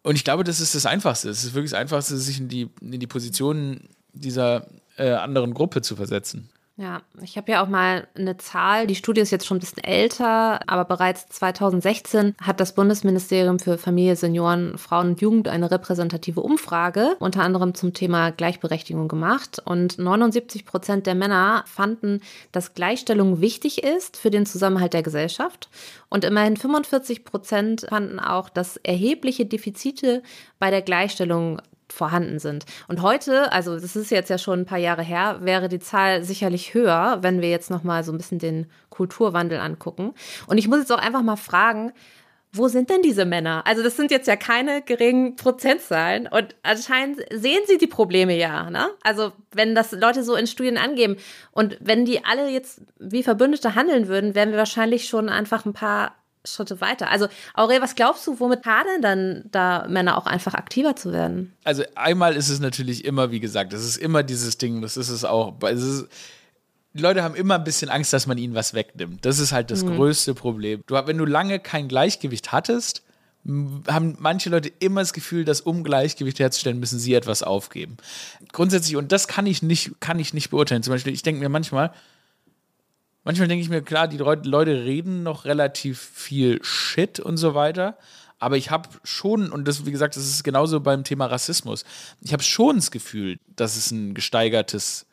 Und 0.10 0.16
ich 0.16 0.24
glaube, 0.24 0.44
das 0.44 0.60
ist 0.60 0.74
das 0.74 0.88
Einfachste. 0.88 1.30
Es 1.30 1.44
ist 1.44 1.54
wirklich 1.54 1.70
das 1.70 1.80
Einfachste, 1.80 2.18
sich 2.18 2.40
in 2.40 2.48
die, 2.48 2.68
in 2.82 3.00
die 3.00 3.06
Position 3.06 3.82
dieser 4.12 4.66
äh, 4.98 5.12
anderen 5.12 5.54
Gruppe 5.54 5.84
zu 5.84 5.96
versetzen. 5.96 6.50
Ja, 6.80 7.02
ich 7.22 7.36
habe 7.36 7.52
ja 7.52 7.62
auch 7.62 7.68
mal 7.68 8.08
eine 8.16 8.38
Zahl, 8.38 8.88
die 8.88 8.96
Studie 8.96 9.20
ist 9.20 9.32
jetzt 9.32 9.46
schon 9.46 9.58
ein 9.58 9.60
bisschen 9.60 9.84
älter, 9.84 10.62
aber 10.66 10.86
bereits 10.86 11.28
2016 11.28 12.36
hat 12.42 12.62
das 12.62 12.74
Bundesministerium 12.74 13.60
für 13.60 13.78
Familie, 13.78 14.16
Senioren, 14.16 14.78
Frauen 14.78 15.10
und 15.10 15.20
Jugend 15.20 15.50
eine 15.50 15.72
repräsentative 15.72 16.40
Umfrage 16.40 17.18
unter 17.20 17.44
anderem 17.44 17.74
zum 17.74 17.94
Thema 17.94 18.32
Gleichberechtigung 18.32 19.10
gemacht. 19.10 19.62
Und 19.66 20.00
79 20.00 20.66
Prozent 20.66 21.06
der 21.06 21.16
Männer 21.16 21.66
fanden, 21.68 22.22
dass 22.54 22.76
Gleichstellung 22.76 23.42
wichtig 23.42 23.84
ist 23.84 24.16
für 24.16 24.32
den 24.32 24.46
Zusammenhalt 24.46 24.94
der 24.94 25.04
Gesellschaft. 25.04 25.70
Und 26.08 26.24
immerhin 26.24 26.56
45 26.56 27.26
Prozent 27.26 27.88
fanden 27.90 28.20
auch, 28.20 28.48
dass 28.48 28.78
erhebliche 28.78 29.46
Defizite 29.46 30.24
bei 30.60 30.72
der 30.72 30.82
Gleichstellung 30.82 31.60
vorhanden 31.94 32.40
sind. 32.40 32.66
Und 32.88 33.02
heute, 33.02 33.52
also 33.52 33.80
das 33.80 33.96
ist 33.96 34.12
jetzt 34.12 34.30
ja 34.30 34.38
schon 34.38 34.62
ein 34.62 34.66
paar 34.66 34.78
Jahre 34.78 35.04
her, 35.04 35.40
wäre 35.42 35.70
die 35.70 35.80
Zahl 35.80 36.24
sicherlich 36.24 36.74
höher, 36.74 37.20
wenn 37.22 37.42
wir 37.42 37.50
jetzt 37.50 37.70
noch 37.70 37.84
mal 37.84 38.04
so 38.04 38.12
ein 38.12 38.18
bisschen 38.18 38.40
den 38.40 38.68
Kulturwandel 38.90 39.60
angucken. 39.60 40.14
Und 40.48 40.58
ich 40.58 40.68
muss 40.68 40.80
jetzt 40.80 40.92
auch 40.92 41.00
einfach 41.00 41.24
mal 41.24 41.36
fragen, 41.36 41.92
wo 42.52 42.68
sind 42.68 42.90
denn 42.90 43.04
diese 43.04 43.26
Männer? 43.26 43.62
Also 43.68 43.84
das 43.84 43.96
sind 43.96 44.10
jetzt 44.10 44.28
ja 44.28 44.36
keine 44.36 44.82
geringen 44.82 45.36
Prozentzahlen 45.36 46.28
und 46.28 46.56
anscheinend 46.64 47.20
sehen 47.32 47.62
sie 47.68 47.78
die 47.78 47.88
Probleme 47.88 48.36
ja. 48.36 48.72
Ne? 48.72 48.90
Also 49.04 49.34
wenn 49.52 49.76
das 49.76 49.92
Leute 49.92 50.24
so 50.24 50.36
in 50.36 50.48
Studien 50.48 50.78
angeben 50.78 51.18
und 51.52 51.78
wenn 51.80 52.06
die 52.06 52.26
alle 52.26 52.50
jetzt 52.50 52.82
wie 52.98 53.22
Verbündete 53.22 53.76
handeln 53.76 54.08
würden, 54.08 54.34
wären 54.34 54.50
wir 54.50 54.58
wahrscheinlich 54.58 55.08
schon 55.08 55.30
einfach 55.30 55.66
ein 55.66 55.74
paar 55.74 56.16
Schritte 56.46 56.80
weiter. 56.80 57.10
Also, 57.10 57.28
Aurel, 57.54 57.82
was 57.82 57.96
glaubst 57.96 58.26
du, 58.26 58.40
womit 58.40 58.66
hadern 58.66 59.02
dann 59.02 59.44
da 59.52 59.86
Männer 59.90 60.18
auch 60.18 60.26
einfach 60.26 60.54
aktiver 60.54 60.96
zu 60.96 61.12
werden? 61.12 61.54
Also, 61.64 61.84
einmal 61.96 62.36
ist 62.36 62.50
es 62.50 62.60
natürlich 62.60 63.04
immer, 63.06 63.32
wie 63.32 63.40
gesagt, 63.40 63.74
das 63.74 63.84
ist 63.84 63.98
immer 63.98 64.24
dieses 64.24 64.58
Ding, 64.58 64.82
das 64.82 64.96
ist 64.96 65.10
es 65.10 65.26
auch. 65.26 65.62
Es 65.64 65.82
ist, 65.82 66.08
die 66.94 67.02
Leute 67.02 67.24
haben 67.24 67.36
immer 67.36 67.56
ein 67.56 67.64
bisschen 67.64 67.90
Angst, 67.90 68.14
dass 68.14 68.26
man 68.26 68.38
ihnen 68.38 68.56
was 68.56 68.74
wegnimmt. 68.74 69.26
Das 69.26 69.40
ist 69.40 69.52
halt 69.52 69.70
das 69.70 69.84
mhm. 69.84 69.96
größte 69.96 70.34
Problem. 70.34 70.82
Du, 70.88 70.96
wenn 70.96 71.18
du 71.18 71.26
lange 71.26 71.60
kein 71.60 71.88
Gleichgewicht 71.88 72.52
hattest, 72.52 73.04
haben 73.88 74.16
manche 74.20 74.50
Leute 74.50 74.72
immer 74.80 75.02
das 75.02 75.14
Gefühl, 75.14 75.46
dass 75.46 75.62
um 75.62 75.84
Gleichgewicht 75.84 76.40
herzustellen, 76.40 76.80
müssen 76.80 77.00
sie 77.00 77.14
etwas 77.14 77.44
aufgeben. 77.44 77.98
Grundsätzlich, 78.52 78.96
und 78.96 79.12
das 79.12 79.28
kann 79.28 79.46
ich 79.46 79.62
nicht, 79.62 80.00
kann 80.00 80.20
ich 80.20 80.34
nicht 80.34 80.50
beurteilen. 80.50 80.84
Zum 80.84 80.94
Beispiel, 80.94 81.14
ich 81.14 81.24
denke 81.24 81.42
mir 81.42 81.50
manchmal, 81.50 81.94
Manchmal 83.30 83.48
denke 83.48 83.62
ich 83.62 83.70
mir, 83.70 83.84
klar, 83.84 84.08
die 84.08 84.18
Leute 84.18 84.86
reden 84.86 85.22
noch 85.22 85.46
relativ 85.46 86.00
viel 86.00 86.58
Shit 86.64 87.20
und 87.20 87.38
so 87.38 87.54
weiter. 87.54 87.96
Aber 88.40 88.58
ich 88.58 88.72
habe 88.72 88.90
schon, 89.04 89.52
und 89.52 89.68
das, 89.68 89.86
wie 89.86 89.92
gesagt, 89.92 90.16
das 90.16 90.24
ist 90.24 90.44
genauso 90.44 90.80
beim 90.80 91.04
Thema 91.04 91.28
Rassismus, 91.28 91.86
ich 92.22 92.34
habe 92.34 92.42
schon 92.42 92.78
das 92.78 92.90
Gefühl, 92.90 93.38
dass 93.56 93.78
es 93.78 93.92
ein 93.92 94.16
gesteigertes 94.16 95.06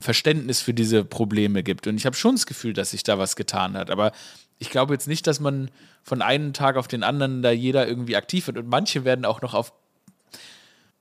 Verständnis 0.00 0.62
für 0.62 0.74
diese 0.74 1.04
Probleme 1.04 1.62
gibt. 1.62 1.86
Und 1.86 1.96
ich 1.96 2.06
habe 2.06 2.16
schon 2.16 2.34
das 2.34 2.46
Gefühl, 2.46 2.72
dass 2.72 2.90
sich 2.90 3.04
da 3.04 3.20
was 3.20 3.36
getan 3.36 3.74
hat. 3.74 3.88
Aber 3.88 4.10
ich 4.58 4.70
glaube 4.70 4.92
jetzt 4.92 5.06
nicht, 5.06 5.24
dass 5.28 5.38
man 5.38 5.70
von 6.02 6.22
einem 6.22 6.54
Tag 6.54 6.76
auf 6.76 6.88
den 6.88 7.04
anderen 7.04 7.40
da 7.40 7.52
jeder 7.52 7.86
irgendwie 7.86 8.16
aktiv 8.16 8.48
wird. 8.48 8.58
Und 8.58 8.68
manche 8.68 9.04
werden 9.04 9.24
auch 9.24 9.42
noch 9.42 9.54
auf 9.54 9.72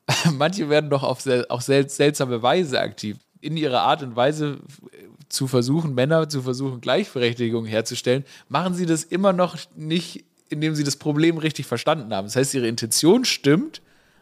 manche 0.34 0.70
werden 0.70 0.92
doch 0.92 1.02
auf, 1.02 1.20
sel 1.20 1.48
auf 1.50 1.64
sel 1.64 1.90
seltsame 1.90 2.44
Weise 2.44 2.80
aktiv. 2.80 3.18
In 3.44 3.58
ihrer 3.58 3.82
Art 3.82 4.02
und 4.04 4.16
Weise 4.16 4.60
zu 5.28 5.48
versuchen, 5.48 5.94
Männer 5.94 6.30
zu 6.30 6.42
versuchen, 6.42 6.80
Gleichberechtigung 6.80 7.66
herzustellen, 7.66 8.24
machen 8.48 8.74
sie 8.74 8.86
das 8.86 9.04
immer 9.04 9.34
noch 9.34 9.58
nicht, 9.76 10.24
indem 10.48 10.76
sie 10.76 10.86
das 10.86 10.96
Problem 10.96 11.38
richtig 11.38 11.66
verstanden 11.66 12.14
haben. 12.14 12.26
Das 12.26 12.38
heißt, 12.38 12.54
ihre 12.54 12.68
Intention 12.68 13.26
stimmt, 13.26 13.82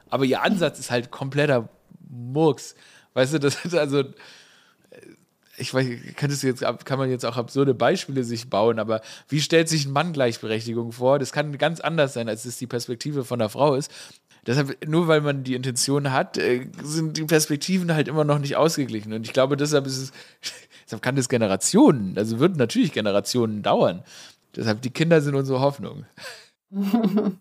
aber 0.09 0.25
ihr 0.25 0.41
Ansatz 0.41 0.79
ist 0.79 0.89
halt 0.89 1.11
kompletter 1.11 1.69
Murks. 2.09 2.75
Weißt 3.13 3.33
du, 3.33 3.39
das 3.39 3.63
ist 3.63 3.75
also 3.75 4.05
ich 5.57 5.73
weiß, 5.73 6.41
jetzt, 6.41 6.63
kann 6.85 6.97
man 6.97 7.09
jetzt 7.09 7.25
auch 7.25 7.37
absurde 7.37 7.73
Beispiele 7.73 8.23
sich 8.23 8.49
bauen, 8.49 8.79
aber 8.79 9.01
wie 9.29 9.41
stellt 9.41 9.69
sich 9.69 9.85
ein 9.85 9.91
Mann 9.91 10.11
Gleichberechtigung 10.11 10.91
vor? 10.91 11.19
Das 11.19 11.31
kann 11.31 11.57
ganz 11.57 11.79
anders 11.79 12.13
sein, 12.13 12.27
als 12.27 12.45
es 12.45 12.57
die 12.57 12.67
Perspektive 12.67 13.23
von 13.23 13.37
der 13.37 13.49
Frau 13.49 13.75
ist. 13.75 13.91
Deshalb, 14.47 14.87
nur 14.87 15.07
weil 15.07 15.21
man 15.21 15.43
die 15.43 15.55
Intention 15.55 16.11
hat, 16.11 16.37
äh, 16.37 16.67
sind 16.83 17.17
die 17.17 17.23
Perspektiven 17.23 17.93
halt 17.93 18.07
immer 18.07 18.23
noch 18.23 18.39
nicht 18.39 18.55
ausgeglichen. 18.55 19.13
Und 19.13 19.25
ich 19.25 19.33
glaube, 19.33 19.55
deshalb 19.55 19.85
ist 19.85 19.97
es, 19.97 20.11
deshalb 20.85 21.01
kann 21.01 21.15
das 21.15 21.29
Generationen, 21.29 22.17
also 22.17 22.39
wird 22.39 22.57
natürlich 22.57 22.91
Generationen 22.91 23.61
dauern. 23.61 24.03
Deshalb, 24.55 24.81
die 24.81 24.89
Kinder 24.89 25.21
sind 25.21 25.35
unsere 25.35 25.59
Hoffnung. 25.59 26.05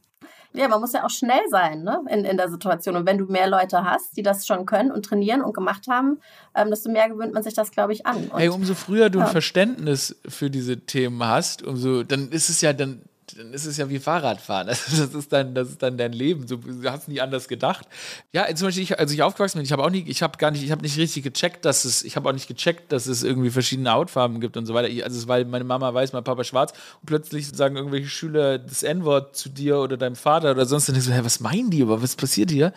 Ja, 0.53 0.67
man 0.67 0.81
muss 0.81 0.93
ja 0.93 1.05
auch 1.05 1.11
schnell 1.11 1.43
sein 1.49 1.85
ne? 1.85 2.03
in, 2.11 2.25
in 2.25 2.37
der 2.37 2.51
Situation. 2.51 2.97
Und 2.97 3.07
wenn 3.07 3.19
du 3.19 3.27
mehr 3.27 3.49
Leute 3.49 3.85
hast, 3.85 4.17
die 4.17 4.23
das 4.23 4.47
schon 4.47 4.67
können 4.67 4.91
und 4.91 5.05
trainieren 5.05 5.43
und 5.43 5.55
gemacht 5.55 5.87
haben, 5.89 6.19
ähm, 6.57 6.71
desto 6.71 6.91
mehr 6.91 7.09
gewöhnt 7.09 7.33
man 7.33 7.45
sich 7.45 7.55
das, 7.55 7.71
glaube 7.71 7.93
ich, 7.93 8.05
an. 8.05 8.17
Und, 8.17 8.37
hey, 8.37 8.49
umso 8.49 8.75
früher 8.75 9.11
du 9.11 9.21
ja. 9.21 9.27
ein 9.27 9.31
Verständnis 9.31 10.17
für 10.27 10.51
diese 10.51 10.81
Themen 10.81 11.23
hast, 11.23 11.63
umso, 11.63 12.03
dann 12.03 12.31
ist 12.31 12.51
es 12.51 12.63
ja, 12.63 12.73
dann, 12.73 13.03
dann 13.37 13.53
ist 13.53 13.67
es 13.67 13.77
ja 13.77 13.89
wie 13.89 13.99
Fahrradfahren. 13.99 14.69
Also 14.69 14.83
das 15.07 15.15
ist 15.15 15.33
dann, 15.33 15.55
das 15.55 15.71
ist 15.71 15.83
dann 15.83 15.97
dein 15.97 16.13
Leben. 16.13 16.47
Du, 16.47 16.57
du 16.57 16.91
hast 16.91 17.09
nie 17.09 17.21
anders 17.21 17.49
gedacht. 17.49 17.87
Ja, 18.33 18.47
zum 18.55 18.69
Beispiel, 18.69 18.85
ich, 18.85 18.99
als 18.99 19.13
ich 19.13 19.23
aufgewachsen 19.23 19.59
bin, 19.59 19.65
ich 19.65 19.73
habe 19.73 19.85
auch 19.85 19.91
nie, 19.91 20.05
ich 20.07 20.23
habe 20.23 20.39
gar 20.39 20.51
nicht, 20.51 20.63
ich 20.63 20.71
habe 20.71 20.83
nicht 20.83 20.97
richtig 20.99 21.23
gecheckt, 21.23 21.65
dass 21.65 21.85
es, 21.85 22.03
ich 22.03 22.17
habe 22.17 22.29
auch 22.29 22.33
nicht 22.33 22.49
gecheckt, 22.49 22.93
dass 22.93 23.07
es 23.07 23.23
irgendwie 23.23 23.51
verschiedene 23.51 23.91
Hautfarben 23.93 24.41
gibt 24.41 24.57
und 24.57 24.67
so 24.67 24.75
weiter. 24.75 24.89
Ich, 24.89 25.05
also 25.05 25.19
es 25.19 25.29
war, 25.29 25.45
meine 25.45 25.65
Mama 25.65 25.93
weiß, 25.93 26.13
mein 26.13 26.25
Papa 26.25 26.45
schwarz 26.45 26.73
und 27.01 27.07
plötzlich 27.07 27.49
sagen 27.49 27.77
irgendwelche 27.77 28.09
Schüler 28.09 28.59
das 28.59 28.83
N-Wort 28.83 29.37
zu 29.37 29.49
dir 29.49 29.79
oder 29.79 29.97
deinem 29.97 30.17
Vater 30.17 30.51
oder 30.53 30.67
sonst, 30.67 30.89
dann 30.89 30.95
denkst 30.95 31.09
du, 31.09 31.15
hey, 31.15 31.25
was 31.25 31.41
meinen 31.41 31.71
die, 31.71 31.83
aber 31.83 32.03
was 32.03 32.17
passiert 32.17 32.51
hier? 32.51 32.73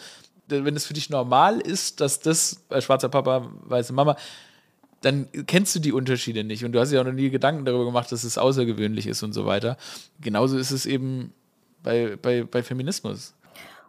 Wenn 0.48 0.76
es 0.76 0.86
für 0.86 0.94
dich 0.94 1.10
normal 1.10 1.60
ist, 1.62 2.02
dass 2.02 2.20
das, 2.20 2.62
äh, 2.70 2.82
schwarzer 2.82 3.10
Papa, 3.10 3.50
weiße 3.64 3.94
Mama, 3.94 4.18
dann 5.04 5.28
kennst 5.48 5.76
du 5.76 5.80
die 5.80 5.92
Unterschiede 5.92 6.44
nicht 6.44 6.64
und 6.64 6.72
du 6.72 6.80
hast 6.80 6.92
ja 6.92 7.02
auch 7.02 7.06
noch 7.06 7.12
nie 7.12 7.30
Gedanken 7.30 7.66
darüber 7.66 7.86
gemacht, 7.86 8.12
dass 8.12 8.24
es 8.24 8.38
außergewöhnlich 8.38 9.08
ist 9.08 9.22
und 9.22 9.34
so 9.34 9.46
weiter. 9.46 9.78
Genauso 10.22 10.58
ist 10.58 10.72
es 10.72 10.86
eben 10.86 11.34
bei, 11.84 12.18
bei, 12.22 12.44
bei 12.44 12.64
Feminismus. 12.64 13.36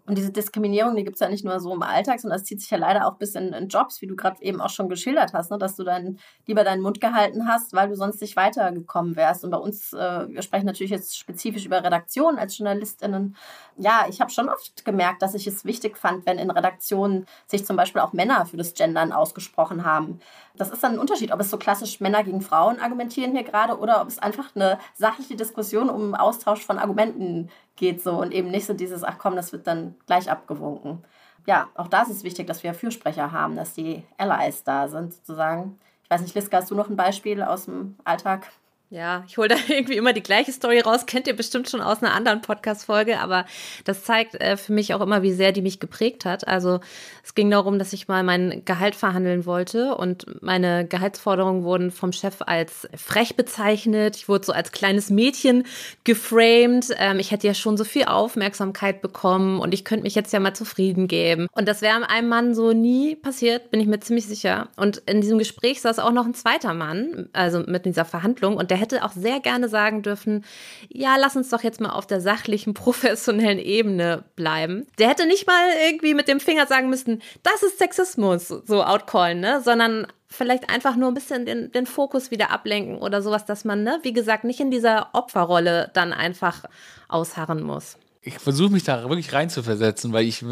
Und 0.07 0.19
diese 0.19 0.33
Diskriminierung, 0.33 0.95
die 0.97 1.05
gibt 1.05 1.17
es 1.17 1.21
ja 1.21 1.31
nicht 1.31 1.47
nur 1.47 1.59
so 1.61 1.73
im 1.73 1.83
Alltag, 1.83 2.21
sondern 2.21 2.39
es 2.39 2.45
zieht 2.45 2.61
sich 2.61 2.69
ja 2.69 2.77
leider 2.77 3.07
auch 3.07 3.15
bis 3.15 3.35
in, 3.35 3.55
in 3.55 3.69
Jobs, 3.69 4.03
wie 4.03 4.07
du 4.07 4.17
gerade 4.17 4.43
eben 4.43 4.61
auch 4.61 4.69
schon 4.69 4.91
geschildert 4.91 5.33
hast, 5.33 5.51
ne? 5.51 5.57
dass 5.57 5.77
du 5.77 5.83
dann 5.83 6.19
lieber 6.47 6.63
deinen 6.63 6.83
Mund 6.83 7.01
gehalten 7.01 7.49
hast, 7.49 7.73
weil 7.73 7.89
du 7.89 7.97
sonst 7.97 8.21
nicht 8.21 8.37
weitergekommen 8.37 9.17
wärst. 9.17 9.45
Und 9.45 9.51
bei 9.51 9.57
uns, 9.57 9.95
äh, 9.95 10.29
wir 10.29 10.43
sprechen 10.43 10.67
natürlich 10.67 10.91
jetzt 10.91 11.17
spezifisch 11.17 11.65
über 11.65 11.83
Redaktionen 11.83 12.39
als 12.39 12.59
JournalistInnen. 12.59 13.35
Ja, 13.79 14.05
ich 14.11 14.21
habe 14.21 14.31
schon 14.31 14.51
oft 14.51 14.85
gemerkt, 14.85 15.23
dass 15.23 15.35
ich 15.35 15.47
es 15.47 15.65
wichtig 15.65 15.97
fand, 15.97 16.27
wenn 16.27 16.39
in 16.39 16.51
Redaktionen 16.51 17.25
sich 17.47 17.65
zum 17.65 17.77
Beispiel 17.77 18.03
auch 18.03 18.13
Männer 18.13 18.45
für 18.45 18.59
das 18.59 18.75
Gendern 18.75 19.11
ausgesprochen 19.11 19.87
haben. 19.87 20.21
Das 20.57 20.71
ist 20.71 20.85
dann 20.85 20.93
ein 20.93 20.99
Unterschied, 21.01 21.33
ob 21.33 21.41
es 21.41 21.51
so 21.51 21.59
klassisch 21.59 21.99
Männer 22.01 22.23
gegen 22.23 22.41
Frauen 22.41 22.79
argumentieren 22.79 23.33
hier 23.33 23.43
gerade 23.43 23.77
oder 23.77 24.01
ob 24.01 24.09
es 24.09 24.21
einfach 24.21 24.55
eine 24.55 24.79
sachliche 24.95 25.35
Diskussion 25.35 25.91
um 25.91 26.15
Austausch 26.15 26.65
von 26.65 26.79
Argumenten 26.79 27.51
geht 27.75 28.01
so 28.01 28.13
und 28.21 28.33
eben 28.33 28.51
nicht 28.51 28.67
so 28.67 28.73
dieses, 28.73 29.03
ach 29.03 29.19
komm, 29.19 29.35
das 29.35 29.53
wird 29.53 29.67
dann 29.67 29.97
gleich 30.07 30.31
abgewunken. 30.31 31.05
Ja, 31.47 31.69
auch 31.75 31.89
da 31.89 32.03
ist 32.03 32.11
es 32.11 32.25
wichtig, 32.25 32.47
dass 32.47 32.63
wir 32.63 32.73
Fürsprecher 32.73 33.33
haben, 33.33 33.57
dass 33.57 33.75
die 33.75 34.05
Allies 34.17 34.63
da 34.63 34.87
sind 34.89 35.13
sozusagen. 35.13 35.79
Ich 36.05 36.11
weiß 36.11 36.21
nicht, 36.21 36.35
Liska, 36.35 36.59
hast 36.59 36.71
du 36.71 36.77
noch 36.77 36.89
ein 36.89 36.97
Beispiel 36.97 37.43
aus 37.43 37.65
dem 37.65 37.97
Alltag? 38.05 38.53
Ja, 38.91 39.25
ich 39.27 39.39
hole 39.39 39.49
da 39.49 39.57
irgendwie 39.69 39.97
immer 39.97 40.13
die 40.13 40.23
gleiche 40.23 40.53
Story 40.53 40.81
raus. 40.81 41.07
Kennt 41.07 41.27
ihr 41.27 41.35
bestimmt 41.35 41.69
schon 41.69 41.81
aus 41.81 42.03
einer 42.03 42.15
anderen 42.15 42.43
Podcast-Folge, 42.43 43.19
aber 43.19 43.47
das 43.85 44.05
zeigt 44.05 44.35
äh, 44.37 44.57
für 44.57 44.73
mich 44.73 44.95
auch 44.95 45.01
immer, 45.01 45.23
wie 45.23 45.33
sehr 45.33 45.53
die 45.53 45.63
mich 45.63 45.81
geprägt 45.81 46.25
hat. 46.25 46.47
Also 46.47 46.81
es 47.25 47.35
ging 47.35 47.51
darum, 47.51 47.79
dass 47.79 47.93
ich 47.93 48.09
mal 48.09 48.23
mein 48.23 48.63
Gehalt 48.65 48.95
verhandeln 48.95 49.47
wollte 49.47 49.95
und 49.95 50.43
meine 50.43 50.87
Gehaltsforderungen 50.87 51.65
wurden 51.65 51.91
vom 51.91 52.13
Chef 52.13 52.37
als 52.41 52.87
frech 52.95 53.37
bezeichnet. 53.37 54.17
Ich 54.17 54.29
wurde 54.29 54.45
so 54.45 54.53
als 54.53 54.71
kleines 54.71 55.11
Mädchen 55.11 55.65
geframed. 56.05 56.95
Ähm, 56.99 57.19
ich 57.19 57.31
hätte 57.31 57.47
ja 57.47 57.55
schon 57.55 57.77
so 57.77 57.85
viel 57.85 58.05
Aufmerksamkeit 58.05 59.01
bekommen 59.01 59.61
und 59.61 59.73
ich 59.73 59.85
könnte 59.85 60.05
mich 60.05 60.15
jetzt 60.15 60.33
ja 60.33 60.41
mal 60.41 60.55
zufrieden 60.55 61.09
geben. 61.09 61.49
Und 61.53 61.69
das 61.69 61.81
wäre 61.81 62.09
einem 62.09 62.29
Mann 62.29 62.55
so 62.55 62.73
nie 62.73 63.17
passiert, 63.17 63.71
bin 63.71 63.81
ich 63.81 63.87
mir 63.87 64.01
ziemlich 64.01 64.27
sicher. 64.27 64.69
Und 64.77 64.99
in 65.07 65.23
diesem 65.23 65.39
Gespräch 65.39 65.81
saß 65.81 65.99
auch 65.99 66.13
noch 66.13 66.27
ein 66.27 66.35
zweiter 66.35 66.75
Mann, 66.75 67.29
also 67.33 67.61
mit 67.67 67.87
dieser 67.87 68.05
Verhandlung 68.05 68.57
und 68.57 68.71
der 68.75 68.81
hätte 68.81 69.05
auch 69.05 69.13
sehr 69.13 69.39
gerne 69.39 69.69
sagen 69.69 70.03
dürfen, 70.03 70.45
ja, 70.89 71.15
lass 71.17 71.37
uns 71.37 71.49
doch 71.49 71.63
jetzt 71.63 71.81
mal 71.81 71.91
auf 71.91 72.09
der 72.09 72.21
sachlichen, 72.21 72.75
professionellen 72.75 73.61
Ebene 73.61 74.25
bleiben. 74.35 74.89
Der 74.99 75.09
hätte 75.09 75.27
nicht 75.29 75.47
mal 75.47 75.63
irgendwie 75.87 76.13
mit 76.13 76.27
dem 76.27 76.41
Finger 76.41 76.67
sagen 76.67 76.91
müssen, 76.91 77.23
das 77.45 77.63
ist 77.63 77.79
Sexismus, 77.79 78.49
so 78.49 78.83
outcallen, 78.83 79.39
ne? 79.39 79.61
sondern 79.63 80.09
vielleicht 80.27 80.71
einfach 80.71 80.97
nur 80.97 81.07
ein 81.07 81.15
bisschen 81.15 81.47
den, 81.47 81.71
den 81.71 81.87
Fokus 81.87 82.33
wieder 82.33 82.51
ablenken 82.51 82.99
oder 82.99 83.23
sowas, 83.23 83.45
dass 83.45 83.65
man, 83.65 83.85
ne, 83.85 84.01
wie 84.03 84.13
gesagt, 84.13 84.43
nicht 84.43 84.59
in 84.59 84.73
dieser 84.73 85.11
Opferrolle 85.13 85.93
dann 85.95 86.13
einfach 86.13 86.65
ausharren 87.07 87.63
muss 87.63 87.97
ich 88.27 88.39
versuche 88.39 88.73
mich 88.73 88.85
da 88.85 89.03
wirklich 89.03 89.35
reinzuversetzen, 89.35 90.15
weil 90.15 90.25
ich 90.25 90.43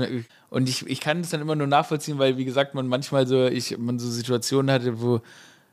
und 0.50 0.68
ich, 0.68 0.86
ich 0.86 1.00
kann 1.00 1.20
es 1.20 1.30
dann 1.30 1.40
immer 1.40 1.56
nur 1.56 1.66
nachvollziehen, 1.66 2.18
weil 2.18 2.36
wie 2.36 2.44
gesagt, 2.44 2.74
man 2.74 2.86
manchmal 2.86 3.26
so 3.26 3.46
ich 3.46 3.78
man 3.78 3.98
so 3.98 4.10
Situationen 4.10 4.70
hatte, 4.70 5.00
wo 5.00 5.22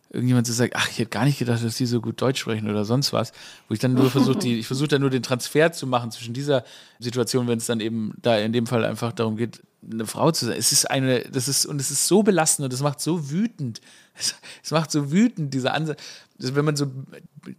irgendjemand 0.09 0.47
so 0.47 0.53
sagt, 0.53 0.75
ach, 0.75 0.89
ich 0.89 0.99
hätte 0.99 1.09
gar 1.09 1.25
nicht 1.25 1.39
gedacht, 1.39 1.63
dass 1.63 1.77
die 1.77 1.85
so 1.85 2.01
gut 2.01 2.21
Deutsch 2.21 2.39
sprechen 2.41 2.69
oder 2.69 2.83
sonst 2.83 3.13
was, 3.13 3.31
wo 3.67 3.73
ich 3.73 3.79
dann 3.79 3.93
nur 3.93 4.09
versuche, 4.09 4.47
ich 4.47 4.65
versuche 4.65 4.87
dann 4.87 5.01
nur 5.01 5.09
den 5.09 5.23
Transfer 5.23 5.71
zu 5.71 5.85
machen 5.85 6.11
zwischen 6.11 6.33
dieser 6.33 6.63
Situation, 6.99 7.47
wenn 7.47 7.59
es 7.59 7.67
dann 7.67 7.79
eben 7.79 8.13
da 8.21 8.37
in 8.37 8.51
dem 8.51 8.65
Fall 8.65 8.85
einfach 8.85 9.13
darum 9.13 9.37
geht, 9.37 9.61
eine 9.89 10.05
Frau 10.05 10.31
zu 10.31 10.45
sein. 10.45 10.57
Es 10.57 10.71
ist 10.71 10.89
eine, 10.89 11.21
das 11.21 11.47
ist, 11.47 11.65
und 11.65 11.79
es 11.79 11.91
ist 11.91 12.07
so 12.07 12.23
belastend 12.23 12.65
und 12.65 12.73
es 12.73 12.81
macht 12.81 12.99
so 12.99 13.29
wütend. 13.29 13.81
Es, 14.15 14.35
es 14.63 14.71
macht 14.71 14.91
so 14.91 15.11
wütend, 15.11 15.53
dieser 15.53 15.73
Ansatz, 15.73 16.01
wenn 16.37 16.65
man 16.65 16.75
so 16.75 16.87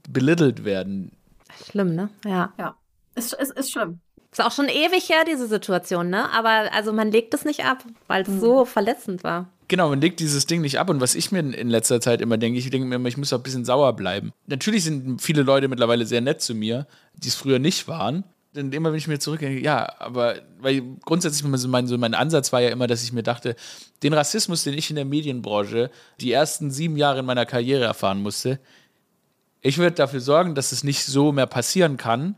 belittelt 0.09 0.65
werden. 0.65 1.13
Schlimm, 1.71 1.95
ne? 1.95 2.09
Ja. 2.25 2.53
Ja. 2.59 2.77
Es 3.15 3.33
ist, 3.33 3.35
ist, 3.35 3.53
ist 3.53 3.73
schlimm. 3.73 4.01
Ist 4.33 4.41
auch 4.41 4.53
schon 4.53 4.69
ewig 4.69 5.09
her, 5.09 5.25
diese 5.27 5.49
Situation, 5.49 6.11
ne? 6.11 6.31
Aber 6.31 6.73
also 6.73 6.93
man 6.93 7.11
legt 7.11 7.35
es 7.35 7.45
nicht 7.45 7.65
ab, 7.65 7.85
weil 8.07 8.23
es 8.23 8.29
mhm. 8.29 8.41
so 8.41 8.65
verletzend 8.65 9.25
war. 9.25 9.49
Genau, 9.71 9.89
man 9.89 10.01
legt 10.01 10.19
dieses 10.19 10.47
Ding 10.47 10.63
nicht 10.63 10.81
ab. 10.81 10.91
Und 10.91 11.01
was 11.01 11.15
ich 11.15 11.31
mir 11.31 11.39
in 11.39 11.71
letzter 11.71 12.01
Zeit 12.01 12.21
immer 12.21 12.37
denke, 12.37 12.59
ich 12.59 12.69
denke 12.71 12.89
mir 12.89 12.97
immer, 12.97 13.09
ich 13.09 13.17
muss 13.17 13.33
auch 13.33 13.39
ein 13.39 13.45
bisschen 13.45 13.65
sauer 13.65 13.95
bleiben. 13.95 14.33
Natürlich 14.49 14.83
sind 14.83 15.23
viele 15.23 15.43
Leute 15.43 15.69
mittlerweile 15.69 16.07
sehr 16.07 16.21
nett 16.21 16.43
zu 16.43 16.57
mir, 16.57 16.89
die 17.15 17.29
es 17.29 17.37
früher 17.37 17.61
nicht 17.61 17.87
waren. 17.87 18.25
Denn 18.53 18.73
immer, 18.73 18.91
wenn 18.91 18.99
ich 18.99 19.07
mir 19.07 19.21
zurückdenke, 19.21 19.63
ja, 19.63 19.89
aber 20.01 20.41
weil 20.59 20.83
grundsätzlich 21.05 21.45
mein, 21.45 21.87
so 21.87 21.99
mein 21.99 22.15
Ansatz 22.15 22.53
war 22.53 22.61
ja 22.61 22.71
immer, 22.71 22.89
dass 22.89 23.05
ich 23.05 23.13
mir 23.13 23.23
dachte, 23.23 23.55
den 24.03 24.13
Rassismus, 24.13 24.65
den 24.65 24.75
ich 24.75 24.91
in 24.91 24.97
der 24.97 25.05
Medienbranche 25.05 25.93
die 26.21 26.33
ersten 26.33 26.73
sieben 26.73 26.97
Jahre 26.97 27.21
in 27.21 27.27
meiner 27.27 27.47
Karriere 27.47 27.85
erfahren 27.85 28.21
musste, 28.23 28.59
ich 29.61 29.79
würde 29.79 29.95
dafür 29.95 30.21
sorgen, 30.21 30.57
dass 30.57 30.73
es 30.73 30.83
nicht 30.83 31.05
so 31.05 31.31
mehr 31.31 31.47
passieren 31.47 31.97
kann, 31.97 32.35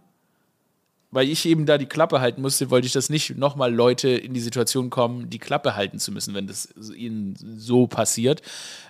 weil 1.13 1.29
ich 1.29 1.45
eben 1.45 1.67
da 1.67 1.77
die 1.77 1.87
Klappe 1.87 2.21
halten 2.21 2.41
musste, 2.41 2.71
wollte 2.71 2.87
ich 2.87 2.93
das 2.93 3.11
nicht 3.11 3.37
nochmal 3.37 3.73
Leute 3.73 4.09
in 4.09 4.33
die 4.33 4.41
Situation 4.41 4.89
kommen, 4.89 5.29
die 5.29 5.39
Klappe 5.39 5.77
halten 5.77 5.99
zu 5.99 6.11
müssen, 6.11 6.35
wenn 6.35 6.47
das 6.47 6.75
ihnen 6.97 7.37
so 7.59 7.87
passiert. 7.87 8.41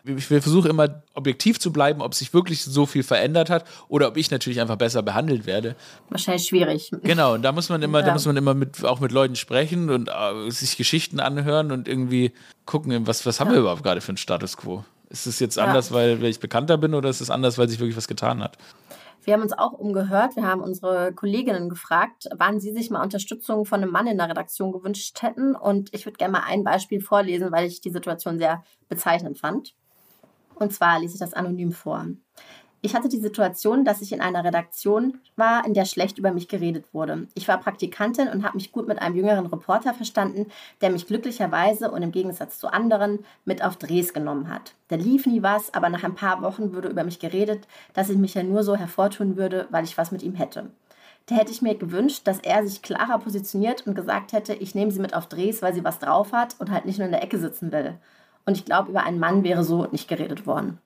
Ich 0.04 0.26
versuche 0.26 0.68
immer 0.68 1.02
objektiv 1.14 1.58
zu 1.58 1.72
bleiben, 1.72 2.00
ob 2.00 2.14
sich 2.14 2.32
wirklich 2.32 2.62
so 2.62 2.86
viel 2.86 3.02
verändert 3.02 3.50
hat 3.50 3.64
oder 3.88 4.06
ob 4.06 4.16
ich 4.16 4.30
natürlich 4.30 4.60
einfach 4.60 4.76
besser 4.76 5.02
behandelt 5.02 5.46
werde. 5.46 5.74
Wahrscheinlich 6.10 6.46
schwierig. 6.46 6.92
Genau, 7.02 7.34
und 7.34 7.42
da 7.42 7.50
muss 7.50 7.68
man 7.68 7.82
immer, 7.82 8.00
ja. 8.00 8.06
da 8.06 8.12
muss 8.12 8.24
man 8.24 8.36
immer 8.36 8.54
mit, 8.54 8.84
auch 8.84 9.00
mit 9.00 9.10
Leuten 9.10 9.34
sprechen 9.34 9.90
und 9.90 10.08
uh, 10.08 10.48
sich 10.48 10.76
Geschichten 10.76 11.18
anhören 11.18 11.72
und 11.72 11.88
irgendwie 11.88 12.32
gucken, 12.66 13.04
was, 13.08 13.26
was 13.26 13.40
haben 13.40 13.48
ja. 13.48 13.54
wir 13.54 13.60
überhaupt 13.62 13.82
gerade 13.82 14.00
für 14.00 14.10
einen 14.10 14.16
Status 14.16 14.56
quo? 14.56 14.84
Ist 15.10 15.26
es 15.26 15.40
jetzt 15.40 15.58
anders, 15.58 15.90
ja. 15.90 15.96
weil, 15.96 16.22
weil 16.22 16.30
ich 16.30 16.38
bekannter 16.38 16.78
bin 16.78 16.94
oder 16.94 17.08
ist 17.08 17.20
es 17.20 17.30
anders, 17.30 17.58
weil 17.58 17.68
sich 17.68 17.80
wirklich 17.80 17.96
was 17.96 18.06
getan 18.06 18.42
hat? 18.42 18.56
Wir 19.24 19.34
haben 19.34 19.42
uns 19.42 19.52
auch 19.52 19.72
umgehört. 19.72 20.36
Wir 20.36 20.44
haben 20.44 20.62
unsere 20.62 21.12
Kolleginnen 21.12 21.68
gefragt, 21.68 22.28
wann 22.36 22.58
sie 22.58 22.72
sich 22.72 22.90
mal 22.90 23.02
Unterstützung 23.02 23.64
von 23.64 23.80
einem 23.80 23.92
Mann 23.92 24.06
in 24.06 24.18
der 24.18 24.28
Redaktion 24.28 24.72
gewünscht 24.72 25.22
hätten. 25.22 25.54
Und 25.54 25.94
ich 25.94 26.06
würde 26.06 26.18
gerne 26.18 26.32
mal 26.32 26.44
ein 26.46 26.64
Beispiel 26.64 27.00
vorlesen, 27.00 27.52
weil 27.52 27.66
ich 27.66 27.80
die 27.80 27.90
Situation 27.90 28.38
sehr 28.38 28.64
bezeichnend 28.88 29.38
fand. 29.38 29.74
Und 30.56 30.72
zwar 30.72 30.98
lese 30.98 31.14
ich 31.14 31.20
das 31.20 31.34
anonym 31.34 31.72
vor. 31.72 32.06
Ich 32.84 32.96
hatte 32.96 33.08
die 33.08 33.20
Situation, 33.20 33.84
dass 33.84 34.02
ich 34.02 34.10
in 34.12 34.20
einer 34.20 34.42
Redaktion 34.42 35.20
war, 35.36 35.64
in 35.64 35.72
der 35.72 35.84
schlecht 35.84 36.18
über 36.18 36.32
mich 36.32 36.48
geredet 36.48 36.84
wurde. 36.92 37.28
Ich 37.34 37.46
war 37.46 37.58
Praktikantin 37.58 38.26
und 38.26 38.44
habe 38.44 38.56
mich 38.56 38.72
gut 38.72 38.88
mit 38.88 39.00
einem 39.00 39.14
jüngeren 39.14 39.46
Reporter 39.46 39.94
verstanden, 39.94 40.46
der 40.80 40.90
mich 40.90 41.06
glücklicherweise 41.06 41.92
und 41.92 42.02
im 42.02 42.10
Gegensatz 42.10 42.58
zu 42.58 42.66
anderen 42.66 43.20
mit 43.44 43.62
auf 43.62 43.76
Drehs 43.76 44.12
genommen 44.12 44.52
hat. 44.52 44.74
Da 44.88 44.96
lief 44.96 45.26
nie 45.26 45.44
was, 45.44 45.72
aber 45.72 45.90
nach 45.90 46.02
ein 46.02 46.16
paar 46.16 46.42
Wochen 46.42 46.74
wurde 46.74 46.88
über 46.88 47.04
mich 47.04 47.20
geredet, 47.20 47.68
dass 47.94 48.10
ich 48.10 48.18
mich 48.18 48.34
ja 48.34 48.42
nur 48.42 48.64
so 48.64 48.74
hervortun 48.74 49.36
würde, 49.36 49.68
weil 49.70 49.84
ich 49.84 49.96
was 49.96 50.10
mit 50.10 50.24
ihm 50.24 50.34
hätte. 50.34 50.68
Da 51.26 51.36
hätte 51.36 51.52
ich 51.52 51.62
mir 51.62 51.76
gewünscht, 51.76 52.22
dass 52.24 52.40
er 52.40 52.66
sich 52.66 52.82
klarer 52.82 53.20
positioniert 53.20 53.86
und 53.86 53.94
gesagt 53.94 54.32
hätte, 54.32 54.54
ich 54.54 54.74
nehme 54.74 54.90
sie 54.90 54.98
mit 54.98 55.14
auf 55.14 55.28
Drehs, 55.28 55.62
weil 55.62 55.72
sie 55.72 55.84
was 55.84 56.00
drauf 56.00 56.32
hat 56.32 56.56
und 56.58 56.72
halt 56.72 56.84
nicht 56.84 56.98
nur 56.98 57.06
in 57.06 57.12
der 57.12 57.22
Ecke 57.22 57.38
sitzen 57.38 57.70
will. 57.70 57.94
Und 58.44 58.56
ich 58.56 58.64
glaube, 58.64 58.90
über 58.90 59.04
einen 59.04 59.20
Mann 59.20 59.44
wäre 59.44 59.62
so 59.62 59.86
nicht 59.92 60.08
geredet 60.08 60.48
worden. 60.48 60.80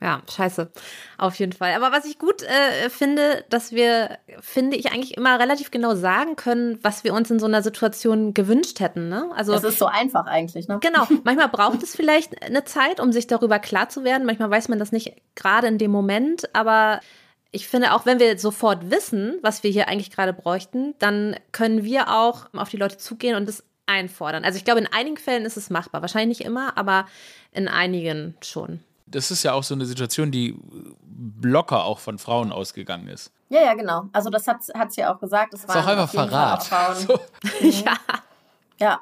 Ja, 0.00 0.22
scheiße. 0.30 0.70
Auf 1.16 1.34
jeden 1.36 1.52
Fall. 1.52 1.74
Aber 1.74 1.90
was 1.90 2.04
ich 2.04 2.18
gut 2.18 2.42
äh, 2.42 2.88
finde, 2.88 3.44
dass 3.48 3.72
wir, 3.72 4.18
finde 4.40 4.76
ich, 4.76 4.92
eigentlich 4.92 5.16
immer 5.16 5.40
relativ 5.40 5.72
genau 5.72 5.96
sagen 5.96 6.36
können, 6.36 6.78
was 6.82 7.02
wir 7.02 7.14
uns 7.14 7.30
in 7.30 7.40
so 7.40 7.46
einer 7.46 7.62
Situation 7.62 8.32
gewünscht 8.32 8.78
hätten. 8.78 9.08
Ne? 9.08 9.28
Also, 9.34 9.52
das 9.52 9.64
ist 9.64 9.78
so 9.78 9.86
einfach 9.86 10.26
eigentlich. 10.26 10.68
Ne? 10.68 10.78
Genau. 10.80 11.06
Manchmal 11.24 11.48
braucht 11.48 11.82
es 11.82 11.96
vielleicht 11.96 12.40
eine 12.42 12.64
Zeit, 12.64 13.00
um 13.00 13.10
sich 13.10 13.26
darüber 13.26 13.58
klar 13.58 13.88
zu 13.88 14.04
werden. 14.04 14.24
Manchmal 14.24 14.50
weiß 14.50 14.68
man 14.68 14.78
das 14.78 14.92
nicht 14.92 15.14
gerade 15.34 15.66
in 15.66 15.78
dem 15.78 15.90
Moment. 15.90 16.54
Aber 16.54 17.00
ich 17.50 17.66
finde, 17.66 17.92
auch 17.92 18.06
wenn 18.06 18.20
wir 18.20 18.38
sofort 18.38 18.92
wissen, 18.92 19.38
was 19.42 19.64
wir 19.64 19.70
hier 19.72 19.88
eigentlich 19.88 20.12
gerade 20.12 20.32
bräuchten, 20.32 20.94
dann 21.00 21.34
können 21.50 21.82
wir 21.82 22.08
auch 22.14 22.46
auf 22.54 22.68
die 22.68 22.76
Leute 22.76 22.98
zugehen 22.98 23.34
und 23.34 23.48
das 23.48 23.64
einfordern. 23.86 24.44
Also 24.44 24.58
ich 24.58 24.64
glaube, 24.64 24.80
in 24.80 24.86
einigen 24.86 25.16
Fällen 25.16 25.44
ist 25.44 25.56
es 25.56 25.70
machbar. 25.70 26.02
Wahrscheinlich 26.02 26.38
nicht 26.38 26.46
immer, 26.46 26.76
aber 26.76 27.06
in 27.50 27.66
einigen 27.66 28.36
schon 28.42 28.80
das 29.10 29.30
ist 29.30 29.42
ja 29.42 29.52
auch 29.52 29.62
so 29.62 29.74
eine 29.74 29.86
Situation, 29.86 30.30
die 30.30 30.58
locker 31.42 31.84
auch 31.84 31.98
von 31.98 32.18
Frauen 32.18 32.52
ausgegangen 32.52 33.08
ist. 33.08 33.32
Ja, 33.48 33.62
ja, 33.62 33.74
genau. 33.74 34.08
Also 34.12 34.30
das 34.30 34.46
hat, 34.46 34.58
hat 34.74 34.92
sie 34.92 35.04
auch 35.04 35.18
gesagt. 35.18 35.52
Das, 35.52 35.64
das 35.64 35.74
ist 35.74 35.82
auch 35.82 35.86
einfach 35.86 36.10
Verrat. 36.10 36.68
So. 37.06 37.18
ja. 37.60 37.96
ja. 38.78 39.00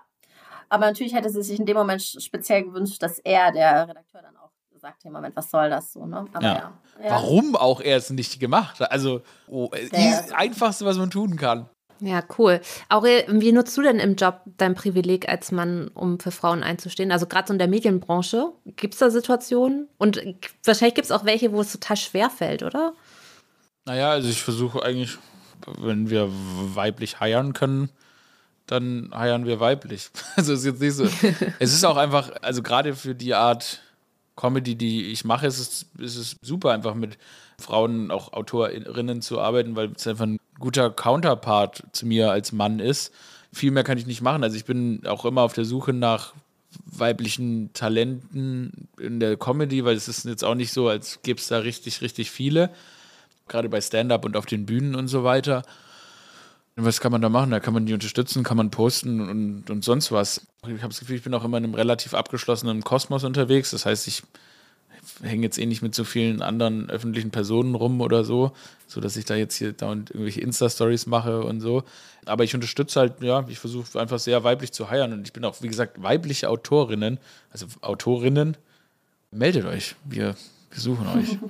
Aber 0.68 0.86
natürlich 0.86 1.14
hätte 1.14 1.30
sie 1.30 1.42
sich 1.42 1.58
in 1.58 1.66
dem 1.66 1.76
Moment 1.76 2.02
speziell 2.02 2.64
gewünscht, 2.64 3.02
dass 3.02 3.18
er, 3.20 3.52
der 3.52 3.88
Redakteur, 3.88 4.22
dann 4.22 4.36
auch 4.36 4.50
gesagt 4.72 5.04
hat, 5.04 5.12
Moment, 5.12 5.36
was 5.36 5.50
soll 5.50 5.70
das 5.70 5.92
so, 5.92 6.06
ne? 6.06 6.24
Aber 6.32 6.44
ja. 6.44 6.72
ja. 7.02 7.10
Warum 7.10 7.56
auch 7.56 7.80
er 7.80 7.96
es 7.96 8.10
nicht 8.10 8.40
gemacht 8.40 8.80
hat? 8.80 8.90
Also, 8.90 9.22
oh, 9.48 9.70
das 9.90 10.32
Einfachste, 10.32 10.84
was 10.84 10.96
man 10.96 11.10
tun 11.10 11.36
kann. 11.36 11.68
Ja, 12.00 12.22
cool. 12.38 12.60
Aurel, 12.88 13.24
wie 13.28 13.52
nutzt 13.52 13.76
du 13.76 13.82
denn 13.82 13.98
im 13.98 14.16
Job 14.16 14.40
dein 14.58 14.74
Privileg 14.74 15.28
als 15.28 15.52
Mann, 15.52 15.88
um 15.94 16.20
für 16.20 16.30
Frauen 16.30 16.62
einzustehen? 16.62 17.10
Also 17.10 17.26
gerade 17.26 17.48
so 17.48 17.52
in 17.52 17.58
der 17.58 17.68
Medienbranche, 17.68 18.52
gibt 18.76 18.94
es 18.94 19.00
da 19.00 19.10
Situationen? 19.10 19.88
Und 19.98 20.20
wahrscheinlich 20.64 20.94
gibt 20.94 21.06
es 21.06 21.12
auch 21.12 21.24
welche, 21.24 21.52
wo 21.52 21.60
es 21.60 21.72
total 21.72 21.96
schwer 21.96 22.30
fällt, 22.30 22.62
oder? 22.62 22.92
Naja, 23.86 24.10
also 24.10 24.28
ich 24.28 24.42
versuche 24.42 24.82
eigentlich, 24.82 25.16
wenn 25.78 26.10
wir 26.10 26.28
weiblich 26.30 27.20
heiern 27.20 27.52
können, 27.52 27.90
dann 28.66 29.10
heiern 29.14 29.46
wir 29.46 29.60
weiblich. 29.60 30.10
Also 30.36 30.52
es 30.52 30.60
ist 30.60 30.66
jetzt 30.66 30.80
nicht 30.80 30.94
so. 30.94 31.04
es 31.58 31.72
ist 31.72 31.84
auch 31.84 31.96
einfach, 31.96 32.30
also 32.42 32.62
gerade 32.62 32.94
für 32.94 33.14
die 33.14 33.34
Art 33.34 33.80
Comedy, 34.34 34.74
die 34.74 35.12
ich 35.12 35.24
mache, 35.24 35.46
ist 35.46 35.58
es, 35.58 35.86
ist 35.98 36.16
es 36.16 36.36
super, 36.42 36.72
einfach 36.72 36.94
mit 36.94 37.16
Frauen, 37.58 38.10
auch 38.10 38.34
Autorinnen 38.34 39.22
zu 39.22 39.40
arbeiten, 39.40 39.76
weil 39.76 39.92
es 39.92 40.06
einfach 40.06 40.26
ein 40.26 40.38
guter 40.58 40.90
Counterpart 40.90 41.84
zu 41.92 42.06
mir 42.06 42.30
als 42.30 42.52
Mann 42.52 42.78
ist. 42.78 43.12
Viel 43.52 43.70
mehr 43.70 43.84
kann 43.84 43.98
ich 43.98 44.06
nicht 44.06 44.22
machen. 44.22 44.42
Also 44.42 44.56
ich 44.56 44.64
bin 44.64 45.06
auch 45.06 45.24
immer 45.24 45.42
auf 45.42 45.52
der 45.52 45.64
Suche 45.64 45.92
nach 45.92 46.34
weiblichen 46.84 47.72
Talenten 47.72 48.88
in 48.98 49.20
der 49.20 49.36
Comedy, 49.36 49.84
weil 49.84 49.96
es 49.96 50.08
ist 50.08 50.24
jetzt 50.24 50.44
auch 50.44 50.54
nicht 50.54 50.72
so, 50.72 50.88
als 50.88 51.20
gäbe 51.22 51.40
es 51.40 51.48
da 51.48 51.58
richtig, 51.58 52.02
richtig 52.02 52.30
viele. 52.30 52.70
Gerade 53.48 53.68
bei 53.68 53.80
Stand-up 53.80 54.24
und 54.24 54.36
auf 54.36 54.46
den 54.46 54.66
Bühnen 54.66 54.94
und 54.94 55.08
so 55.08 55.24
weiter. 55.24 55.62
Was 56.78 57.00
kann 57.00 57.12
man 57.12 57.22
da 57.22 57.30
machen? 57.30 57.50
Da 57.50 57.60
kann 57.60 57.72
man 57.72 57.86
die 57.86 57.94
unterstützen, 57.94 58.42
kann 58.42 58.58
man 58.58 58.70
posten 58.70 59.28
und, 59.30 59.70
und 59.70 59.84
sonst 59.84 60.12
was. 60.12 60.46
Ich 60.64 60.82
habe 60.82 60.88
das 60.88 61.00
Gefühl, 61.00 61.16
ich 61.16 61.22
bin 61.22 61.32
auch 61.32 61.44
immer 61.44 61.56
in 61.56 61.64
einem 61.64 61.74
relativ 61.74 62.12
abgeschlossenen 62.12 62.82
Kosmos 62.82 63.24
unterwegs. 63.24 63.70
Das 63.70 63.86
heißt, 63.86 64.06
ich 64.08 64.22
hänge 65.22 65.42
jetzt 65.42 65.58
eh 65.58 65.66
nicht 65.66 65.82
mit 65.82 65.94
so 65.94 66.04
vielen 66.04 66.42
anderen 66.42 66.90
öffentlichen 66.90 67.30
Personen 67.30 67.74
rum 67.74 68.00
oder 68.00 68.24
so, 68.24 68.52
so 68.86 69.00
dass 69.00 69.16
ich 69.16 69.24
da 69.24 69.34
jetzt 69.34 69.56
hier 69.56 69.72
dauernd 69.72 70.10
irgendwelche 70.10 70.40
Insta-Stories 70.40 71.06
mache 71.06 71.42
und 71.42 71.60
so. 71.60 71.84
Aber 72.26 72.44
ich 72.44 72.54
unterstütze 72.54 73.00
halt, 73.00 73.22
ja, 73.22 73.44
ich 73.48 73.58
versuche 73.58 73.98
einfach 74.00 74.18
sehr 74.18 74.44
weiblich 74.44 74.72
zu 74.72 74.90
heiern 74.90 75.12
und 75.12 75.26
ich 75.26 75.32
bin 75.32 75.44
auch, 75.44 75.62
wie 75.62 75.68
gesagt, 75.68 76.02
weibliche 76.02 76.48
Autorinnen, 76.50 77.18
also 77.50 77.66
Autorinnen. 77.80 78.56
Meldet 79.30 79.66
euch, 79.66 79.96
wir, 80.04 80.34
wir 80.70 80.80
suchen 80.80 81.06
euch. 81.08 81.38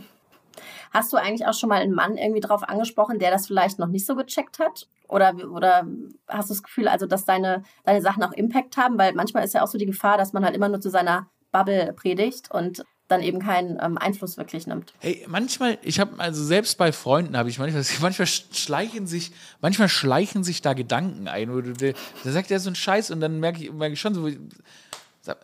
Hast 0.93 1.13
du 1.13 1.19
eigentlich 1.19 1.47
auch 1.47 1.53
schon 1.53 1.69
mal 1.69 1.83
einen 1.83 1.93
Mann 1.93 2.17
irgendwie 2.17 2.41
drauf 2.41 2.63
angesprochen, 2.63 3.19
der 3.19 3.31
das 3.31 3.49
vielleicht 3.49 3.79
noch 3.79 3.89
nicht 3.89 4.07
so 4.07 4.15
gecheckt 4.15 4.59
hat? 4.59 4.89
Oder, 5.09 5.35
oder 5.51 5.87
hast 6.27 6.49
du 6.49 6.55
das 6.55 6.63
Gefühl, 6.63 6.89
also, 6.89 7.05
dass 7.05 7.27
deine, 7.27 7.65
deine 7.85 8.01
Sachen 8.01 8.23
auch 8.23 8.33
Impact 8.33 8.79
haben? 8.79 8.97
Weil 8.97 9.13
manchmal 9.13 9.45
ist 9.45 9.53
ja 9.53 9.63
auch 9.63 9.67
so 9.67 9.77
die 9.77 9.85
Gefahr, 9.85 10.17
dass 10.17 10.33
man 10.33 10.43
halt 10.43 10.57
immer 10.57 10.71
nur 10.71 10.81
zu 10.81 10.89
seiner 10.89 11.29
Bubble 11.53 11.93
predigt 11.93 12.51
und 12.51 12.83
dann 13.09 13.23
eben 13.23 13.41
keinen 13.41 13.79
ähm, 13.81 13.99
Einfluss 13.99 14.37
wirklich 14.37 14.67
nimmt. 14.67 14.93
Hey, 14.99 15.25
manchmal, 15.29 15.79
ich 15.83 16.01
habe 16.01 16.19
also 16.19 16.43
selbst 16.43 16.77
bei 16.77 16.91
Freunden 16.93 17.37
habe 17.37 17.49
ich 17.49 17.59
manchmal, 17.59 17.85
manchmal 18.01 18.27
schleichen 18.27 19.07
sich, 19.07 19.33
manchmal 19.61 19.89
schleichen 19.89 20.43
sich 20.43 20.63
da 20.63 20.75
Gedanken 20.75 21.29
ein, 21.29 21.53
wo 21.53 21.61
du, 21.61 21.73
da 21.73 22.31
sagt 22.31 22.51
er 22.51 22.59
so 22.59 22.69
einen 22.69 22.77
Scheiß 22.77 23.11
und 23.11 23.21
dann 23.21 23.39
merke 23.39 23.63
ich, 23.63 23.73
merke 23.73 23.95
ich 23.95 24.01
schon 24.01 24.15
so, 24.15 24.29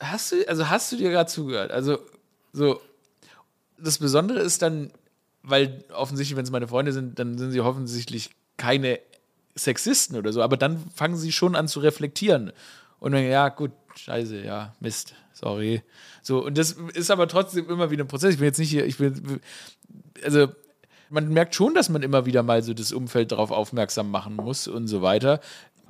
hast 0.01 0.33
du, 0.33 0.49
also 0.49 0.69
hast 0.69 0.91
du 0.93 0.97
dir 0.97 1.11
gerade 1.11 1.31
zugehört? 1.31 1.71
Also 1.71 1.99
so, 2.53 2.81
das 3.79 3.99
Besondere 3.99 4.41
ist 4.41 4.63
dann, 4.63 4.91
weil 5.43 5.85
offensichtlich, 5.93 6.37
wenn 6.37 6.45
es 6.45 6.51
meine 6.51 6.69
Freunde 6.69 6.93
sind, 6.93 7.19
dann 7.19 7.39
sind 7.39 7.53
sie 7.53 7.61
offensichtlich 7.61 8.31
keine 8.57 9.01
Sexisten 9.57 10.17
oder 10.17 10.33
so, 10.33 10.43
aber 10.43 10.57
dann 10.57 10.83
fangen 10.95 11.17
sie 11.17 11.33
schon 11.33 11.57
an 11.57 11.69
zu 11.69 11.81
reflektieren 11.81 12.53
und 12.99 13.13
dann, 13.13 13.25
ja, 13.25 13.49
gut, 13.49 13.73
scheiße, 13.97 14.43
ja, 14.43 14.75
Mist, 14.81 15.15
sorry. 15.33 15.83
So, 16.23 16.45
und 16.45 16.59
das 16.59 16.73
ist 16.73 17.11
aber 17.11 17.29
trotzdem 17.29 17.69
immer 17.69 17.91
wieder 17.91 18.05
ein 18.05 18.09
Prozess. 18.09 18.35
Ich 18.35 18.39
bin 18.39 18.47
jetzt 18.47 18.59
nicht 18.59 18.71
hier, 18.71 18.87
ich 18.87 18.99
bin, 18.99 19.41
also 20.25 20.49
man 21.11 21.29
merkt 21.29 21.55
schon, 21.55 21.75
dass 21.75 21.89
man 21.89 22.03
immer 22.03 22.27
wieder 22.27 22.43
mal 22.43 22.63
so 22.63 22.75
das 22.75 22.93
Umfeld 22.93 23.33
darauf 23.33 23.51
aufmerksam 23.51 24.11
machen 24.11 24.37
muss 24.37 24.67
und 24.67 24.89
so 24.89 25.03
weiter. 25.03 25.41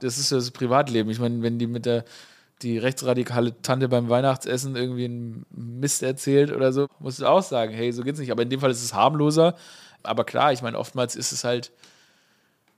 Das 0.01 0.19
ist 0.19 0.33
das 0.33 0.51
Privatleben. 0.51 1.11
Ich 1.11 1.21
meine, 1.21 1.43
wenn 1.43 1.59
die 1.59 1.69
mit 1.69 1.87
der 1.87 2.05
die 2.63 2.79
rechtsradikale 2.79 3.61
Tante 3.63 3.89
beim 3.89 4.09
Weihnachtsessen 4.09 4.77
irgendwie 4.77 5.07
einen 5.07 5.47
Mist 5.51 6.03
erzählt 6.03 6.53
oder 6.53 6.73
so, 6.73 6.87
musst 7.01 7.21
du 7.21 7.27
auch 7.27 7.43
sagen, 7.43 7.73
hey, 7.73 7.93
so 7.93 8.03
geht's 8.03 8.21
nicht. 8.21 8.31
Aber 8.31 8.43
in 8.43 8.51
dem 8.51 8.61
Fall 8.61 8.71
ist 8.71 8.85
es 8.85 8.95
harmloser. 8.95 9.57
Aber 10.03 10.25
klar, 10.25 10.53
ich 10.53 10.63
meine, 10.63 10.79
oftmals 10.79 11.17
ist 11.17 11.33
es 11.33 11.45
halt, 11.45 11.73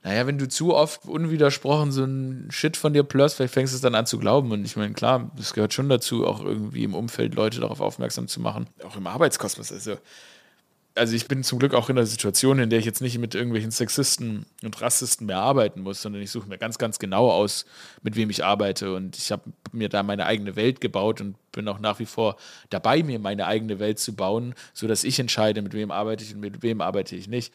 naja, 0.05 0.26
wenn 0.26 0.36
du 0.36 0.46
zu 0.46 0.74
oft 0.74 1.07
unwidersprochen 1.07 1.90
so 1.90 2.05
ein 2.05 2.48
Shit 2.50 2.76
von 2.76 2.92
dir 2.92 3.05
plörst, 3.05 3.36
vielleicht 3.36 3.55
fängst 3.55 3.72
du 3.72 3.76
es 3.76 3.80
dann 3.80 3.94
an 3.94 4.05
zu 4.05 4.18
glauben. 4.18 4.52
Und 4.52 4.62
ich 4.66 4.76
meine, 4.76 4.92
klar, 4.92 5.30
das 5.34 5.55
gehört 5.55 5.72
schon 5.72 5.88
dazu, 5.88 6.26
auch 6.26 6.44
irgendwie 6.44 6.84
im 6.84 6.94
Umfeld 6.94 7.34
Leute 7.34 7.61
darauf 7.61 7.80
aufmerksam 7.80 8.28
zu 8.28 8.38
machen. 8.38 8.68
Auch 8.84 8.96
im 8.96 9.07
Arbeitskosmos. 9.07 9.72
Also, 9.72 9.96
also 10.94 11.16
ich 11.16 11.26
bin 11.26 11.42
zum 11.42 11.59
Glück 11.59 11.72
auch 11.72 11.88
in 11.88 11.96
einer 11.96 12.07
Situation, 12.07 12.59
in 12.59 12.68
der 12.68 12.80
ich 12.80 12.84
jetzt 12.84 13.00
nicht 13.00 13.16
mit 13.16 13.34
irgendwelchen 13.34 13.70
Sexisten 13.70 14.44
und 14.62 14.78
Rassisten 14.78 15.26
mehr 15.26 15.38
arbeiten 15.38 15.80
muss, 15.80 16.02
sondern 16.02 16.20
ich 16.20 16.30
suche 16.30 16.50
mir 16.50 16.59
ganz, 16.59 16.76
ganz 16.76 16.98
genau 16.98 17.30
aus, 17.30 17.64
mit 18.02 18.14
wem 18.14 18.28
ich 18.28 18.44
arbeite. 18.44 18.94
Und 18.94 19.16
ich 19.16 19.32
habe 19.32 19.55
mir 19.72 19.88
da 19.88 20.02
meine 20.02 20.26
eigene 20.26 20.55
Welt 20.55 20.82
gebaut 20.82 21.22
und 21.22 21.36
bin 21.50 21.66
auch 21.66 21.78
nach 21.78 21.98
wie 21.98 22.07
vor 22.07 22.36
dabei, 22.68 23.02
mir 23.02 23.18
meine 23.20 23.46
eigene 23.46 23.78
Welt 23.78 23.98
zu 23.98 24.14
bauen, 24.14 24.55
sodass 24.74 25.02
ich 25.02 25.18
entscheide, 25.18 25.62
mit 25.62 25.72
wem 25.72 25.90
arbeite 25.90 26.22
ich 26.22 26.34
und 26.34 26.40
mit 26.40 26.62
wem 26.62 26.82
arbeite 26.82 27.16
ich 27.16 27.26
nicht. 27.26 27.55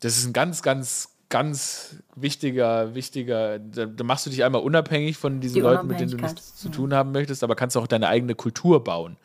Das 0.00 0.18
ist 0.18 0.26
ein 0.26 0.32
ganz, 0.32 0.62
ganz 0.62 1.15
ganz 1.28 1.96
wichtiger, 2.14 2.94
wichtiger, 2.94 3.58
da, 3.58 3.86
da, 3.86 4.04
machst 4.04 4.26
du 4.26 4.30
dich 4.30 4.44
einmal 4.44 4.62
unabhängig 4.62 5.16
von 5.16 5.40
diesen 5.40 5.56
Die 5.56 5.60
Leuten, 5.60 5.86
mit 5.86 6.00
denen 6.00 6.10
du 6.10 6.18
nichts 6.18 6.56
zu 6.56 6.68
tun 6.68 6.94
haben 6.94 7.12
möchtest, 7.12 7.42
aber 7.42 7.56
kannst 7.56 7.76
auch 7.76 7.86
deine 7.86 8.08
eigene 8.08 8.34
Kultur 8.34 8.82
bauen. 8.84 9.16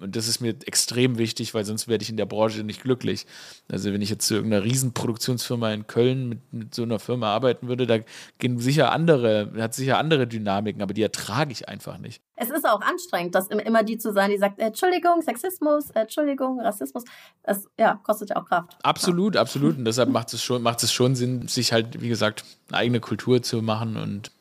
Und 0.00 0.16
das 0.16 0.26
ist 0.26 0.40
mir 0.40 0.56
extrem 0.66 1.18
wichtig, 1.18 1.54
weil 1.54 1.64
sonst 1.64 1.86
werde 1.86 2.02
ich 2.02 2.10
in 2.10 2.16
der 2.16 2.26
Branche 2.26 2.64
nicht 2.64 2.82
glücklich. 2.82 3.26
Also 3.70 3.92
wenn 3.92 4.02
ich 4.02 4.10
jetzt 4.10 4.26
zu 4.26 4.34
irgendeiner 4.34 4.64
Riesenproduktionsfirma 4.64 5.72
in 5.72 5.86
Köln 5.86 6.28
mit, 6.28 6.52
mit 6.52 6.74
so 6.74 6.82
einer 6.82 6.98
Firma 6.98 7.32
arbeiten 7.32 7.68
würde, 7.68 7.86
da 7.86 7.98
gehen 8.38 8.58
sicher 8.58 8.90
andere, 8.90 9.52
hat 9.56 9.72
sicher 9.72 9.98
andere 9.98 10.26
Dynamiken, 10.26 10.82
aber 10.82 10.94
die 10.94 11.02
ertrage 11.02 11.52
ich 11.52 11.68
einfach 11.68 11.98
nicht. 11.98 12.20
Es 12.34 12.50
ist 12.50 12.66
auch 12.68 12.80
anstrengend, 12.80 13.36
das 13.36 13.46
immer 13.46 13.84
die 13.84 13.96
zu 13.96 14.12
sein, 14.12 14.32
die 14.32 14.36
sagt, 14.36 14.58
Entschuldigung, 14.58 15.22
Sexismus, 15.22 15.90
Entschuldigung, 15.90 16.60
Rassismus. 16.60 17.04
Das 17.44 17.68
ja, 17.78 18.00
kostet 18.02 18.30
ja 18.30 18.36
auch 18.36 18.46
Kraft. 18.46 18.76
Absolut, 18.82 19.36
absolut. 19.36 19.78
Und 19.78 19.84
deshalb 19.84 20.08
macht 20.08 20.34
es 20.34 20.42
schon, 20.42 20.60
macht 20.60 20.82
es 20.82 20.92
schon 20.92 21.14
Sinn, 21.14 21.46
sich 21.46 21.72
halt, 21.72 22.00
wie 22.00 22.08
gesagt, 22.08 22.44
eine 22.68 22.78
eigene 22.78 22.98
Kultur 22.98 23.42
zu 23.42 23.62
machen 23.62 23.96
und, 23.96 24.32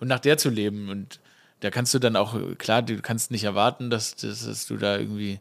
und 0.00 0.08
nach 0.08 0.18
der 0.18 0.36
zu 0.36 0.50
leben. 0.50 0.88
Und 0.88 1.20
da 1.60 1.70
kannst 1.70 1.94
du 1.94 1.98
dann 1.98 2.16
auch, 2.16 2.36
klar, 2.58 2.82
du 2.82 3.00
kannst 3.00 3.30
nicht 3.30 3.44
erwarten, 3.44 3.90
dass, 3.90 4.16
dass, 4.16 4.44
dass 4.44 4.66
du 4.66 4.76
da 4.76 4.98
irgendwie, 4.98 5.40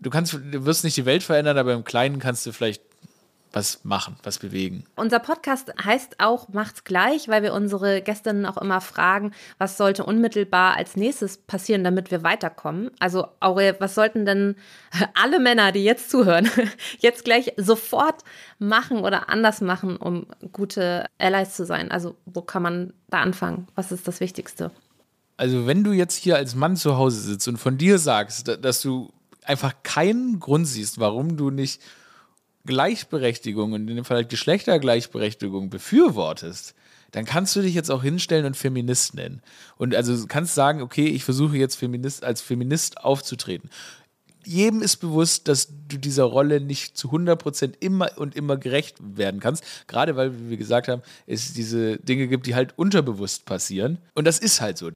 du 0.00 0.10
kannst, 0.10 0.34
du 0.34 0.64
wirst 0.64 0.84
nicht 0.84 0.96
die 0.96 1.06
Welt 1.06 1.22
verändern, 1.22 1.58
aber 1.58 1.72
im 1.72 1.84
Kleinen 1.84 2.18
kannst 2.18 2.46
du 2.46 2.52
vielleicht 2.52 2.82
was 3.56 3.84
machen, 3.84 4.16
was 4.22 4.38
bewegen. 4.38 4.84
Unser 4.96 5.18
Podcast 5.18 5.72
heißt 5.82 6.20
auch 6.20 6.48
Macht's 6.48 6.84
gleich, 6.84 7.26
weil 7.28 7.42
wir 7.42 7.54
unsere 7.54 8.02
Gästinnen 8.02 8.44
auch 8.44 8.58
immer 8.58 8.82
fragen, 8.82 9.32
was 9.56 9.78
sollte 9.78 10.04
unmittelbar 10.04 10.76
als 10.76 10.94
nächstes 10.94 11.38
passieren, 11.38 11.82
damit 11.82 12.10
wir 12.10 12.22
weiterkommen. 12.22 12.90
Also 12.98 13.28
Aurel, 13.40 13.76
was 13.78 13.94
sollten 13.94 14.26
denn 14.26 14.56
alle 15.14 15.40
Männer, 15.40 15.72
die 15.72 15.84
jetzt 15.84 16.10
zuhören, 16.10 16.50
jetzt 16.98 17.24
gleich 17.24 17.54
sofort 17.56 18.24
machen 18.58 18.98
oder 18.98 19.30
anders 19.30 19.62
machen, 19.62 19.96
um 19.96 20.26
gute 20.52 21.06
Allies 21.16 21.56
zu 21.56 21.64
sein? 21.64 21.90
Also 21.90 22.16
wo 22.26 22.42
kann 22.42 22.62
man 22.62 22.92
da 23.08 23.20
anfangen? 23.20 23.68
Was 23.74 23.90
ist 23.90 24.06
das 24.06 24.20
Wichtigste? 24.20 24.70
Also 25.36 25.66
wenn 25.66 25.84
du 25.84 25.92
jetzt 25.92 26.16
hier 26.16 26.36
als 26.36 26.54
Mann 26.54 26.76
zu 26.76 26.96
Hause 26.96 27.20
sitzt 27.20 27.46
und 27.48 27.58
von 27.58 27.78
dir 27.78 27.98
sagst, 27.98 28.56
dass 28.62 28.80
du 28.80 29.12
einfach 29.44 29.74
keinen 29.82 30.40
Grund 30.40 30.66
siehst, 30.66 30.98
warum 30.98 31.36
du 31.36 31.50
nicht 31.50 31.80
Gleichberechtigung 32.64 33.72
und 33.72 33.88
in 33.88 33.96
dem 33.96 34.04
Fall 34.04 34.18
halt 34.18 34.28
Geschlechtergleichberechtigung 34.28 35.70
befürwortest, 35.70 36.74
dann 37.12 37.24
kannst 37.24 37.54
du 37.54 37.62
dich 37.62 37.74
jetzt 37.74 37.90
auch 37.90 38.02
hinstellen 38.02 38.44
und 38.44 38.56
Feminist 38.56 39.14
nennen. 39.14 39.40
Und 39.76 39.94
also 39.94 40.26
kannst 40.26 40.54
sagen, 40.54 40.82
okay, 40.82 41.06
ich 41.06 41.24
versuche 41.24 41.56
jetzt 41.56 41.76
Feminist, 41.76 42.24
als 42.24 42.40
Feminist 42.40 42.98
aufzutreten 42.98 43.70
jedem 44.46 44.80
ist 44.80 44.98
bewusst, 44.98 45.48
dass 45.48 45.68
du 45.88 45.98
dieser 45.98 46.24
Rolle 46.24 46.60
nicht 46.60 46.96
zu 46.96 47.10
100% 47.10 47.74
immer 47.80 48.10
und 48.16 48.36
immer 48.36 48.56
gerecht 48.56 48.96
werden 49.00 49.40
kannst. 49.40 49.64
Gerade 49.88 50.16
weil, 50.16 50.38
wie 50.38 50.50
wir 50.50 50.56
gesagt 50.56 50.88
haben, 50.88 51.02
es 51.26 51.52
diese 51.52 51.98
Dinge 51.98 52.28
gibt, 52.28 52.46
die 52.46 52.54
halt 52.54 52.78
unterbewusst 52.78 53.44
passieren. 53.44 53.98
Und 54.14 54.26
das 54.26 54.38
ist 54.38 54.60
halt 54.60 54.78
so. 54.78 54.90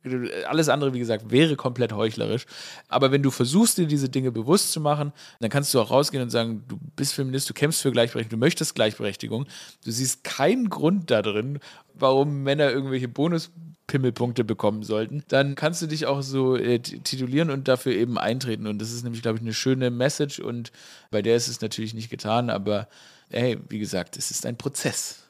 Alles 0.49 0.69
andere, 0.69 0.95
wie 0.95 1.01
gesagt, 1.01 1.31
wäre 1.31 1.57
komplett 1.57 1.93
heuchlerisch. 1.93 2.47
Aber 2.89 3.11
wenn 3.11 3.23
du 3.23 3.31
versuchst, 3.31 3.79
dir 3.79 3.87
diese 3.87 4.09
Dinge 4.09 4.31
bewusst 4.31 4.73
zu 4.73 4.81
machen, 4.81 5.13
dann 5.41 5.51
kannst 5.51 5.75
du 5.75 5.81
auch 5.81 5.91
rausgehen 5.91 6.23
und 6.23 6.31
sagen, 6.31 6.63
du 6.69 6.79
bist 6.97 7.15
Feminist, 7.15 7.51
du 7.51 7.55
kämpfst 7.55 7.83
für 7.83 7.91
Gleichberechtigung, 7.91 8.39
du 8.39 8.45
möchtest 8.45 8.75
Gleichberechtigung. 8.75 9.47
Du 9.85 9.91
siehst 9.91 10.23
keinen 10.23 10.71
Grund 10.71 11.11
da 11.11 11.23
drin, 11.23 11.59
warum 11.95 12.45
Männer 12.45 12.71
irgendwelche 12.71 13.09
Bonus 13.09 13.51
Pimmelpunkte 13.91 14.45
bekommen 14.45 14.85
sollten, 14.85 15.25
dann 15.27 15.57
kannst 15.57 15.83
du 15.83 15.89
dich 15.89 16.07
auch 16.07 16.23
so 16.23 16.57
äh, 16.57 16.79
titulieren 16.79 17.51
und 17.51 17.67
dafür 17.67 17.93
eben 17.93 18.19
eintreten. 18.19 18.69
Und 18.69 18.81
das 18.81 18.93
ist 18.93 19.03
nämlich, 19.03 19.21
glaube 19.21 19.39
ich, 19.39 19.43
eine 19.43 19.53
schöne 19.53 19.91
Message 19.91 20.39
und 20.39 20.71
bei 21.11 21.23
der 21.23 21.35
ist 21.35 21.49
es 21.49 21.61
natürlich 21.61 21.93
nicht 21.93 22.09
getan, 22.09 22.51
aber 22.51 22.87
hey, 23.31 23.59
wie 23.69 23.81
gesagt, 23.81 24.17
es 24.17 24.31
ist 24.31 24.47
ein 24.47 24.57
Prozess. 24.57 25.29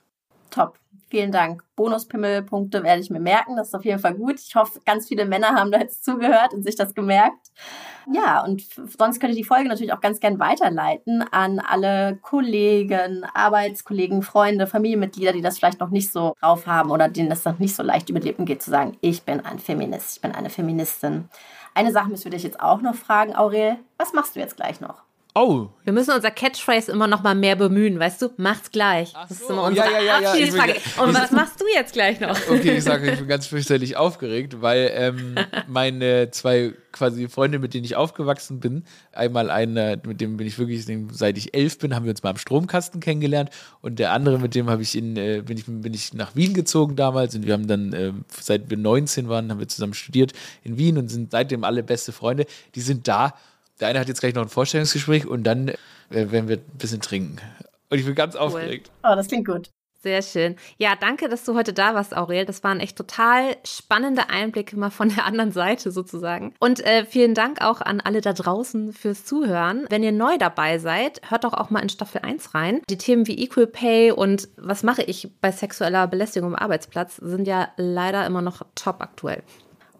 Top. 0.50 0.78
Vielen 1.10 1.32
Dank. 1.32 1.64
Bonuspimmelpunkte 1.74 2.84
werde 2.84 3.02
ich 3.02 3.10
mir 3.10 3.18
merken. 3.18 3.56
Das 3.56 3.68
ist 3.68 3.74
auf 3.74 3.84
jeden 3.84 3.98
Fall 3.98 4.14
gut. 4.14 4.38
Ich 4.38 4.54
hoffe, 4.54 4.78
ganz 4.86 5.08
viele 5.08 5.24
Männer 5.24 5.48
haben 5.48 5.72
da 5.72 5.80
jetzt 5.80 6.04
zugehört 6.04 6.54
und 6.54 6.62
sich 6.62 6.76
das 6.76 6.94
gemerkt. 6.94 7.48
Ja, 8.12 8.44
und 8.44 8.62
sonst 8.96 9.18
könnt 9.18 9.32
ihr 9.32 9.42
die 9.42 9.44
Folge 9.44 9.68
natürlich 9.68 9.92
auch 9.92 10.00
ganz 10.00 10.20
gern 10.20 10.38
weiterleiten 10.38 11.24
an 11.32 11.58
alle 11.58 12.18
Kollegen, 12.22 13.24
Arbeitskollegen, 13.34 14.22
Freunde, 14.22 14.68
Familienmitglieder, 14.68 15.32
die 15.32 15.42
das 15.42 15.58
vielleicht 15.58 15.80
noch 15.80 15.90
nicht 15.90 16.12
so 16.12 16.36
drauf 16.40 16.68
haben 16.68 16.92
oder 16.92 17.08
denen 17.08 17.28
das 17.28 17.44
noch 17.44 17.58
nicht 17.58 17.74
so 17.74 17.82
leicht 17.82 18.08
über 18.08 18.20
die 18.20 18.28
Lippen 18.28 18.44
geht, 18.44 18.62
zu 18.62 18.70
sagen, 18.70 18.96
ich 19.00 19.24
bin 19.24 19.40
ein 19.40 19.58
Feminist, 19.58 20.16
ich 20.16 20.22
bin 20.22 20.30
eine 20.30 20.48
Feministin. 20.48 21.28
Eine 21.74 21.90
Sache 21.90 22.08
müssen 22.08 22.24
wir 22.24 22.30
dich 22.30 22.44
jetzt 22.44 22.60
auch 22.60 22.82
noch 22.82 22.94
fragen, 22.94 23.34
Aurel. 23.34 23.78
Was 23.98 24.12
machst 24.12 24.36
du 24.36 24.40
jetzt 24.40 24.56
gleich 24.56 24.80
noch? 24.80 25.09
Oh. 25.34 25.68
Wir 25.84 25.92
müssen 25.92 26.12
unser 26.12 26.30
Catchphrase 26.30 26.90
immer 26.90 27.06
noch 27.06 27.22
mal 27.22 27.34
mehr 27.34 27.54
bemühen, 27.54 27.98
weißt 27.98 28.22
du? 28.22 28.30
Macht's 28.36 28.70
gleich. 28.70 29.12
Ach 29.14 29.28
das 29.28 29.40
ist 29.40 29.50
immer 29.50 29.62
unsere 29.62 29.86
ja, 29.90 30.00
ja, 30.00 30.20
ja, 30.20 30.30
Abschiedsfrage. 30.30 30.74
Und 31.02 31.14
was 31.14 31.30
machst 31.30 31.60
du 31.60 31.64
jetzt 31.72 31.92
gleich 31.92 32.18
noch? 32.18 32.36
Okay, 32.48 32.78
ich 32.78 32.84
sage, 32.84 33.10
ich 33.10 33.18
bin 33.18 33.28
ganz 33.28 33.46
fürchterlich 33.46 33.96
aufgeregt, 33.96 34.60
weil 34.60 34.90
ähm, 34.92 35.36
meine 35.68 36.30
zwei 36.32 36.74
quasi 36.92 37.28
Freunde, 37.28 37.60
mit 37.60 37.74
denen 37.74 37.84
ich 37.84 37.94
aufgewachsen 37.94 38.58
bin, 38.58 38.84
einmal 39.12 39.50
einer, 39.50 39.98
mit 40.04 40.20
dem 40.20 40.36
bin 40.36 40.46
ich 40.46 40.58
wirklich, 40.58 40.86
seit 41.12 41.38
ich 41.38 41.54
elf 41.54 41.78
bin, 41.78 41.94
haben 41.94 42.04
wir 42.04 42.10
uns 42.10 42.24
mal 42.24 42.30
am 42.30 42.36
Stromkasten 42.36 43.00
kennengelernt 43.00 43.50
und 43.80 44.00
der 44.00 44.12
andere, 44.12 44.38
mit 44.40 44.56
dem 44.56 44.68
habe 44.68 44.82
ich 44.82 44.96
in, 44.96 45.16
äh, 45.16 45.42
bin 45.46 45.56
ich, 45.56 45.66
bin 45.66 45.94
ich 45.94 46.12
nach 46.14 46.34
Wien 46.34 46.54
gezogen 46.54 46.96
damals 46.96 47.36
und 47.36 47.46
wir 47.46 47.52
haben 47.52 47.68
dann, 47.68 47.92
äh, 47.92 48.12
seit 48.40 48.70
wir 48.70 48.76
19 48.76 49.28
waren, 49.28 49.50
haben 49.50 49.60
wir 49.60 49.68
zusammen 49.68 49.94
studiert 49.94 50.32
in 50.64 50.76
Wien 50.78 50.98
und 50.98 51.08
sind 51.08 51.30
seitdem 51.30 51.62
alle 51.62 51.84
beste 51.84 52.10
Freunde. 52.10 52.46
Die 52.74 52.80
sind 52.80 53.06
da 53.06 53.34
der 53.80 53.88
eine 53.88 53.98
hat 54.00 54.08
jetzt 54.08 54.20
gleich 54.20 54.34
noch 54.34 54.42
ein 54.42 54.48
Vorstellungsgespräch 54.48 55.26
und 55.26 55.44
dann 55.44 55.68
äh, 55.68 55.76
werden 56.10 56.48
wir 56.48 56.56
ein 56.56 56.78
bisschen 56.78 57.00
trinken. 57.00 57.38
Und 57.88 57.98
ich 57.98 58.04
bin 58.04 58.14
ganz 58.14 58.34
cool. 58.34 58.40
aufgeregt. 58.40 58.90
Oh, 59.02 59.14
das 59.14 59.28
klingt 59.28 59.46
gut. 59.46 59.70
Sehr 60.02 60.22
schön. 60.22 60.56
Ja, 60.78 60.94
danke, 60.98 61.28
dass 61.28 61.44
du 61.44 61.54
heute 61.54 61.74
da 61.74 61.94
warst, 61.94 62.16
Aurel. 62.16 62.46
Das 62.46 62.64
waren 62.64 62.80
echt 62.80 62.96
total 62.96 63.56
spannende 63.66 64.30
Einblicke 64.30 64.74
mal 64.78 64.88
von 64.88 65.10
der 65.10 65.26
anderen 65.26 65.52
Seite 65.52 65.90
sozusagen. 65.90 66.54
Und 66.58 66.80
äh, 66.86 67.04
vielen 67.04 67.34
Dank 67.34 67.60
auch 67.60 67.82
an 67.82 68.00
alle 68.00 68.22
da 68.22 68.32
draußen 68.32 68.94
fürs 68.94 69.26
Zuhören. 69.26 69.84
Wenn 69.90 70.02
ihr 70.02 70.12
neu 70.12 70.38
dabei 70.38 70.78
seid, 70.78 71.20
hört 71.28 71.44
doch 71.44 71.52
auch 71.52 71.68
mal 71.68 71.80
in 71.82 71.90
Staffel 71.90 72.22
1 72.22 72.54
rein. 72.54 72.80
Die 72.88 72.96
Themen 72.96 73.26
wie 73.26 73.38
Equal 73.44 73.66
Pay 73.66 74.12
und 74.12 74.48
was 74.56 74.82
mache 74.82 75.02
ich 75.02 75.28
bei 75.42 75.52
sexueller 75.52 76.06
Belästigung 76.06 76.54
am 76.54 76.56
Arbeitsplatz 76.56 77.16
sind 77.16 77.46
ja 77.46 77.68
leider 77.76 78.24
immer 78.24 78.40
noch 78.40 78.62
top 78.74 79.02
aktuell. 79.02 79.42